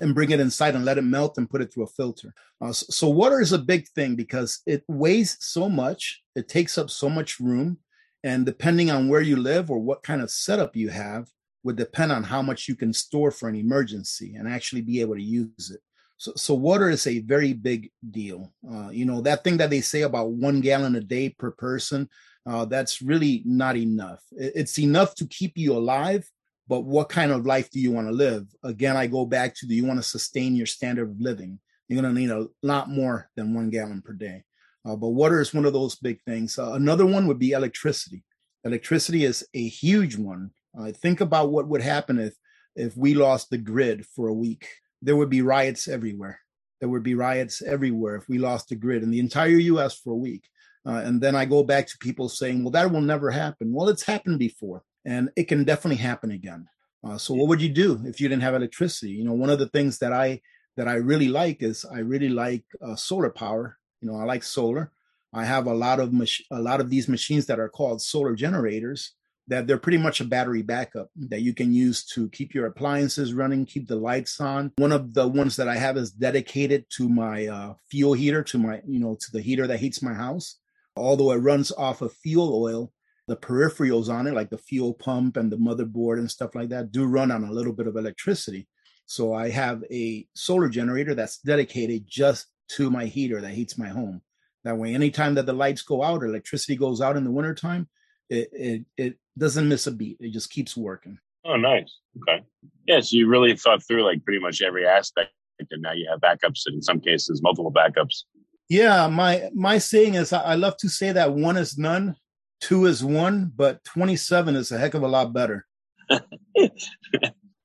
and 0.00 0.14
bring 0.14 0.30
it 0.30 0.40
inside 0.40 0.74
and 0.74 0.84
let 0.84 0.98
it 0.98 1.02
melt 1.02 1.38
and 1.38 1.50
put 1.50 1.60
it 1.60 1.72
through 1.72 1.84
a 1.84 1.88
filter. 1.88 2.32
Uh, 2.60 2.72
so, 2.72 2.86
so 2.90 3.08
water 3.08 3.40
is 3.40 3.52
a 3.52 3.58
big 3.58 3.88
thing 3.88 4.14
because 4.14 4.62
it 4.64 4.84
weighs 4.86 5.36
so 5.40 5.68
much, 5.68 6.22
it 6.36 6.48
takes 6.48 6.78
up 6.78 6.88
so 6.88 7.08
much 7.08 7.40
room, 7.40 7.78
and 8.22 8.46
depending 8.46 8.90
on 8.90 9.08
where 9.08 9.20
you 9.20 9.36
live 9.36 9.70
or 9.70 9.78
what 9.78 10.02
kind 10.02 10.22
of 10.22 10.30
setup 10.30 10.76
you 10.76 10.88
have, 10.90 11.28
would 11.64 11.76
depend 11.76 12.12
on 12.12 12.22
how 12.22 12.42
much 12.42 12.68
you 12.68 12.76
can 12.76 12.92
store 12.92 13.32
for 13.32 13.48
an 13.48 13.56
emergency 13.56 14.36
and 14.36 14.46
actually 14.46 14.82
be 14.82 15.00
able 15.00 15.16
to 15.16 15.22
use 15.22 15.70
it. 15.70 15.80
So, 16.18 16.32
so 16.36 16.54
water 16.54 16.90
is 16.90 17.06
a 17.06 17.20
very 17.20 17.52
big 17.52 17.90
deal. 18.10 18.52
Uh, 18.68 18.90
you 18.90 19.04
know 19.04 19.20
that 19.22 19.44
thing 19.44 19.56
that 19.58 19.70
they 19.70 19.80
say 19.80 20.02
about 20.02 20.32
one 20.32 20.60
gallon 20.60 20.96
a 20.96 21.00
day 21.00 21.30
per 21.30 21.50
person. 21.52 22.08
Uh, 22.44 22.64
that's 22.64 23.02
really 23.02 23.42
not 23.44 23.76
enough. 23.76 24.22
It's 24.32 24.78
enough 24.78 25.14
to 25.16 25.26
keep 25.26 25.58
you 25.58 25.74
alive, 25.74 26.28
but 26.66 26.80
what 26.80 27.08
kind 27.10 27.30
of 27.30 27.44
life 27.46 27.70
do 27.70 27.78
you 27.78 27.92
want 27.92 28.08
to 28.08 28.12
live? 28.12 28.46
Again, 28.64 28.96
I 28.96 29.06
go 29.06 29.26
back 29.26 29.54
to 29.56 29.66
do 29.66 29.74
you 29.74 29.84
want 29.84 29.98
to 29.98 30.08
sustain 30.08 30.56
your 30.56 30.66
standard 30.66 31.10
of 31.10 31.20
living? 31.20 31.58
You're 31.88 32.00
going 32.02 32.14
to 32.14 32.20
need 32.20 32.30
a 32.30 32.46
lot 32.62 32.88
more 32.88 33.28
than 33.36 33.54
one 33.54 33.70
gallon 33.70 34.02
per 34.02 34.12
day. 34.12 34.44
Uh, 34.84 34.96
but 34.96 35.08
water 35.08 35.40
is 35.40 35.52
one 35.52 35.66
of 35.66 35.72
those 35.72 35.96
big 35.96 36.20
things. 36.22 36.58
Uh, 36.58 36.72
another 36.72 37.04
one 37.04 37.26
would 37.26 37.38
be 37.38 37.52
electricity. 37.52 38.24
Electricity 38.64 39.24
is 39.24 39.46
a 39.54 39.68
huge 39.68 40.16
one. 40.16 40.50
Uh, 40.78 40.90
think 40.90 41.20
about 41.20 41.50
what 41.50 41.68
would 41.68 41.82
happen 41.82 42.18
if 42.18 42.34
if 42.76 42.96
we 42.96 43.12
lost 43.12 43.50
the 43.50 43.58
grid 43.58 44.06
for 44.06 44.28
a 44.28 44.34
week. 44.34 44.68
There 45.02 45.16
would 45.16 45.30
be 45.30 45.42
riots 45.42 45.88
everywhere. 45.88 46.40
There 46.80 46.88
would 46.88 47.02
be 47.02 47.14
riots 47.14 47.62
everywhere 47.62 48.16
if 48.16 48.28
we 48.28 48.38
lost 48.38 48.68
the 48.68 48.76
grid 48.76 49.02
in 49.02 49.10
the 49.10 49.20
entire 49.20 49.48
U.S. 49.48 49.98
for 49.98 50.12
a 50.12 50.16
week. 50.16 50.44
Uh, 50.86 51.02
and 51.04 51.20
then 51.20 51.34
I 51.34 51.44
go 51.44 51.62
back 51.62 51.86
to 51.88 51.98
people 51.98 52.28
saying, 52.28 52.62
"Well, 52.62 52.70
that 52.72 52.90
will 52.90 53.00
never 53.00 53.30
happen." 53.30 53.72
Well, 53.72 53.88
it's 53.88 54.04
happened 54.04 54.38
before, 54.38 54.82
and 55.04 55.30
it 55.36 55.44
can 55.44 55.64
definitely 55.64 55.96
happen 55.96 56.30
again. 56.30 56.66
Uh, 57.04 57.18
so, 57.18 57.34
what 57.34 57.48
would 57.48 57.60
you 57.60 57.68
do 57.68 58.00
if 58.06 58.20
you 58.20 58.28
didn't 58.28 58.42
have 58.42 58.54
electricity? 58.54 59.12
You 59.12 59.24
know, 59.24 59.34
one 59.34 59.50
of 59.50 59.58
the 59.58 59.68
things 59.68 59.98
that 59.98 60.12
I 60.12 60.40
that 60.76 60.88
I 60.88 60.94
really 60.94 61.28
like 61.28 61.62
is 61.62 61.84
I 61.84 61.98
really 61.98 62.28
like 62.28 62.64
uh, 62.80 62.96
solar 62.96 63.30
power. 63.30 63.76
You 64.00 64.10
know, 64.10 64.16
I 64.16 64.24
like 64.24 64.44
solar. 64.44 64.92
I 65.32 65.44
have 65.44 65.66
a 65.66 65.74
lot 65.74 66.00
of 66.00 66.12
mach- 66.12 66.46
a 66.50 66.60
lot 66.60 66.80
of 66.80 66.88
these 66.88 67.08
machines 67.08 67.46
that 67.46 67.60
are 67.60 67.68
called 67.68 68.00
solar 68.00 68.34
generators 68.34 69.14
that 69.48 69.66
they're 69.66 69.78
pretty 69.78 69.98
much 69.98 70.20
a 70.20 70.24
battery 70.24 70.62
backup 70.62 71.08
that 71.16 71.40
you 71.40 71.54
can 71.54 71.72
use 71.72 72.04
to 72.04 72.28
keep 72.30 72.54
your 72.54 72.66
appliances 72.66 73.32
running, 73.32 73.66
keep 73.66 73.88
the 73.88 73.96
lights 73.96 74.40
on. 74.40 74.72
One 74.76 74.92
of 74.92 75.14
the 75.14 75.26
ones 75.26 75.56
that 75.56 75.68
I 75.68 75.76
have 75.76 75.96
is 75.96 76.10
dedicated 76.10 76.84
to 76.96 77.08
my 77.08 77.46
uh, 77.46 77.74
fuel 77.90 78.12
heater, 78.12 78.42
to 78.44 78.58
my 78.58 78.80
you 78.86 79.00
know 79.00 79.16
to 79.20 79.32
the 79.32 79.40
heater 79.40 79.66
that 79.66 79.80
heats 79.80 80.02
my 80.02 80.14
house. 80.14 80.56
Although 80.96 81.32
it 81.32 81.36
runs 81.36 81.72
off 81.72 82.02
of 82.02 82.12
fuel 82.12 82.62
oil, 82.62 82.92
the 83.28 83.36
peripherals 83.36 84.08
on 84.08 84.26
it, 84.26 84.34
like 84.34 84.50
the 84.50 84.58
fuel 84.58 84.94
pump 84.94 85.36
and 85.36 85.50
the 85.50 85.56
motherboard 85.56 86.18
and 86.18 86.30
stuff 86.30 86.54
like 86.54 86.70
that, 86.70 86.92
do 86.92 87.04
run 87.04 87.30
on 87.30 87.44
a 87.44 87.52
little 87.52 87.72
bit 87.72 87.86
of 87.86 87.96
electricity. 87.96 88.68
So 89.06 89.32
I 89.32 89.50
have 89.50 89.84
a 89.90 90.26
solar 90.34 90.68
generator 90.68 91.14
that's 91.14 91.38
dedicated 91.38 92.04
just 92.06 92.46
to 92.70 92.90
my 92.90 93.06
heater 93.06 93.40
that 93.40 93.52
heats 93.52 93.78
my 93.78 93.88
home. 93.88 94.22
That 94.64 94.76
way, 94.76 94.94
anytime 94.94 95.34
that 95.34 95.46
the 95.46 95.52
lights 95.52 95.82
go 95.82 96.02
out 96.02 96.22
or 96.22 96.26
electricity 96.26 96.76
goes 96.76 97.00
out 97.00 97.16
in 97.16 97.24
the 97.24 97.30
wintertime, 97.30 97.88
it, 98.28 98.48
it, 98.52 98.84
it 98.96 99.18
doesn't 99.38 99.68
miss 99.68 99.86
a 99.86 99.92
beat. 99.92 100.18
It 100.20 100.32
just 100.32 100.50
keeps 100.50 100.76
working. 100.76 101.18
Oh, 101.44 101.56
nice. 101.56 101.98
Okay. 102.20 102.44
Yeah. 102.86 103.00
So 103.00 103.16
you 103.16 103.28
really 103.28 103.56
thought 103.56 103.82
through 103.86 104.04
like 104.04 104.24
pretty 104.24 104.40
much 104.40 104.60
every 104.60 104.86
aspect, 104.86 105.30
and 105.70 105.82
now 105.82 105.92
you 105.92 106.08
have 106.10 106.20
backups, 106.20 106.66
and 106.66 106.76
in 106.76 106.82
some 106.82 107.00
cases, 107.00 107.42
multiple 107.42 107.72
backups. 107.72 108.24
Yeah, 108.68 109.06
my 109.08 109.48
my 109.54 109.78
saying 109.78 110.14
is 110.14 110.32
I 110.32 110.54
love 110.54 110.76
to 110.78 110.88
say 110.88 111.12
that 111.12 111.32
one 111.32 111.56
is 111.56 111.78
none, 111.78 112.16
two 112.60 112.84
is 112.84 113.02
one, 113.02 113.50
but 113.56 113.82
27 113.84 114.56
is 114.56 114.72
a 114.72 114.78
heck 114.78 114.94
of 114.94 115.02
a 115.02 115.08
lot 115.08 115.32
better. 115.32 115.66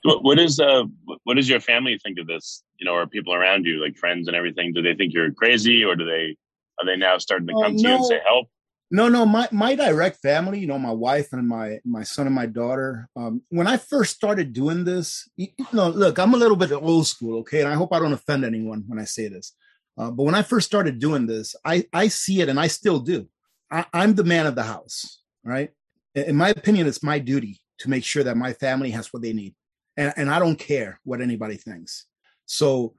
What, 0.03 0.23
what 0.23 0.39
is 0.39 0.59
uh 0.59 0.83
what 1.23 1.35
does 1.35 1.47
your 1.47 1.61
family 1.61 1.97
think 1.97 2.19
of 2.19 2.27
this? 2.27 2.63
You 2.77 2.85
know, 2.85 2.93
or 2.93 3.07
people 3.07 3.33
around 3.33 3.65
you, 3.65 3.81
like 3.81 3.97
friends 3.97 4.27
and 4.27 4.35
everything? 4.35 4.73
Do 4.73 4.81
they 4.81 4.95
think 4.95 5.13
you're 5.13 5.31
crazy, 5.31 5.83
or 5.83 5.95
do 5.95 6.05
they 6.05 6.35
are 6.79 6.85
they 6.85 6.97
now 6.97 7.17
starting 7.17 7.47
to 7.47 7.53
come 7.53 7.77
to 7.77 7.81
you 7.81 7.95
and 7.95 8.05
say 8.05 8.19
help? 8.25 8.49
No, 8.91 9.07
no, 9.09 9.25
my 9.25 9.47
my 9.51 9.75
direct 9.75 10.21
family, 10.21 10.59
you 10.59 10.67
know, 10.67 10.77
my 10.77 10.91
wife 10.91 11.33
and 11.33 11.47
my 11.47 11.79
my 11.83 12.03
son 12.03 12.27
and 12.27 12.35
my 12.35 12.45
daughter. 12.45 13.09
Um, 13.15 13.41
when 13.49 13.65
I 13.65 13.77
first 13.77 14.15
started 14.15 14.53
doing 14.53 14.83
this, 14.83 15.27
you 15.35 15.47
know, 15.71 15.89
look, 15.89 16.19
I'm 16.19 16.33
a 16.33 16.37
little 16.37 16.57
bit 16.57 16.71
old 16.71 17.07
school, 17.07 17.39
okay, 17.39 17.61
and 17.61 17.69
I 17.69 17.73
hope 17.73 17.91
I 17.91 17.99
don't 17.99 18.13
offend 18.13 18.45
anyone 18.45 18.83
when 18.87 18.99
I 18.99 19.05
say 19.05 19.27
this. 19.27 19.55
Uh, 19.97 20.11
but 20.11 20.23
when 20.23 20.35
I 20.35 20.43
first 20.43 20.67
started 20.67 20.99
doing 20.99 21.25
this, 21.25 21.55
I 21.65 21.85
I 21.91 22.07
see 22.07 22.41
it, 22.41 22.49
and 22.49 22.59
I 22.59 22.67
still 22.67 22.99
do. 22.99 23.27
I, 23.71 23.85
I'm 23.93 24.13
the 24.13 24.23
man 24.23 24.45
of 24.45 24.55
the 24.55 24.63
house, 24.63 25.21
right? 25.43 25.71
In 26.13 26.35
my 26.35 26.49
opinion, 26.49 26.85
it's 26.85 27.01
my 27.01 27.17
duty 27.17 27.61
to 27.79 27.89
make 27.89 28.03
sure 28.03 28.23
that 28.23 28.37
my 28.37 28.53
family 28.53 28.91
has 28.91 29.11
what 29.11 29.23
they 29.23 29.33
need, 29.33 29.55
and 29.97 30.13
and 30.17 30.29
I 30.29 30.37
don't 30.37 30.57
care 30.59 30.99
what 31.03 31.21
anybody 31.21 31.55
thinks. 31.55 32.05
So 32.45 32.93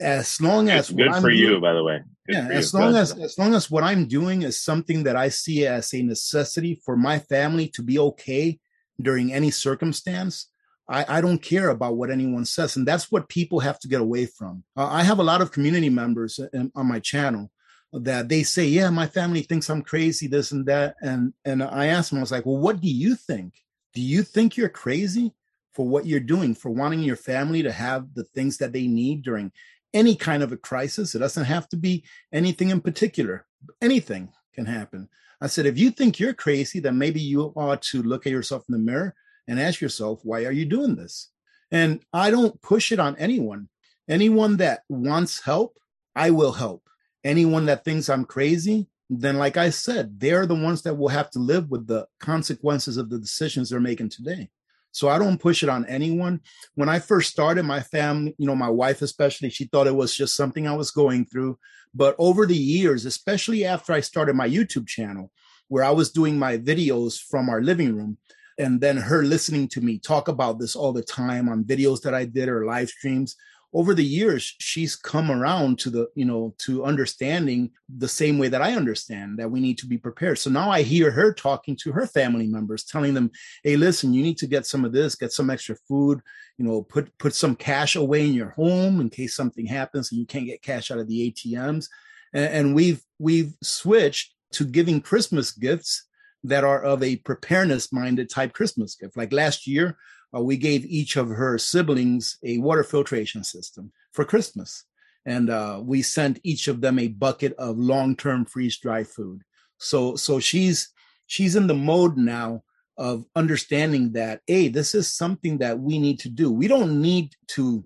as 0.00 0.40
long 0.40 0.68
as 0.68 0.90
good 0.90 1.08
I'm 1.08 1.22
for 1.22 1.30
you, 1.30 1.60
by 1.60 1.72
the 1.72 1.82
way. 1.82 1.98
Good 2.26 2.34
yeah 2.34 2.48
as 2.50 2.72
long 2.72 2.94
as 2.94 3.18
as 3.18 3.38
long 3.38 3.54
as 3.54 3.70
what 3.70 3.82
i'm 3.82 4.06
doing 4.06 4.42
is 4.42 4.60
something 4.60 5.02
that 5.04 5.16
i 5.16 5.28
see 5.28 5.66
as 5.66 5.92
a 5.92 6.02
necessity 6.02 6.80
for 6.84 6.96
my 6.96 7.18
family 7.18 7.66
to 7.68 7.82
be 7.82 7.98
okay 7.98 8.58
during 9.00 9.32
any 9.32 9.50
circumstance 9.50 10.46
I, 10.90 11.18
I 11.18 11.20
don't 11.20 11.40
care 11.40 11.68
about 11.68 11.96
what 11.96 12.10
anyone 12.10 12.44
says. 12.44 12.74
And 12.74 12.84
that's 12.84 13.12
what 13.12 13.28
people 13.28 13.60
have 13.60 13.78
to 13.78 13.88
get 13.88 14.00
away 14.00 14.26
from. 14.26 14.64
Uh, 14.76 14.88
I 14.88 15.04
have 15.04 15.20
a 15.20 15.22
lot 15.22 15.40
of 15.40 15.52
community 15.52 15.88
members 15.88 16.40
in, 16.52 16.72
on 16.74 16.86
my 16.86 16.98
channel 16.98 17.48
that 17.92 18.28
they 18.28 18.42
say, 18.42 18.66
yeah, 18.66 18.90
my 18.90 19.06
family 19.06 19.42
thinks 19.42 19.70
I'm 19.70 19.82
crazy, 19.82 20.26
this 20.26 20.50
and 20.50 20.66
that. 20.66 20.96
And, 21.00 21.32
and 21.44 21.62
I 21.62 21.86
asked 21.86 22.10
them, 22.10 22.18
I 22.18 22.22
was 22.22 22.32
like, 22.32 22.44
well, 22.44 22.56
what 22.56 22.80
do 22.80 22.90
you 22.90 23.14
think? 23.14 23.54
Do 23.94 24.00
you 24.00 24.24
think 24.24 24.56
you're 24.56 24.68
crazy 24.68 25.32
for 25.72 25.86
what 25.86 26.06
you're 26.06 26.20
doing, 26.20 26.54
for 26.54 26.70
wanting 26.70 27.00
your 27.00 27.16
family 27.16 27.62
to 27.62 27.72
have 27.72 28.14
the 28.14 28.24
things 28.24 28.58
that 28.58 28.72
they 28.72 28.86
need 28.86 29.22
during 29.22 29.52
any 29.92 30.16
kind 30.16 30.42
of 30.42 30.52
a 30.52 30.56
crisis? 30.56 31.14
It 31.14 31.20
doesn't 31.20 31.44
have 31.44 31.68
to 31.70 31.76
be 31.76 32.04
anything 32.32 32.70
in 32.70 32.80
particular. 32.80 33.46
Anything 33.80 34.30
can 34.54 34.66
happen. 34.66 35.08
I 35.40 35.46
said, 35.46 35.66
if 35.66 35.78
you 35.78 35.90
think 35.90 36.18
you're 36.18 36.34
crazy, 36.34 36.80
then 36.80 36.98
maybe 36.98 37.20
you 37.20 37.52
ought 37.56 37.82
to 37.82 38.02
look 38.02 38.26
at 38.26 38.32
yourself 38.32 38.64
in 38.68 38.72
the 38.72 38.78
mirror 38.78 39.14
and 39.48 39.58
ask 39.58 39.80
yourself, 39.80 40.20
why 40.22 40.44
are 40.44 40.52
you 40.52 40.66
doing 40.66 40.96
this? 40.96 41.30
And 41.70 42.00
I 42.12 42.30
don't 42.30 42.60
push 42.62 42.92
it 42.92 43.00
on 43.00 43.16
anyone. 43.16 43.68
Anyone 44.08 44.56
that 44.58 44.82
wants 44.88 45.40
help, 45.40 45.78
I 46.14 46.30
will 46.30 46.52
help. 46.52 46.88
Anyone 47.24 47.66
that 47.66 47.84
thinks 47.84 48.08
I'm 48.08 48.24
crazy, 48.24 48.88
then, 49.08 49.38
like 49.38 49.56
I 49.56 49.70
said, 49.70 50.20
they're 50.20 50.46
the 50.46 50.54
ones 50.54 50.82
that 50.82 50.94
will 50.94 51.08
have 51.08 51.30
to 51.30 51.38
live 51.38 51.70
with 51.70 51.86
the 51.86 52.06
consequences 52.20 52.96
of 52.96 53.10
the 53.10 53.18
decisions 53.18 53.70
they're 53.70 53.80
making 53.80 54.10
today. 54.10 54.50
So 54.92 55.08
I 55.08 55.18
don't 55.18 55.40
push 55.40 55.62
it 55.62 55.68
on 55.68 55.86
anyone. 55.86 56.40
When 56.74 56.88
I 56.88 56.98
first 56.98 57.30
started, 57.30 57.64
my 57.64 57.80
family, 57.80 58.34
you 58.38 58.46
know, 58.46 58.56
my 58.56 58.68
wife 58.68 59.02
especially, 59.02 59.50
she 59.50 59.64
thought 59.64 59.86
it 59.86 59.94
was 59.94 60.14
just 60.14 60.36
something 60.36 60.66
I 60.66 60.74
was 60.74 60.90
going 60.90 61.26
through. 61.26 61.58
But 61.94 62.16
over 62.18 62.46
the 62.46 62.56
years, 62.56 63.04
especially 63.04 63.64
after 63.64 63.92
I 63.92 64.00
started 64.00 64.34
my 64.36 64.48
YouTube 64.48 64.86
channel, 64.86 65.30
where 65.68 65.84
I 65.84 65.90
was 65.90 66.10
doing 66.10 66.38
my 66.38 66.58
videos 66.58 67.20
from 67.20 67.48
our 67.48 67.62
living 67.62 67.94
room, 67.94 68.18
and 68.58 68.80
then 68.80 68.96
her 68.96 69.22
listening 69.22 69.68
to 69.68 69.80
me 69.80 69.98
talk 69.98 70.28
about 70.28 70.58
this 70.58 70.76
all 70.76 70.92
the 70.92 71.02
time 71.02 71.48
on 71.48 71.64
videos 71.64 72.02
that 72.02 72.14
I 72.14 72.24
did 72.24 72.48
or 72.48 72.66
live 72.66 72.88
streams, 72.88 73.36
over 73.72 73.94
the 73.94 74.04
years 74.04 74.54
she's 74.58 74.96
come 74.96 75.30
around 75.30 75.78
to 75.78 75.90
the 75.90 76.08
you 76.14 76.24
know 76.24 76.54
to 76.58 76.84
understanding 76.84 77.70
the 77.98 78.08
same 78.08 78.38
way 78.38 78.48
that 78.48 78.62
i 78.62 78.72
understand 78.72 79.38
that 79.38 79.50
we 79.50 79.60
need 79.60 79.78
to 79.78 79.86
be 79.86 79.98
prepared. 79.98 80.38
So 80.38 80.50
now 80.50 80.70
i 80.70 80.82
hear 80.82 81.10
her 81.10 81.32
talking 81.32 81.76
to 81.82 81.92
her 81.92 82.06
family 82.06 82.46
members 82.46 82.84
telling 82.84 83.14
them 83.14 83.30
hey 83.62 83.76
listen 83.76 84.12
you 84.12 84.22
need 84.22 84.38
to 84.38 84.46
get 84.46 84.66
some 84.66 84.84
of 84.84 84.92
this 84.92 85.14
get 85.14 85.32
some 85.32 85.50
extra 85.50 85.76
food 85.88 86.20
you 86.58 86.64
know 86.64 86.82
put 86.82 87.16
put 87.18 87.34
some 87.34 87.54
cash 87.54 87.96
away 87.96 88.26
in 88.26 88.34
your 88.34 88.50
home 88.50 89.00
in 89.00 89.08
case 89.10 89.36
something 89.36 89.66
happens 89.66 90.10
and 90.10 90.20
you 90.20 90.26
can't 90.26 90.46
get 90.46 90.62
cash 90.62 90.90
out 90.90 90.98
of 90.98 91.08
the 91.08 91.32
atms 91.32 91.86
and, 92.32 92.52
and 92.52 92.74
we've 92.74 93.02
we've 93.18 93.54
switched 93.62 94.34
to 94.52 94.64
giving 94.64 95.00
christmas 95.00 95.52
gifts 95.52 96.06
that 96.42 96.64
are 96.64 96.82
of 96.82 97.02
a 97.02 97.16
preparedness 97.16 97.92
minded 97.92 98.30
type 98.30 98.52
christmas 98.52 98.94
gift. 98.94 99.16
Like 99.16 99.32
last 99.32 99.66
year 99.66 99.96
uh, 100.34 100.40
we 100.40 100.56
gave 100.56 100.84
each 100.86 101.16
of 101.16 101.28
her 101.28 101.58
siblings 101.58 102.38
a 102.42 102.58
water 102.58 102.84
filtration 102.84 103.44
system 103.44 103.92
for 104.12 104.24
Christmas. 104.24 104.84
And 105.26 105.50
uh, 105.50 105.80
we 105.84 106.02
sent 106.02 106.40
each 106.42 106.68
of 106.68 106.80
them 106.80 106.98
a 106.98 107.08
bucket 107.08 107.52
of 107.58 107.78
long-term 107.78 108.46
freeze-dried 108.46 109.08
food. 109.08 109.42
So, 109.78 110.16
so 110.16 110.40
she's 110.40 110.92
she's 111.26 111.56
in 111.56 111.66
the 111.66 111.74
mode 111.74 112.16
now 112.16 112.62
of 112.96 113.24
understanding 113.34 114.12
that, 114.12 114.40
hey, 114.46 114.68
this 114.68 114.94
is 114.94 115.12
something 115.12 115.58
that 115.58 115.78
we 115.78 115.98
need 115.98 116.18
to 116.20 116.28
do. 116.28 116.50
We 116.50 116.68
don't 116.68 117.00
need 117.00 117.34
to 117.48 117.84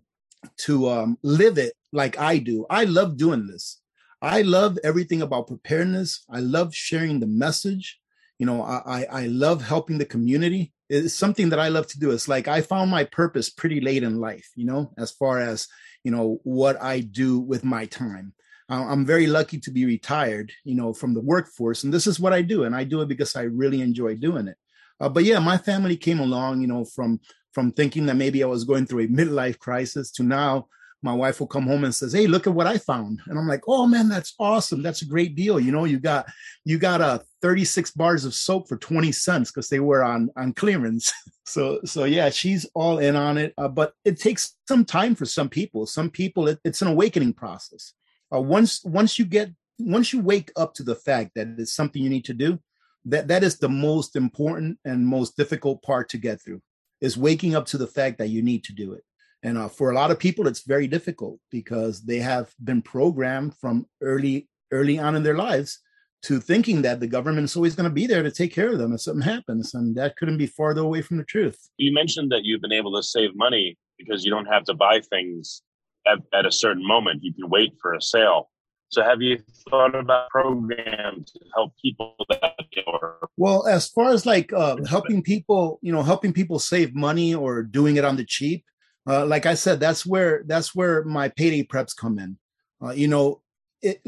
to 0.59 0.91
um, 0.91 1.19
live 1.23 1.57
it 1.57 1.73
like 1.93 2.19
I 2.19 2.39
do. 2.39 2.67
I 2.69 2.85
love 2.85 3.17
doing 3.17 3.47
this. 3.47 3.81
I 4.21 4.43
love 4.43 4.79
everything 4.85 5.23
about 5.23 5.49
preparedness. 5.49 6.25
I 6.29 6.41
love 6.41 6.75
sharing 6.75 7.21
the 7.21 7.27
message. 7.27 8.01
You 8.39 8.47
know, 8.47 8.63
I 8.63 9.07
I 9.11 9.27
love 9.27 9.63
helping 9.63 9.99
the 9.99 10.05
community 10.05 10.73
it's 10.95 11.15
something 11.15 11.49
that 11.51 11.59
I 11.59 11.69
love 11.69 11.87
to 11.89 11.99
do. 11.99 12.11
It's 12.11 12.29
like 12.29 12.47
I 12.47 12.61
found 12.61 12.91
my 12.91 13.05
purpose 13.05 13.51
pretty 13.51 13.81
late 13.81 14.03
in 14.03 14.21
life, 14.21 14.49
you 14.55 14.65
know, 14.65 14.93
as 14.97 15.11
far 15.11 15.41
as, 15.41 15.67
you 16.05 16.11
know, 16.11 16.41
what 16.45 16.81
I 16.81 17.01
do 17.01 17.41
with 17.41 17.65
my 17.65 17.87
time. 17.87 18.33
I'm 18.69 19.05
very 19.05 19.27
lucky 19.27 19.59
to 19.61 19.71
be 19.71 19.85
retired, 19.85 20.51
you 20.65 20.75
know, 20.75 20.95
from 20.95 21.13
the 21.13 21.21
workforce. 21.21 21.85
And 21.85 21.93
this 21.93 22.07
is 22.07 22.19
what 22.19 22.33
I 22.33 22.41
do. 22.41 22.65
And 22.65 22.75
I 22.75 22.85
do 22.85 23.03
it 23.03 23.09
because 23.09 23.37
I 23.37 23.43
really 23.43 23.83
enjoy 23.83 24.15
doing 24.17 24.49
it. 24.49 24.57
Uh, 25.01 25.09
but 25.09 25.25
yeah, 25.25 25.39
my 25.39 25.59
family 25.59 25.97
came 25.97 26.21
along, 26.21 26.63
you 26.63 26.67
know, 26.67 26.85
from 26.85 27.21
from 27.53 27.71
thinking 27.73 28.07
that 28.07 28.17
maybe 28.17 28.43
I 28.43 28.47
was 28.47 28.65
going 28.65 28.87
through 28.87 29.05
a 29.05 29.09
midlife 29.09 29.59
crisis 29.59 30.11
to 30.13 30.23
now 30.23 30.67
my 31.05 31.13
wife 31.13 31.39
will 31.39 31.47
come 31.47 31.67
home 31.67 31.85
and 31.85 31.95
says, 31.95 32.15
"Hey, 32.15 32.27
look 32.27 32.47
at 32.47 32.55
what 32.55 32.67
I 32.67 32.79
found," 32.79 33.21
and 33.27 33.39
I'm 33.39 33.47
like, 33.47 33.63
"Oh 33.69 33.87
man, 33.87 34.09
that's 34.09 34.35
awesome! 34.39 34.83
That's 34.83 35.03
a 35.03 35.07
great 35.07 35.35
deal. 35.35 35.61
You 35.61 35.71
know, 35.71 35.85
you 35.85 36.01
got 36.01 36.27
you 36.65 36.79
got 36.79 37.03
a 37.03 37.07
uh, 37.07 37.19
36 37.43 37.91
bars 37.91 38.25
of 38.25 38.35
soap 38.35 38.69
for 38.69 38.79
20 38.79 39.13
cents 39.13 39.51
because 39.51 39.69
they 39.69 39.81
were 39.81 40.03
on 40.03 40.31
on 40.37 40.55
clearance. 40.55 41.13
so 41.45 41.81
so 41.85 42.05
yeah, 42.05 42.31
she's 42.31 42.65
all 42.75 42.99
in 42.99 43.17
on 43.17 43.37
it. 43.37 43.53
Uh, 43.59 43.69
but 43.69 43.93
it 44.07 44.19
takes 44.19 44.57
some 44.67 44.85
time 44.85 45.15
for 45.15 45.27
some 45.27 45.51
people. 45.51 45.87
Some 45.87 46.09
people, 46.11 46.49
it, 46.49 46.59
it's 46.65 46.81
an 46.81 46.89
awakening 46.89 47.35
process. 47.35 47.93
Uh, 48.35 48.41
once 48.41 48.83
once 48.85 49.19
you 49.19 49.27
get 49.27 49.51
once 49.79 50.13
you 50.13 50.21
wake 50.21 50.51
up 50.57 50.73
to 50.75 50.83
the 50.83 50.97
fact 50.97 51.33
that 51.35 51.49
it's 51.59 51.75
something 51.75 52.03
you 52.03 52.11
need 52.11 52.25
to 52.25 52.35
do, 52.35 52.59
that 53.05 53.29
that 53.29 53.45
is 53.45 53.59
the 53.59 53.69
most 53.69 54.17
important 54.17 54.79
and 54.87 55.07
most 55.07 55.37
difficult 55.37 55.83
part 55.83 56.09
to 56.09 56.19
get 56.19 56.41
through 56.41 56.63
is 57.03 57.19
waking 57.19 57.55
up 57.55 57.67
to 57.67 57.77
the 57.77 57.87
fact 57.87 58.17
that 58.17 58.29
you 58.29 58.41
need 58.41 58.65
to 58.65 58.73
do 58.73 58.95
it 58.95 59.05
and 59.45 59.59
uh, 59.59 59.69
for 59.69 59.91
a 59.91 59.95
lot 59.95 60.11
of 60.11 60.19
people, 60.19 60.49
it's 60.49 60.63
very 60.63 60.89
difficult 60.89 61.39
because 61.51 62.03
they 62.03 62.19
have 62.19 62.53
been 62.65 62.81
programmed 62.81 63.55
from 63.59 63.87
early 64.01 64.49
early 64.73 64.99
on 64.99 65.15
in 65.15 65.23
their 65.23 65.37
lives 65.37 65.79
to 66.23 66.41
thinking 66.41 66.81
that 66.83 66.99
the 66.99 67.07
government 67.07 67.45
is 67.45 67.55
always 67.55 67.75
going 67.75 67.89
to 67.89 67.95
be 67.95 68.07
there 68.07 68.23
to 68.23 68.31
take 68.31 68.53
care 68.53 68.73
of 68.73 68.79
them 68.79 68.95
if 68.95 69.03
something 69.03 69.23
happens, 69.23 69.75
and 69.75 69.95
that 69.97 70.17
couldn't 70.17 70.39
be 70.39 70.47
farther 70.47 70.81
away 70.81 71.03
from 71.03 71.19
the 71.19 71.25
truth. 71.25 71.69
You 71.77 71.93
mentioned 71.93 72.33
that 72.33 72.45
you've 72.45 72.63
been 72.63 72.73
able 72.73 72.97
to 72.97 73.03
save 73.03 73.37
money 73.37 73.77
because 73.99 74.25
you 74.25 74.31
don't 74.31 74.47
have 74.47 74.65
to 74.65 74.75
buy 74.75 75.01
things 75.01 75.61
at, 76.07 76.19
at 76.33 76.47
a 76.47 76.51
certain 76.51 76.87
moment. 76.87 77.23
You 77.23 77.35
can 77.35 77.51
wait 77.51 77.75
for 77.81 77.93
a 77.93 78.01
sale. 78.01 78.51
So, 78.89 79.03
have 79.03 79.21
you 79.21 79.39
thought 79.69 79.95
about 79.95 80.31
programs 80.31 81.33
to 81.33 81.41
help 81.55 81.75
people 81.83 82.17
that? 82.31 82.55
Or- 82.87 83.29
well, 83.37 83.67
as 83.67 83.89
far 83.89 84.11
as 84.11 84.25
like 84.25 84.53
uh, 84.53 84.77
helping 84.89 85.23
people, 85.23 85.79
you 85.83 85.93
know, 85.93 86.03
helping 86.03 86.33
people 86.33 86.59
save 86.59 86.95
money 86.95 87.35
or 87.35 87.63
doing 87.63 87.97
it 87.97 88.05
on 88.05 88.17
the 88.17 88.25
cheap, 88.25 88.65
uh, 89.07 89.27
like 89.27 89.47
I 89.47 89.55
said, 89.55 89.81
that's 89.81 90.07
where 90.07 90.45
that's 90.47 90.75
where 90.75 91.05
my 91.05 91.29
payday 91.29 91.63
preps 91.65 91.97
come 91.97 92.19
in. 92.19 92.39
Uh, 92.83 92.93
you 92.93 93.09
know, 93.09 93.43
it, 93.83 94.03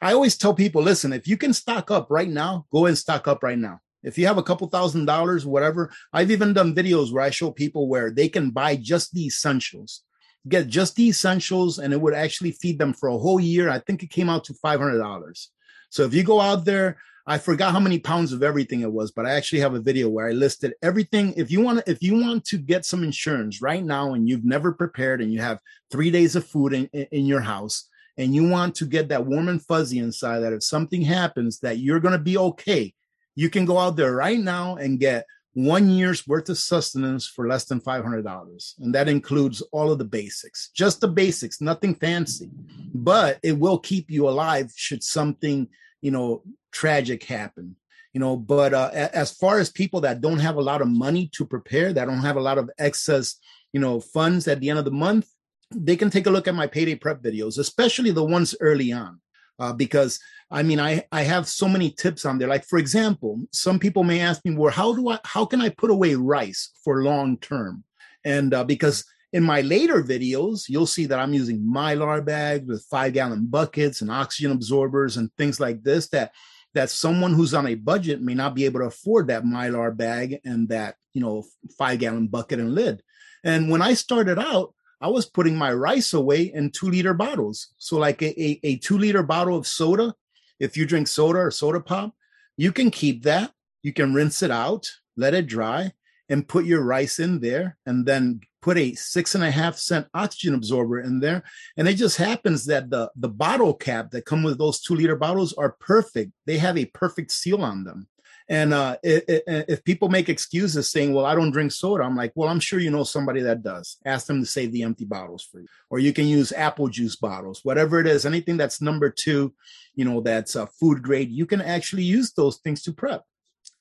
I 0.00 0.12
always 0.12 0.36
tell 0.36 0.54
people, 0.54 0.82
listen, 0.82 1.12
if 1.12 1.28
you 1.28 1.36
can 1.36 1.52
stock 1.52 1.90
up 1.90 2.08
right 2.10 2.28
now, 2.28 2.66
go 2.72 2.86
and 2.86 2.98
stock 2.98 3.28
up 3.28 3.42
right 3.42 3.58
now. 3.58 3.80
If 4.02 4.18
you 4.18 4.26
have 4.26 4.38
a 4.38 4.42
couple 4.42 4.66
thousand 4.68 5.04
dollars, 5.06 5.46
whatever, 5.46 5.92
I've 6.12 6.32
even 6.32 6.52
done 6.52 6.74
videos 6.74 7.12
where 7.12 7.22
I 7.22 7.30
show 7.30 7.52
people 7.52 7.88
where 7.88 8.10
they 8.10 8.28
can 8.28 8.50
buy 8.50 8.74
just 8.76 9.12
the 9.14 9.26
essentials, 9.26 10.02
get 10.48 10.66
just 10.66 10.96
the 10.96 11.08
essentials, 11.08 11.78
and 11.78 11.92
it 11.92 12.00
would 12.00 12.14
actually 12.14 12.50
feed 12.50 12.78
them 12.78 12.94
for 12.94 13.08
a 13.08 13.18
whole 13.18 13.38
year. 13.38 13.70
I 13.70 13.78
think 13.78 14.02
it 14.02 14.10
came 14.10 14.28
out 14.28 14.44
to 14.44 14.54
five 14.54 14.80
hundred 14.80 14.98
dollars. 14.98 15.50
So 15.90 16.04
if 16.04 16.14
you 16.14 16.24
go 16.24 16.40
out 16.40 16.64
there 16.64 16.98
I 17.26 17.38
forgot 17.38 17.72
how 17.72 17.80
many 17.80 17.98
pounds 17.98 18.32
of 18.32 18.42
everything 18.42 18.80
it 18.80 18.92
was, 18.92 19.12
but 19.12 19.26
I 19.26 19.32
actually 19.32 19.60
have 19.60 19.74
a 19.74 19.80
video 19.80 20.08
where 20.08 20.28
I 20.28 20.32
listed 20.32 20.74
everything. 20.82 21.32
If 21.36 21.50
you 21.50 21.60
want 21.60 21.84
to, 21.84 21.90
if 21.90 22.02
you 22.02 22.20
want 22.20 22.44
to 22.46 22.58
get 22.58 22.84
some 22.84 23.04
insurance 23.04 23.62
right 23.62 23.84
now 23.84 24.14
and 24.14 24.28
you've 24.28 24.44
never 24.44 24.72
prepared 24.72 25.20
and 25.20 25.32
you 25.32 25.40
have 25.40 25.60
three 25.90 26.10
days 26.10 26.34
of 26.34 26.46
food 26.46 26.72
in, 26.72 26.86
in 26.86 27.26
your 27.26 27.40
house 27.40 27.88
and 28.18 28.34
you 28.34 28.48
want 28.48 28.74
to 28.76 28.86
get 28.86 29.08
that 29.08 29.24
warm 29.24 29.48
and 29.48 29.64
fuzzy 29.64 29.98
inside 29.98 30.40
that 30.40 30.52
if 30.52 30.64
something 30.64 31.02
happens 31.02 31.60
that 31.60 31.78
you're 31.78 32.00
going 32.00 32.12
to 32.12 32.18
be 32.18 32.36
okay, 32.36 32.92
you 33.36 33.48
can 33.48 33.64
go 33.64 33.78
out 33.78 33.96
there 33.96 34.14
right 34.14 34.40
now 34.40 34.76
and 34.76 35.00
get 35.00 35.24
one 35.54 35.90
year's 35.90 36.26
worth 36.26 36.48
of 36.48 36.58
sustenance 36.58 37.26
for 37.26 37.46
less 37.46 37.66
than 37.66 37.80
$500. 37.80 38.74
And 38.80 38.94
that 38.94 39.08
includes 39.08 39.60
all 39.70 39.92
of 39.92 39.98
the 39.98 40.04
basics, 40.04 40.70
just 40.74 41.00
the 41.00 41.08
basics, 41.08 41.60
nothing 41.60 41.94
fancy, 41.94 42.50
but 42.94 43.38
it 43.42 43.58
will 43.58 43.78
keep 43.78 44.10
you 44.10 44.28
alive 44.28 44.72
should 44.74 45.02
something, 45.02 45.68
you 46.02 46.10
know, 46.10 46.42
tragic 46.70 47.24
happen 47.24 47.76
you 48.12 48.20
know 48.20 48.36
but 48.36 48.74
uh, 48.74 48.90
as 48.92 49.32
far 49.32 49.58
as 49.58 49.70
people 49.70 50.00
that 50.00 50.20
don't 50.20 50.38
have 50.38 50.56
a 50.56 50.60
lot 50.60 50.80
of 50.82 50.88
money 50.88 51.30
to 51.32 51.44
prepare 51.44 51.92
that 51.92 52.06
don't 52.06 52.18
have 52.18 52.36
a 52.36 52.40
lot 52.40 52.58
of 52.58 52.70
excess 52.78 53.36
you 53.72 53.80
know 53.80 54.00
funds 54.00 54.46
at 54.48 54.60
the 54.60 54.70
end 54.70 54.78
of 54.78 54.84
the 54.84 54.90
month 54.90 55.28
they 55.74 55.96
can 55.96 56.10
take 56.10 56.26
a 56.26 56.30
look 56.30 56.46
at 56.46 56.54
my 56.54 56.66
payday 56.66 56.94
prep 56.94 57.22
videos 57.22 57.58
especially 57.58 58.10
the 58.10 58.24
ones 58.24 58.54
early 58.60 58.92
on 58.92 59.20
uh, 59.58 59.72
because 59.72 60.18
i 60.50 60.62
mean 60.62 60.80
i 60.80 61.02
i 61.12 61.22
have 61.22 61.46
so 61.48 61.68
many 61.68 61.90
tips 61.90 62.24
on 62.24 62.38
there. 62.38 62.48
Like 62.48 62.64
for 62.64 62.78
example 62.78 63.40
some 63.52 63.78
people 63.78 64.04
may 64.04 64.20
ask 64.20 64.44
me 64.44 64.54
well 64.54 64.72
how 64.72 64.94
do 64.94 65.08
i 65.10 65.18
how 65.24 65.44
can 65.44 65.60
i 65.60 65.68
put 65.68 65.90
away 65.90 66.14
rice 66.14 66.70
for 66.84 67.02
long 67.02 67.38
term? 67.38 67.84
And 68.24 68.54
uh, 68.54 68.64
because 68.64 69.04
in 69.32 69.42
my 69.42 69.62
later 69.62 70.02
videos, 70.02 70.68
you'll 70.68 70.86
see 70.86 71.06
that 71.06 71.18
I'm 71.18 71.32
using 71.32 71.60
mylar 71.60 72.24
bags 72.24 72.68
with 72.68 72.84
five 72.84 73.14
gallon 73.14 73.46
buckets 73.46 74.02
and 74.02 74.10
oxygen 74.10 74.52
absorbers 74.52 75.16
and 75.16 75.30
things 75.36 75.58
like 75.58 75.82
this 75.82 76.08
that 76.08 76.32
that 76.74 76.88
someone 76.88 77.34
who's 77.34 77.52
on 77.52 77.66
a 77.66 77.74
budget 77.74 78.22
may 78.22 78.32
not 78.34 78.54
be 78.54 78.64
able 78.64 78.80
to 78.80 78.86
afford 78.86 79.26
that 79.26 79.44
mylar 79.44 79.94
bag 79.94 80.40
and 80.44 80.68
that 80.68 80.96
you 81.14 81.20
know 81.20 81.44
five 81.78 81.98
gallon 81.98 82.26
bucket 82.26 82.60
and 82.60 82.74
lid. 82.74 83.02
And 83.44 83.70
when 83.70 83.82
i 83.82 83.94
started 83.94 84.38
out 84.38 84.74
i 85.00 85.08
was 85.08 85.26
putting 85.26 85.56
my 85.56 85.72
rice 85.72 86.12
away 86.12 86.42
in 86.42 86.70
two 86.70 86.90
liter 86.90 87.14
bottles. 87.14 87.68
So 87.78 87.96
like 87.96 88.20
a, 88.22 88.40
a, 88.40 88.60
a 88.62 88.76
two 88.76 88.98
liter 88.98 89.22
bottle 89.22 89.56
of 89.56 89.66
soda 89.66 90.14
if 90.60 90.76
you 90.76 90.86
drink 90.86 91.08
soda 91.08 91.38
or 91.38 91.50
soda 91.50 91.80
pop 91.80 92.14
you 92.56 92.70
can 92.70 92.90
keep 92.90 93.22
that. 93.22 93.52
You 93.82 93.92
can 93.94 94.12
rinse 94.12 94.42
it 94.42 94.50
out 94.50 94.90
let 95.16 95.34
it 95.34 95.46
dry 95.46 95.92
and 96.32 96.48
put 96.48 96.64
your 96.64 96.82
rice 96.82 97.18
in 97.18 97.40
there 97.40 97.76
and 97.84 98.06
then 98.06 98.40
put 98.62 98.78
a 98.78 98.94
six 98.94 99.34
and 99.34 99.44
a 99.44 99.50
half 99.50 99.76
cent 99.76 100.06
oxygen 100.14 100.54
absorber 100.54 100.98
in 100.98 101.20
there. 101.20 101.42
And 101.76 101.86
it 101.86 101.94
just 101.94 102.16
happens 102.16 102.64
that 102.66 102.88
the, 102.88 103.10
the 103.14 103.28
bottle 103.28 103.74
cap 103.74 104.10
that 104.12 104.24
come 104.24 104.42
with 104.42 104.56
those 104.56 104.80
two 104.80 104.94
liter 104.94 105.14
bottles 105.14 105.52
are 105.52 105.76
perfect. 105.78 106.32
They 106.46 106.56
have 106.56 106.78
a 106.78 106.86
perfect 106.86 107.32
seal 107.32 107.60
on 107.60 107.84
them. 107.84 108.08
And 108.48 108.72
uh, 108.72 108.96
it, 109.02 109.24
it, 109.28 109.44
if 109.68 109.84
people 109.84 110.08
make 110.08 110.30
excuses 110.30 110.90
saying, 110.90 111.12
well, 111.12 111.26
I 111.26 111.34
don't 111.34 111.52
drink 111.52 111.70
soda, 111.70 112.02
I'm 112.02 112.16
like, 112.16 112.32
well, 112.34 112.48
I'm 112.48 112.60
sure 112.60 112.80
you 112.80 112.90
know 112.90 113.04
somebody 113.04 113.42
that 113.42 113.62
does. 113.62 113.98
Ask 114.06 114.26
them 114.26 114.40
to 114.40 114.46
save 114.46 114.72
the 114.72 114.84
empty 114.84 115.04
bottles 115.04 115.44
for 115.44 115.60
you. 115.60 115.66
Or 115.90 115.98
you 115.98 116.14
can 116.14 116.26
use 116.26 116.50
apple 116.52 116.88
juice 116.88 117.16
bottles, 117.16 117.60
whatever 117.62 118.00
it 118.00 118.06
is, 118.06 118.24
anything 118.24 118.56
that's 118.56 118.80
number 118.80 119.10
two, 119.10 119.52
you 119.94 120.06
know, 120.06 120.22
that's 120.22 120.56
uh, 120.56 120.66
food 120.80 121.02
grade, 121.02 121.30
you 121.30 121.44
can 121.44 121.60
actually 121.60 122.04
use 122.04 122.32
those 122.32 122.56
things 122.58 122.82
to 122.84 122.92
prep. 122.92 123.22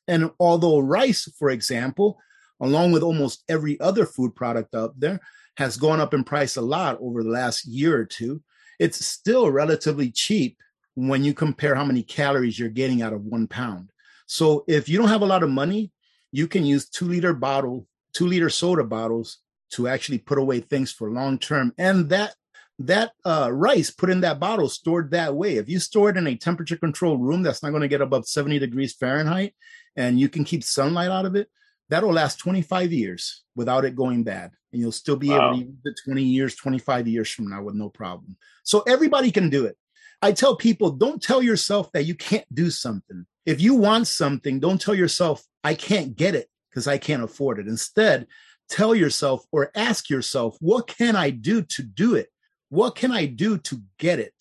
And 0.07 0.31
although 0.39 0.79
rice, 0.79 1.31
for 1.39 1.49
example, 1.49 2.19
along 2.61 2.91
with 2.91 3.03
almost 3.03 3.43
every 3.49 3.79
other 3.79 4.05
food 4.05 4.35
product 4.35 4.75
out 4.75 4.97
there, 4.99 5.19
has 5.57 5.77
gone 5.77 5.99
up 5.99 6.13
in 6.13 6.23
price 6.23 6.55
a 6.55 6.61
lot 6.61 6.97
over 7.01 7.23
the 7.23 7.29
last 7.29 7.65
year 7.65 7.97
or 7.97 8.05
two, 8.05 8.41
it's 8.79 9.05
still 9.05 9.51
relatively 9.51 10.09
cheap 10.09 10.57
when 10.95 11.23
you 11.23 11.33
compare 11.33 11.75
how 11.75 11.83
many 11.83 12.03
calories 12.03 12.57
you're 12.57 12.69
getting 12.69 13.01
out 13.01 13.13
of 13.13 13.23
one 13.23 13.47
pound. 13.47 13.91
So 14.27 14.63
if 14.67 14.87
you 14.87 14.97
don't 14.97 15.09
have 15.09 15.21
a 15.21 15.25
lot 15.25 15.43
of 15.43 15.49
money, 15.49 15.91
you 16.31 16.47
can 16.47 16.65
use 16.65 16.89
two 16.89 17.05
liter 17.05 17.33
bottle, 17.33 17.87
two 18.13 18.27
liter 18.27 18.49
soda 18.49 18.83
bottles 18.83 19.39
to 19.71 19.87
actually 19.87 20.17
put 20.19 20.37
away 20.37 20.59
things 20.59 20.91
for 20.91 21.11
long 21.11 21.37
term. 21.37 21.73
And 21.77 22.09
that 22.09 22.35
that 22.79 23.11
uh, 23.25 23.49
rice 23.51 23.91
put 23.91 24.09
in 24.09 24.21
that 24.21 24.39
bottle 24.39 24.67
stored 24.67 25.11
that 25.11 25.35
way. 25.35 25.57
If 25.57 25.69
you 25.69 25.79
store 25.79 26.09
it 26.09 26.17
in 26.17 26.25
a 26.27 26.35
temperature 26.35 26.77
controlled 26.77 27.21
room 27.21 27.43
that's 27.43 27.61
not 27.61 27.69
going 27.69 27.81
to 27.81 27.87
get 27.87 28.01
above 28.01 28.27
70 28.27 28.57
degrees 28.57 28.93
Fahrenheit, 28.93 29.53
and 29.95 30.19
you 30.19 30.29
can 30.29 30.43
keep 30.43 30.63
sunlight 30.63 31.11
out 31.11 31.25
of 31.25 31.35
it, 31.35 31.49
that'll 31.91 32.11
last 32.11 32.39
25 32.39 32.91
years 32.93 33.43
without 33.55 33.85
it 33.85 33.95
going 33.95 34.23
bad. 34.23 34.51
And 34.71 34.81
you'll 34.81 34.93
still 34.93 35.17
be 35.17 35.29
wow. 35.29 35.49
able 35.49 35.59
to 35.59 35.65
use 35.65 35.75
it 35.85 35.99
20 36.05 36.23
years, 36.23 36.55
25 36.55 37.07
years 37.07 37.29
from 37.29 37.49
now 37.49 37.61
with 37.61 37.75
no 37.75 37.89
problem. 37.89 38.37
So 38.63 38.81
everybody 38.87 39.29
can 39.29 39.49
do 39.49 39.65
it. 39.65 39.77
I 40.21 40.31
tell 40.31 40.55
people, 40.55 40.91
don't 40.91 41.21
tell 41.21 41.43
yourself 41.43 41.91
that 41.91 42.05
you 42.05 42.15
can't 42.15 42.45
do 42.53 42.69
something. 42.69 43.25
If 43.45 43.59
you 43.59 43.75
want 43.75 44.07
something, 44.07 44.59
don't 44.59 44.79
tell 44.79 44.95
yourself, 44.95 45.43
I 45.63 45.73
can't 45.73 46.15
get 46.15 46.33
it 46.33 46.47
because 46.69 46.87
I 46.87 46.97
can't 46.97 47.23
afford 47.23 47.59
it. 47.59 47.67
Instead, 47.67 48.27
tell 48.69 48.95
yourself 48.95 49.45
or 49.51 49.71
ask 49.75 50.09
yourself, 50.09 50.55
what 50.61 50.87
can 50.87 51.17
I 51.17 51.29
do 51.29 51.61
to 51.63 51.83
do 51.83 52.15
it? 52.15 52.29
What 52.69 52.95
can 52.95 53.11
I 53.11 53.25
do 53.25 53.57
to 53.57 53.81
get 53.97 54.19
it? 54.19 54.33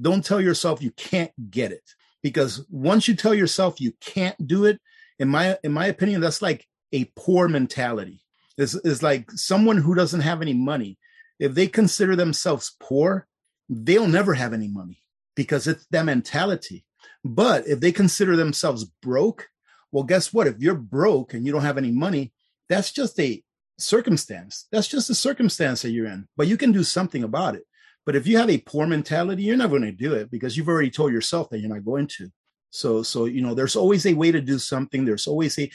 Don't 0.00 0.24
tell 0.24 0.40
yourself 0.40 0.82
you 0.82 0.90
can't 0.92 1.30
get 1.50 1.70
it 1.70 1.88
because 2.22 2.66
once 2.70 3.06
you 3.06 3.14
tell 3.14 3.34
yourself 3.34 3.80
you 3.80 3.92
can't 4.00 4.48
do 4.48 4.64
it, 4.64 4.80
in 5.20 5.28
my 5.28 5.58
in 5.62 5.72
my 5.72 5.86
opinion, 5.86 6.20
that's 6.20 6.42
like 6.42 6.66
a 6.92 7.10
poor 7.16 7.48
mentality. 7.48 8.20
Is 8.56 8.74
is 8.74 9.02
like 9.02 9.30
someone 9.32 9.76
who 9.78 9.94
doesn't 9.94 10.20
have 10.20 10.42
any 10.42 10.54
money. 10.54 10.98
If 11.38 11.54
they 11.54 11.68
consider 11.68 12.16
themselves 12.16 12.74
poor, 12.80 13.28
they'll 13.68 14.08
never 14.08 14.34
have 14.34 14.52
any 14.52 14.68
money 14.68 15.00
because 15.36 15.68
it's 15.68 15.86
that 15.90 16.04
mentality. 16.04 16.84
But 17.24 17.68
if 17.68 17.80
they 17.80 17.92
consider 17.92 18.34
themselves 18.36 18.84
broke, 19.02 19.48
well, 19.92 20.04
guess 20.04 20.32
what? 20.32 20.46
If 20.46 20.58
you're 20.58 20.74
broke 20.74 21.34
and 21.34 21.46
you 21.46 21.52
don't 21.52 21.62
have 21.62 21.78
any 21.78 21.92
money, 21.92 22.32
that's 22.68 22.90
just 22.90 23.18
a 23.20 23.42
circumstance. 23.78 24.66
That's 24.72 24.88
just 24.88 25.10
a 25.10 25.14
circumstance 25.14 25.82
that 25.82 25.90
you're 25.90 26.06
in, 26.06 26.26
but 26.36 26.48
you 26.48 26.56
can 26.56 26.72
do 26.72 26.82
something 26.82 27.22
about 27.22 27.54
it. 27.54 27.62
But 28.04 28.16
if 28.16 28.26
you 28.26 28.38
have 28.38 28.50
a 28.50 28.58
poor 28.58 28.86
mentality, 28.86 29.42
you're 29.42 29.56
never 29.56 29.78
going 29.78 29.90
to 29.90 29.92
do 29.92 30.14
it 30.14 30.30
because 30.30 30.56
you've 30.56 30.68
already 30.68 30.90
told 30.90 31.12
yourself 31.12 31.50
that 31.50 31.58
you're 31.58 31.72
not 31.72 31.84
going 31.84 32.06
to. 32.18 32.30
So, 32.70 33.02
so 33.02 33.24
you 33.26 33.42
know, 33.42 33.54
there's 33.54 33.76
always 33.76 34.06
a 34.06 34.14
way 34.14 34.30
to 34.32 34.40
do 34.40 34.58
something. 34.58 35.04
There's 35.04 35.26
always 35.26 35.58
a. 35.58 35.70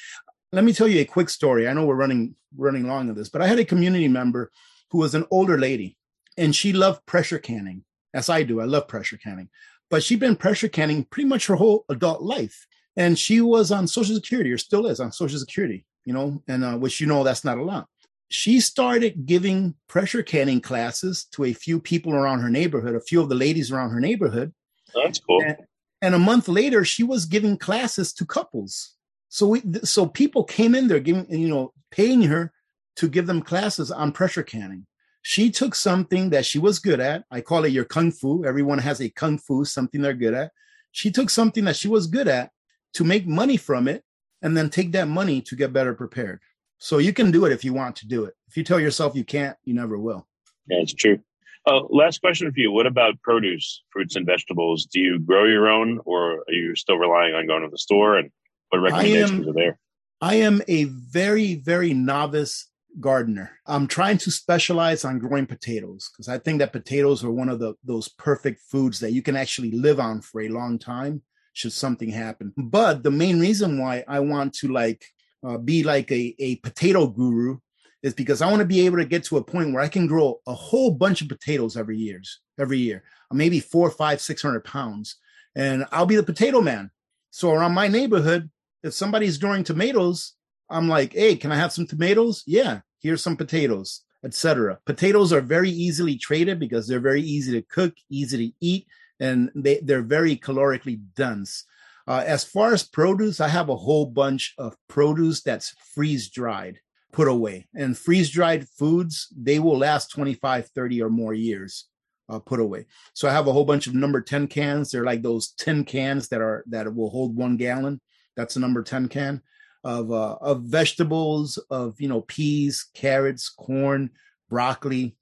Let 0.53 0.63
me 0.63 0.71
tell 0.71 0.87
you 0.87 1.01
a 1.01 1.05
quick 1.05 1.29
story. 1.29 1.67
I 1.67 1.73
know 1.73 1.85
we're 1.85 1.95
running 1.95 2.35
running 2.55 2.87
long 2.87 3.09
on 3.09 3.15
this, 3.15 3.29
but 3.29 3.41
I 3.41 3.47
had 3.47 3.59
a 3.59 3.65
community 3.65 4.07
member 4.07 4.51
who 4.91 4.99
was 4.99 5.15
an 5.15 5.25
older 5.31 5.57
lady, 5.57 5.97
and 6.37 6.55
she 6.55 6.71
loved 6.71 7.05
pressure 7.05 7.39
canning, 7.39 7.83
as 8.13 8.29
I 8.29 8.43
do. 8.43 8.61
I 8.61 8.65
love 8.65 8.87
pressure 8.87 9.17
canning 9.17 9.49
but 9.93 10.01
she'd 10.03 10.19
been 10.19 10.35
pressure 10.35 10.67
canning 10.67 11.03
pretty 11.03 11.29
much 11.29 11.45
her 11.45 11.55
whole 11.55 11.85
adult 11.87 12.23
life. 12.23 12.65
And 12.97 13.17
she 13.17 13.41
was 13.41 13.71
on 13.71 13.85
Social 13.85 14.15
Security, 14.15 14.51
or 14.51 14.57
still 14.57 14.87
is 14.87 14.99
on 14.99 15.11
Social 15.11 15.37
Security, 15.37 15.85
you 16.03 16.13
know, 16.13 16.41
and 16.47 16.63
uh, 16.63 16.77
which 16.77 16.99
you 16.99 17.05
know 17.05 17.23
that's 17.23 17.45
not 17.45 17.59
a 17.59 17.63
lot. 17.63 17.87
She 18.29 18.59
started 18.59 19.27
giving 19.27 19.75
pressure 19.87 20.23
canning 20.23 20.61
classes 20.61 21.25
to 21.33 21.43
a 21.43 21.53
few 21.53 21.79
people 21.79 22.11
around 22.11 22.39
her 22.39 22.49
neighborhood, 22.49 22.95
a 22.95 23.01
few 23.01 23.21
of 23.21 23.29
the 23.29 23.35
ladies 23.35 23.71
around 23.71 23.91
her 23.91 23.99
neighborhood. 23.99 24.51
That's 24.95 25.19
cool. 25.19 25.43
And, 25.45 25.57
and 26.01 26.15
a 26.15 26.19
month 26.19 26.47
later, 26.47 26.83
she 26.83 27.03
was 27.03 27.25
giving 27.25 27.55
classes 27.55 28.13
to 28.13 28.25
couples. 28.25 28.95
So 29.33 29.47
we, 29.47 29.63
so 29.83 30.05
people 30.05 30.43
came 30.43 30.75
in 30.75 30.87
there 30.87 30.99
giving, 30.99 31.25
you 31.29 31.47
know, 31.47 31.73
paying 31.89 32.21
her 32.23 32.51
to 32.97 33.07
give 33.07 33.25
them 33.25 33.41
classes 33.41 33.89
on 33.91 34.11
pressure 34.11 34.43
canning 34.43 34.85
she 35.23 35.49
took 35.49 35.73
something 35.73 36.29
that 36.29 36.45
she 36.45 36.59
was 36.59 36.79
good 36.79 36.99
at. 36.99 37.23
I 37.31 37.41
call 37.41 37.63
it 37.63 37.69
your 37.69 37.85
kung 37.85 38.11
fu. 38.11 38.45
Everyone 38.45 38.77
has 38.77 39.01
a 39.01 39.09
kung 39.09 39.37
fu, 39.37 39.65
something 39.65 40.01
they're 40.01 40.13
good 40.13 40.33
at. 40.33 40.51
She 40.91 41.09
took 41.09 41.29
something 41.29 41.63
that 41.63 41.77
she 41.77 41.87
was 41.87 42.07
good 42.07 42.27
at 42.27 42.51
to 42.95 43.03
make 43.03 43.25
money 43.25 43.57
from 43.57 43.87
it 43.87 44.03
and 44.41 44.55
then 44.55 44.69
take 44.69 44.91
that 44.91 45.07
money 45.07 45.41
to 45.41 45.55
get 45.55 45.73
better 45.73 45.93
prepared. 45.93 46.41
So 46.77 46.97
you 46.97 47.13
can 47.13 47.31
do 47.31 47.45
it 47.45 47.53
if 47.53 47.63
you 47.63 47.73
want 47.73 47.95
to 47.97 48.07
do 48.07 48.25
it. 48.25 48.33
If 48.49 48.57
you 48.57 48.63
tell 48.63 48.79
yourself 48.79 49.15
you 49.15 49.23
can't, 49.23 49.57
you 49.63 49.73
never 49.73 49.97
will. 49.97 50.27
It's 50.67 50.93
true. 50.93 51.19
Uh, 51.65 51.83
last 51.89 52.19
question 52.19 52.51
for 52.51 52.59
you. 52.59 52.73
What 52.73 52.85
about 52.85 53.21
produce, 53.21 53.81
fruits 53.91 54.17
and 54.17 54.25
vegetables? 54.25 54.85
Do 54.85 54.99
you 54.99 55.19
grow 55.19 55.45
your 55.45 55.69
own 55.69 56.01
or 56.03 56.39
are 56.39 56.53
you 56.53 56.75
still 56.75 56.97
relying 56.97 57.33
on 57.33 57.47
going 57.47 57.63
to 57.63 57.69
the 57.69 57.77
store? 57.77 58.17
And 58.17 58.29
what 58.69 58.79
recommendations 58.79 59.31
am, 59.31 59.49
are 59.49 59.53
there? 59.53 59.79
I 60.21 60.35
am 60.35 60.61
a 60.67 60.85
very, 60.85 61.55
very 61.55 61.93
novice 61.93 62.69
gardener. 62.99 63.51
I'm 63.65 63.87
trying 63.87 64.17
to 64.19 64.31
specialize 64.31 65.03
on 65.03 65.19
growing 65.19 65.45
potatoes 65.45 66.09
because 66.11 66.27
I 66.27 66.37
think 66.37 66.59
that 66.59 66.73
potatoes 66.73 67.23
are 67.23 67.31
one 67.31 67.49
of 67.49 67.59
the 67.59 67.73
those 67.83 68.07
perfect 68.07 68.61
foods 68.69 68.99
that 68.99 69.11
you 69.11 69.21
can 69.21 69.35
actually 69.35 69.71
live 69.71 69.99
on 69.99 70.21
for 70.21 70.41
a 70.41 70.49
long 70.49 70.79
time 70.79 71.21
should 71.53 71.73
something 71.73 72.09
happen. 72.09 72.53
But 72.57 73.03
the 73.03 73.11
main 73.11 73.39
reason 73.39 73.79
why 73.79 74.03
I 74.07 74.19
want 74.19 74.53
to 74.55 74.71
like 74.71 75.03
uh, 75.45 75.57
be 75.57 75.83
like 75.83 76.11
a, 76.11 76.35
a 76.39 76.55
potato 76.57 77.07
guru 77.07 77.57
is 78.01 78.13
because 78.13 78.41
I 78.41 78.49
want 78.49 78.59
to 78.59 78.65
be 78.65 78.85
able 78.85 78.97
to 78.97 79.05
get 79.05 79.23
to 79.25 79.37
a 79.37 79.43
point 79.43 79.73
where 79.73 79.81
I 79.81 79.87
can 79.87 80.07
grow 80.07 80.39
a 80.45 80.53
whole 80.53 80.91
bunch 80.91 81.21
of 81.21 81.29
potatoes 81.29 81.77
every 81.77 81.97
years, 81.97 82.41
every 82.59 82.77
year, 82.79 83.03
maybe 83.31 83.59
four, 83.59 83.89
five, 83.89 84.21
six 84.21 84.41
hundred 84.41 84.65
pounds, 84.65 85.15
and 85.55 85.85
I'll 85.91 86.05
be 86.05 86.15
the 86.15 86.23
potato 86.23 86.61
man. 86.61 86.91
So 87.31 87.51
around 87.51 87.73
my 87.73 87.87
neighborhood, 87.87 88.49
if 88.83 88.93
somebody's 88.93 89.37
growing 89.37 89.63
tomatoes, 89.63 90.33
I'm 90.69 90.89
like, 90.89 91.13
hey, 91.13 91.35
can 91.35 91.51
I 91.51 91.55
have 91.55 91.71
some 91.71 91.87
tomatoes? 91.87 92.43
Yeah, 92.45 92.81
here's 93.01 93.23
some 93.23 93.37
potatoes, 93.37 94.01
etc. 94.23 94.79
Potatoes 94.85 95.31
are 95.31 95.41
very 95.41 95.69
easily 95.69 96.17
traded 96.17 96.59
because 96.59 96.87
they're 96.87 96.99
very 96.99 97.21
easy 97.21 97.53
to 97.53 97.61
cook, 97.61 97.93
easy 98.09 98.49
to 98.49 98.53
eat, 98.59 98.87
and 99.19 99.49
they, 99.55 99.79
they're 99.79 100.01
very 100.01 100.35
calorically 100.35 100.99
dense. 101.15 101.65
Uh, 102.05 102.23
as 102.25 102.43
far 102.43 102.73
as 102.73 102.83
produce, 102.83 103.39
I 103.39 103.47
have 103.47 103.69
a 103.69 103.75
whole 103.75 104.05
bunch 104.05 104.53
of 104.57 104.75
produce 104.89 105.41
that's 105.41 105.73
freeze 105.93 106.29
dried, 106.29 106.79
put 107.13 107.29
away. 107.29 107.67
And 107.73 107.97
freeze 107.97 108.29
dried 108.29 108.67
foods, 108.67 109.27
they 109.35 109.59
will 109.59 109.77
last 109.77 110.11
25, 110.11 110.67
30 110.67 111.01
or 111.01 111.09
more 111.09 111.33
years. 111.33 111.87
Uh, 112.29 112.39
put 112.39 112.61
away. 112.61 112.85
So 113.13 113.27
I 113.27 113.33
have 113.33 113.47
a 113.47 113.51
whole 113.51 113.65
bunch 113.65 113.85
of 113.85 113.93
number 113.93 114.21
10 114.21 114.47
cans. 114.47 114.91
They're 114.91 115.03
like 115.03 115.21
those 115.21 115.51
10 115.59 115.83
cans 115.83 116.29
that 116.29 116.39
are 116.39 116.63
that 116.67 116.95
will 116.95 117.09
hold 117.09 117.35
one 117.35 117.57
gallon. 117.57 117.99
That's 118.35 118.55
the 118.55 118.59
number 118.59 118.83
10 118.83 119.07
can 119.09 119.41
of 119.83 120.11
uh, 120.11 120.35
of 120.41 120.61
vegetables, 120.63 121.57
of 121.69 121.99
you 121.99 122.07
know 122.07 122.21
peas, 122.21 122.89
carrots, 122.93 123.49
corn, 123.49 124.09
broccoli, 124.49 125.15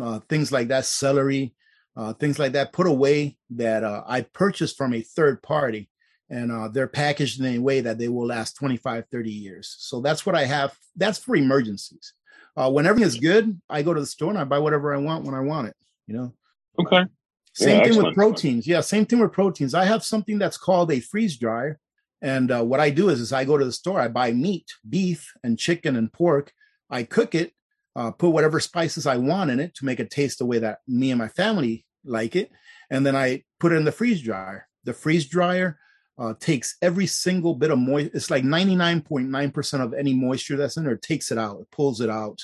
uh, 0.00 0.20
things 0.28 0.50
like 0.50 0.68
that, 0.68 0.86
celery, 0.86 1.54
uh, 1.96 2.12
things 2.14 2.38
like 2.38 2.52
that, 2.52 2.72
put 2.72 2.86
away 2.86 3.36
that 3.50 3.84
uh, 3.84 4.02
I 4.06 4.22
purchased 4.22 4.76
from 4.76 4.94
a 4.94 5.02
third 5.02 5.42
party, 5.42 5.90
and 6.30 6.50
uh, 6.50 6.68
they're 6.68 6.88
packaged 6.88 7.40
in 7.40 7.46
a 7.46 7.58
way 7.58 7.80
that 7.80 7.98
they 7.98 8.08
will 8.08 8.26
last 8.26 8.54
25, 8.56 9.04
30 9.10 9.30
years. 9.30 9.76
So 9.78 10.00
that's 10.00 10.24
what 10.24 10.34
I 10.34 10.44
have. 10.44 10.76
That's 10.96 11.18
for 11.18 11.36
emergencies. 11.36 12.14
Uh, 12.56 12.70
when 12.70 12.86
everything 12.86 13.06
is 13.06 13.18
good, 13.18 13.60
I 13.68 13.82
go 13.82 13.92
to 13.92 14.00
the 14.00 14.06
store 14.06 14.30
and 14.30 14.38
I 14.38 14.44
buy 14.44 14.58
whatever 14.58 14.94
I 14.94 14.98
want 14.98 15.24
when 15.24 15.34
I 15.34 15.40
want 15.40 15.68
it. 15.68 15.76
You 16.06 16.16
know. 16.16 16.32
Okay. 16.80 17.04
Same 17.52 17.68
yeah, 17.68 17.74
thing 17.74 17.86
excellent. 17.86 18.06
with 18.08 18.14
proteins. 18.16 18.66
Yeah, 18.66 18.80
same 18.80 19.06
thing 19.06 19.18
with 19.18 19.32
proteins. 19.32 19.74
I 19.74 19.84
have 19.84 20.04
something 20.04 20.38
that's 20.38 20.58
called 20.58 20.90
a 20.92 21.00
freeze 21.00 21.38
dryer 21.38 21.80
and 22.22 22.50
uh, 22.50 22.62
what 22.62 22.80
I 22.80 22.90
do 22.90 23.08
is, 23.08 23.20
is 23.20 23.32
I 23.32 23.44
go 23.44 23.58
to 23.58 23.64
the 23.64 23.72
store, 23.72 24.00
I 24.00 24.08
buy 24.08 24.32
meat, 24.32 24.66
beef 24.88 25.32
and 25.44 25.58
chicken 25.58 25.96
and 25.96 26.12
pork. 26.12 26.52
I 26.88 27.02
cook 27.02 27.34
it, 27.34 27.52
uh, 27.94 28.10
put 28.10 28.30
whatever 28.30 28.60
spices 28.60 29.06
I 29.06 29.16
want 29.16 29.50
in 29.50 29.60
it 29.60 29.74
to 29.76 29.84
make 29.84 30.00
it 30.00 30.10
taste 30.10 30.38
the 30.38 30.46
way 30.46 30.58
that 30.58 30.78
me 30.86 31.10
and 31.10 31.18
my 31.18 31.28
family 31.28 31.84
like 32.04 32.36
it, 32.36 32.50
and 32.90 33.04
then 33.04 33.16
I 33.16 33.44
put 33.58 33.72
it 33.72 33.76
in 33.76 33.84
the 33.84 33.92
freeze 33.92 34.22
dryer. 34.22 34.68
The 34.84 34.92
freeze 34.92 35.26
dryer 35.26 35.78
uh, 36.18 36.34
takes 36.38 36.76
every 36.80 37.06
single 37.06 37.54
bit 37.54 37.70
of 37.70 37.78
moisture. 37.78 38.10
It's 38.14 38.30
like 38.30 38.44
99.9% 38.44 39.80
of 39.80 39.94
any 39.94 40.14
moisture 40.14 40.56
that's 40.56 40.76
in 40.76 40.84
there. 40.84 40.94
It 40.94 41.02
takes 41.02 41.30
it 41.30 41.38
out, 41.38 41.60
it 41.60 41.70
pulls 41.70 42.00
it 42.00 42.10
out, 42.10 42.40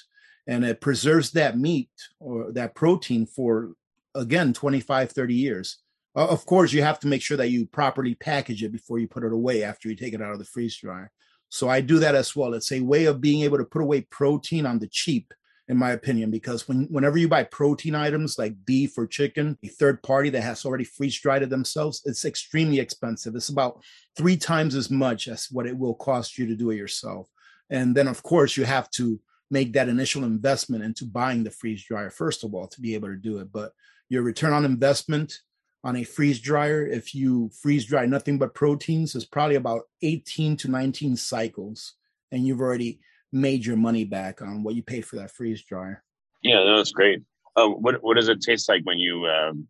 and 0.46 0.64
it 0.64 0.80
preserves 0.80 1.30
that 1.32 1.56
meat 1.56 1.90
or 2.20 2.52
that 2.52 2.74
protein 2.74 3.26
for, 3.26 3.72
again, 4.14 4.52
25, 4.52 5.12
30 5.12 5.34
years. 5.34 5.78
Uh, 6.14 6.26
of 6.28 6.44
course, 6.44 6.72
you 6.72 6.82
have 6.82 7.00
to 7.00 7.06
make 7.06 7.22
sure 7.22 7.36
that 7.36 7.48
you 7.48 7.66
properly 7.66 8.14
package 8.14 8.62
it 8.62 8.72
before 8.72 8.98
you 8.98 9.08
put 9.08 9.24
it 9.24 9.32
away 9.32 9.62
after 9.62 9.88
you 9.88 9.96
take 9.96 10.12
it 10.12 10.22
out 10.22 10.32
of 10.32 10.38
the 10.38 10.44
freeze 10.44 10.76
dryer. 10.76 11.10
So 11.48 11.68
I 11.68 11.80
do 11.80 11.98
that 11.98 12.14
as 12.14 12.34
well. 12.34 12.54
It's 12.54 12.72
a 12.72 12.80
way 12.80 13.04
of 13.06 13.20
being 13.20 13.42
able 13.42 13.58
to 13.58 13.64
put 13.64 13.82
away 13.82 14.02
protein 14.02 14.66
on 14.66 14.78
the 14.78 14.88
cheap, 14.88 15.32
in 15.68 15.76
my 15.76 15.92
opinion, 15.92 16.30
because 16.30 16.66
when 16.66 16.84
whenever 16.84 17.18
you 17.18 17.28
buy 17.28 17.44
protein 17.44 17.94
items 17.94 18.38
like 18.38 18.64
beef 18.64 18.96
or 18.96 19.06
chicken, 19.06 19.58
a 19.62 19.68
third 19.68 20.02
party 20.02 20.30
that 20.30 20.42
has 20.42 20.64
already 20.64 20.84
freeze 20.84 21.18
dried 21.18 21.42
it 21.42 21.50
themselves, 21.50 22.02
it's 22.04 22.24
extremely 22.24 22.78
expensive. 22.78 23.34
It's 23.34 23.50
about 23.50 23.82
three 24.16 24.36
times 24.36 24.74
as 24.74 24.90
much 24.90 25.28
as 25.28 25.48
what 25.50 25.66
it 25.66 25.76
will 25.76 25.94
cost 25.94 26.38
you 26.38 26.46
to 26.46 26.56
do 26.56 26.70
it 26.70 26.76
yourself. 26.76 27.28
And 27.70 27.94
then 27.94 28.08
of 28.08 28.22
course 28.22 28.56
you 28.56 28.64
have 28.64 28.90
to 28.92 29.20
make 29.50 29.74
that 29.74 29.88
initial 29.88 30.24
investment 30.24 30.82
into 30.82 31.04
buying 31.04 31.44
the 31.44 31.50
freeze 31.50 31.84
dryer 31.84 32.08
first 32.08 32.44
of 32.44 32.54
all 32.54 32.66
to 32.68 32.80
be 32.80 32.94
able 32.94 33.08
to 33.08 33.16
do 33.16 33.38
it. 33.38 33.52
But 33.52 33.72
your 34.08 34.22
return 34.22 34.54
on 34.54 34.64
investment 34.64 35.38
on 35.84 35.96
a 35.96 36.04
freeze 36.04 36.40
dryer, 36.40 36.86
if 36.86 37.14
you 37.14 37.50
freeze 37.60 37.84
dry 37.86 38.06
nothing 38.06 38.38
but 38.38 38.54
proteins, 38.54 39.14
it's 39.14 39.24
probably 39.24 39.56
about 39.56 39.82
18 40.02 40.56
to 40.58 40.70
19 40.70 41.16
cycles, 41.16 41.94
and 42.30 42.46
you've 42.46 42.60
already 42.60 43.00
made 43.32 43.66
your 43.66 43.76
money 43.76 44.04
back 44.04 44.42
on 44.42 44.62
what 44.62 44.74
you 44.74 44.82
paid 44.82 45.04
for 45.04 45.16
that 45.16 45.30
freeze 45.30 45.62
dryer. 45.62 46.04
Yeah, 46.42 46.56
no, 46.64 46.76
that's 46.76 46.92
great. 46.92 47.22
Uh, 47.56 47.68
what 47.68 48.02
what 48.02 48.14
does 48.14 48.28
it 48.28 48.40
taste 48.40 48.68
like 48.68 48.82
when 48.84 48.98
you 48.98 49.26
um, 49.26 49.68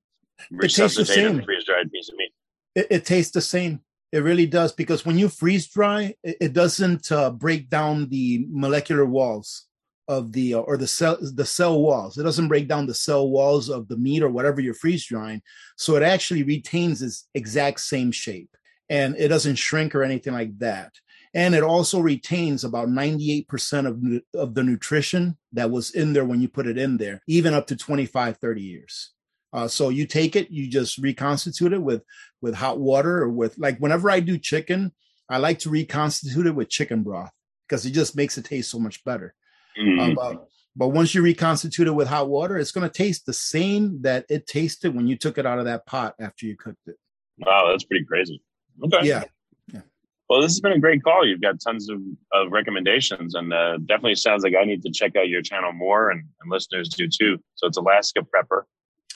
resuscitate 0.51 1.25
a 1.25 1.43
freeze 1.43 1.65
dried 1.65 1.91
piece 1.91 2.09
of 2.09 2.17
meat? 2.17 2.33
It, 2.75 2.87
it, 2.91 3.05
tastes 3.05 3.33
the 3.33 3.41
same. 3.41 3.81
It 4.13 4.23
really 4.23 4.47
does 4.47 4.73
because 4.73 5.05
when 5.05 5.19
you 5.19 5.29
freeze 5.29 5.67
dry, 5.67 6.15
it, 6.23 6.37
it 6.41 6.53
doesn't 6.53 7.11
uh, 7.11 7.31
break 7.31 7.69
down 7.69 8.09
the 8.09 8.47
molecular 8.49 9.05
walls 9.05 9.67
of 10.09 10.33
the 10.33 10.55
uh, 10.55 10.59
or 10.59 10.77
the 10.77 10.87
cell 10.87 11.19
the 11.21 11.45
cell 11.45 11.81
walls. 11.81 12.19
It 12.19 12.23
doesn't 12.23 12.49
break 12.49 12.69
down 12.69 12.87
the 12.87 12.95
cell 12.95 13.29
walls 13.29 13.69
of 13.69 13.89
the 13.89 13.97
meat 13.97 14.23
or 14.23 14.31
whatever 14.31 14.61
you're 14.61 14.75
freeze 14.75 15.07
drying. 15.07 15.43
So 15.77 15.97
it 15.97 16.03
actually 16.03 16.43
retains 16.43 17.03
its 17.03 17.29
exact 17.35 17.81
same 17.81 18.13
shape 18.13 18.51
and 18.89 19.17
it 19.17 19.29
doesn't 19.29 19.57
shrink 19.57 19.95
or 19.95 20.03
anything 20.03 20.35
like 20.35 20.59
that. 20.59 20.93
And 21.35 21.55
it 21.55 21.63
also 21.63 21.99
retains 21.99 22.63
about 22.63 22.89
98% 22.89 23.87
of, 23.87 24.23
of 24.39 24.55
the 24.55 24.63
nutrition 24.63 25.39
that 25.53 25.71
was 25.71 25.93
in 25.93 26.13
there 26.13 26.27
when 26.27 26.43
you 26.43 26.49
put 26.49 26.67
it 26.67 26.77
in 26.77 26.99
there, 26.99 27.23
even 27.27 27.55
up 27.55 27.67
to 27.69 27.77
25, 27.77 28.37
30 28.37 28.61
years. 28.61 29.13
Uh, 29.51 29.67
so 29.67 29.89
you 29.89 30.07
take 30.07 30.37
it, 30.37 30.51
you 30.51 30.69
just 30.69 30.99
reconstitute 30.99 31.73
it 31.73 31.83
with 31.83 32.03
with 32.41 32.55
hot 32.55 32.81
water 32.81 33.23
or 33.23 33.29
with 33.29 33.57
like 33.59 33.79
whenever 33.79 34.11
I 34.11 34.21
do 34.21 34.37
chicken, 34.37 34.93
I 35.29 35.39
like 35.39 35.61
to 35.61 35.71
reconstitute 35.71 36.47
it 36.47 36.55
with 36.55 36.69
chicken 36.69 37.03
broth 37.03 37.31
because 37.69 37.87
it 37.87 37.93
just 37.93 38.17
makes 38.17 38.37
it 38.37 38.45
taste 38.45 38.71
so 38.71 38.79
much 38.79 39.03
better. 39.05 39.35
Mm-hmm. 39.79 40.01
Uh, 40.01 40.15
but, 40.15 40.49
but 40.75 40.89
once 40.89 41.15
you 41.15 41.23
reconstitute 41.23 41.87
it 41.87 41.93
with 41.93 42.09
hot 42.09 42.29
water, 42.29 42.59
it's 42.59 42.73
going 42.73 42.89
to 42.89 42.93
taste 42.93 43.27
the 43.27 43.33
same 43.33 44.01
that 44.03 44.25
it 44.29 44.47
tasted 44.47 44.95
when 44.95 45.07
you 45.07 45.17
took 45.17 45.39
it 45.39 45.47
out 45.47 45.59
of 45.59 45.67
that 45.67 45.87
pot 45.87 46.15
after 46.19 46.47
you 46.47 46.57
cooked 46.57 46.87
it. 46.87 46.97
Wow, 47.39 47.69
that's 47.71 47.85
pretty 47.85 48.05
crazy. 48.05 48.43
Okay. 48.85 49.07
Yeah. 49.07 49.25
yeah. 49.73 49.81
Well, 50.29 50.41
this 50.41 50.53
has 50.53 50.61
been 50.61 50.73
a 50.73 50.79
great 50.79 51.03
call. 51.03 51.27
You've 51.27 51.43
got 51.43 51.61
tons 51.61 51.91
of, 51.91 51.99
of 52.33 52.53
recommendations, 52.53 53.35
and 53.35 53.53
uh, 53.53 53.79
definitely 53.85 54.15
sounds 54.15 54.45
like 54.45 54.55
I 54.59 54.65
need 54.65 54.83
to 54.83 54.91
check 54.91 55.15
out 55.17 55.29
your 55.29 55.43
channel 55.43 55.73
more, 55.73 56.11
and, 56.11 56.23
and 56.41 56.51
listeners 56.51 56.89
do 56.89 57.07
too. 57.09 57.39
So 57.55 57.67
it's 57.67 57.77
Alaska 57.77 58.21
Prepper. 58.21 58.63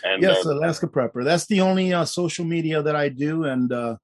And, 0.04 0.22
yes, 0.22 0.44
uh, 0.44 0.52
Alaska 0.52 0.86
Prepper. 0.86 1.24
That's 1.24 1.46
the 1.46 1.62
only 1.62 1.94
uh, 1.94 2.04
social 2.04 2.44
media 2.44 2.82
that 2.82 2.96
I 2.96 3.08
do, 3.08 3.44
and 3.44 3.72
uh, 3.72 3.96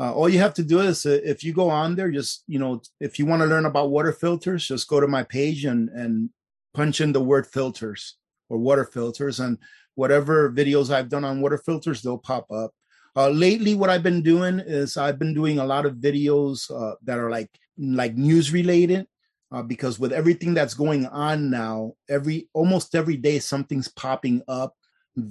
uh, 0.00 0.14
all 0.14 0.30
you 0.30 0.38
have 0.38 0.54
to 0.54 0.62
do 0.62 0.80
is 0.80 1.04
uh, 1.04 1.20
if 1.22 1.44
you 1.44 1.52
go 1.52 1.68
on 1.68 1.94
there, 1.94 2.10
just 2.10 2.42
you 2.46 2.58
know, 2.58 2.80
if 3.00 3.18
you 3.18 3.26
want 3.26 3.42
to 3.42 3.46
learn 3.46 3.66
about 3.66 3.90
water 3.90 4.12
filters, 4.12 4.66
just 4.66 4.88
go 4.88 4.98
to 4.98 5.06
my 5.06 5.22
page 5.22 5.66
and 5.66 5.90
and 5.90 6.30
punch 6.72 7.02
in 7.02 7.12
the 7.12 7.20
word 7.20 7.46
filters 7.46 8.16
or 8.48 8.56
water 8.56 8.86
filters, 8.86 9.40
and 9.40 9.58
whatever 9.96 10.50
videos 10.50 10.90
I've 10.90 11.10
done 11.10 11.24
on 11.24 11.42
water 11.42 11.58
filters, 11.58 12.00
they'll 12.00 12.16
pop 12.16 12.50
up. 12.50 12.72
Uh, 13.14 13.28
lately, 13.28 13.74
what 13.74 13.90
I've 13.90 14.02
been 14.02 14.22
doing 14.22 14.58
is 14.60 14.96
I've 14.96 15.18
been 15.18 15.34
doing 15.34 15.58
a 15.58 15.66
lot 15.66 15.84
of 15.84 15.96
videos 15.96 16.70
uh, 16.70 16.94
that 17.02 17.18
are 17.18 17.30
like 17.30 17.50
like 17.76 18.14
news 18.16 18.52
related. 18.52 19.06
Uh, 19.52 19.62
because 19.62 19.98
with 19.98 20.12
everything 20.12 20.54
that's 20.54 20.74
going 20.74 21.06
on 21.06 21.50
now, 21.50 21.92
every 22.08 22.48
almost 22.54 22.94
every 22.94 23.16
day 23.16 23.38
something's 23.40 23.88
popping 23.88 24.40
up 24.46 24.76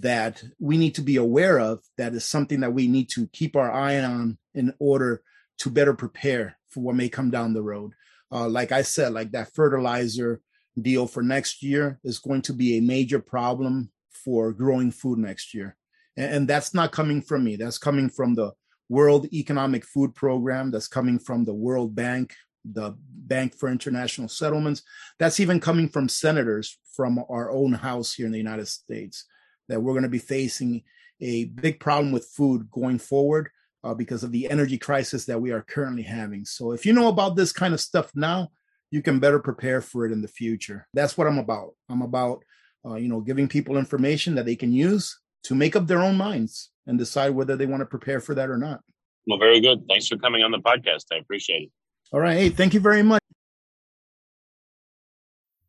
that 0.02 0.44
we 0.60 0.78
need 0.78 0.96
to 0.96 1.02
be 1.02 1.18
aware 1.18 1.60
of 1.60 1.82
that 1.98 2.14
is 2.14 2.26
something 2.26 2.62
that 2.62 2.74
we 2.74 2.88
need 2.88 3.10
to 3.10 3.28
keep 3.28 3.56
our 3.56 3.72
eye 3.72 4.02
on 4.02 4.38
in 4.54 4.74
order 4.80 5.22
to 5.60 5.70
better 5.70 5.94
prepare 5.94 6.58
for 6.70 6.82
what 6.82 6.96
may 6.96 7.10
come 7.10 7.30
down 7.30 7.54
the 7.54 7.62
road. 7.62 7.94
Uh, 8.32 8.48
like 8.48 8.72
i 8.72 8.84
said 8.84 9.12
like 9.12 9.32
that 9.32 9.52
fertilizer 9.54 10.40
deal 10.80 11.08
for 11.08 11.24
next 11.24 11.64
year 11.64 12.00
is 12.04 12.20
going 12.20 12.44
to 12.44 12.54
be 12.54 12.78
a 12.78 12.82
major 12.82 13.20
problem 13.20 13.92
for 14.12 14.54
growing 14.54 14.92
food 14.92 15.18
next 15.18 15.54
year. 15.54 15.76
And, 16.16 16.34
and 16.34 16.48
that's 16.48 16.74
not 16.74 16.92
coming 16.92 17.22
from 17.22 17.44
me. 17.44 17.56
That's 17.56 17.80
coming 17.80 18.10
from 18.10 18.36
the 18.36 18.52
world 18.88 19.26
economic 19.34 19.84
food 19.84 20.14
program. 20.14 20.72
That's 20.72 20.88
coming 20.88 21.20
from 21.20 21.46
the 21.46 21.54
world 21.54 21.96
bank 21.96 22.36
the 22.66 22.94
bank 23.00 23.56
for 23.56 23.70
international 23.70 24.28
settlements. 24.28 24.84
That's 25.18 25.40
even 25.40 25.62
coming 25.62 25.88
from 25.88 26.10
senators 26.10 26.78
from 27.00 27.24
our 27.30 27.50
own 27.50 27.72
house 27.72 28.14
here 28.14 28.26
in 28.26 28.32
the 28.34 28.38
united 28.38 28.68
states 28.68 29.26
that 29.70 29.82
we're 29.82 29.94
going 29.94 30.04
to 30.04 30.10
be 30.10 30.20
facing 30.20 30.84
a 31.22 31.46
big 31.46 31.80
problem 31.80 32.12
with 32.12 32.26
food 32.26 32.70
going 32.70 33.00
forward 33.00 33.50
uh, 33.84 33.94
because 33.94 34.24
of 34.24 34.32
the 34.32 34.50
energy 34.50 34.78
crisis 34.78 35.26
that 35.26 35.42
we 35.42 35.52
are 35.52 35.62
currently 35.62 36.04
having. 36.04 36.44
So 36.46 36.72
if 36.74 36.86
you 36.86 36.94
know 36.94 37.08
about 37.08 37.36
this 37.36 37.52
kind 37.52 37.74
of 37.74 37.80
stuff 37.80 38.12
now, 38.16 38.52
you 38.92 39.02
can 39.02 39.20
better 39.20 39.40
prepare 39.40 39.82
for 39.82 40.06
it 40.06 40.12
in 40.12 40.22
the 40.22 40.28
future. 40.28 40.88
That's 40.94 41.18
what 41.18 41.28
I'm 41.28 41.38
about. 41.38 41.76
I'm 41.90 42.02
about, 42.02 42.44
uh, 42.86 42.96
you 42.96 43.08
know, 43.08 43.22
giving 43.22 43.48
people 43.48 43.78
information 43.78 44.36
that 44.36 44.46
they 44.46 44.56
can 44.56 44.74
use 44.74 45.20
to 45.44 45.56
make 45.56 45.76
up 45.76 45.88
their 45.88 46.02
own 46.02 46.18
minds 46.18 46.72
and 46.88 46.98
decide 46.98 47.30
whether 47.30 47.56
they 47.56 47.68
want 47.68 47.82
to 47.82 47.86
prepare 47.86 48.20
for 48.20 48.36
that 48.36 48.50
or 48.50 48.58
not. 48.58 48.82
Well, 49.28 49.38
very 49.38 49.62
good. 49.62 49.86
Thanks 49.88 50.08
for 50.08 50.18
coming 50.18 50.42
on 50.44 50.52
the 50.52 50.60
podcast. 50.60 51.06
I 51.14 51.18
appreciate 51.18 51.64
it. 51.64 51.72
All 52.12 52.20
right. 52.20 52.36
Hey, 52.36 52.50
thank 52.50 52.74
you 52.74 52.80
very 52.80 53.04
much. 53.04 53.22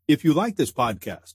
If 0.09 0.25
you 0.25 0.33
like 0.33 0.57
this 0.57 0.73
podcast, 0.73 1.35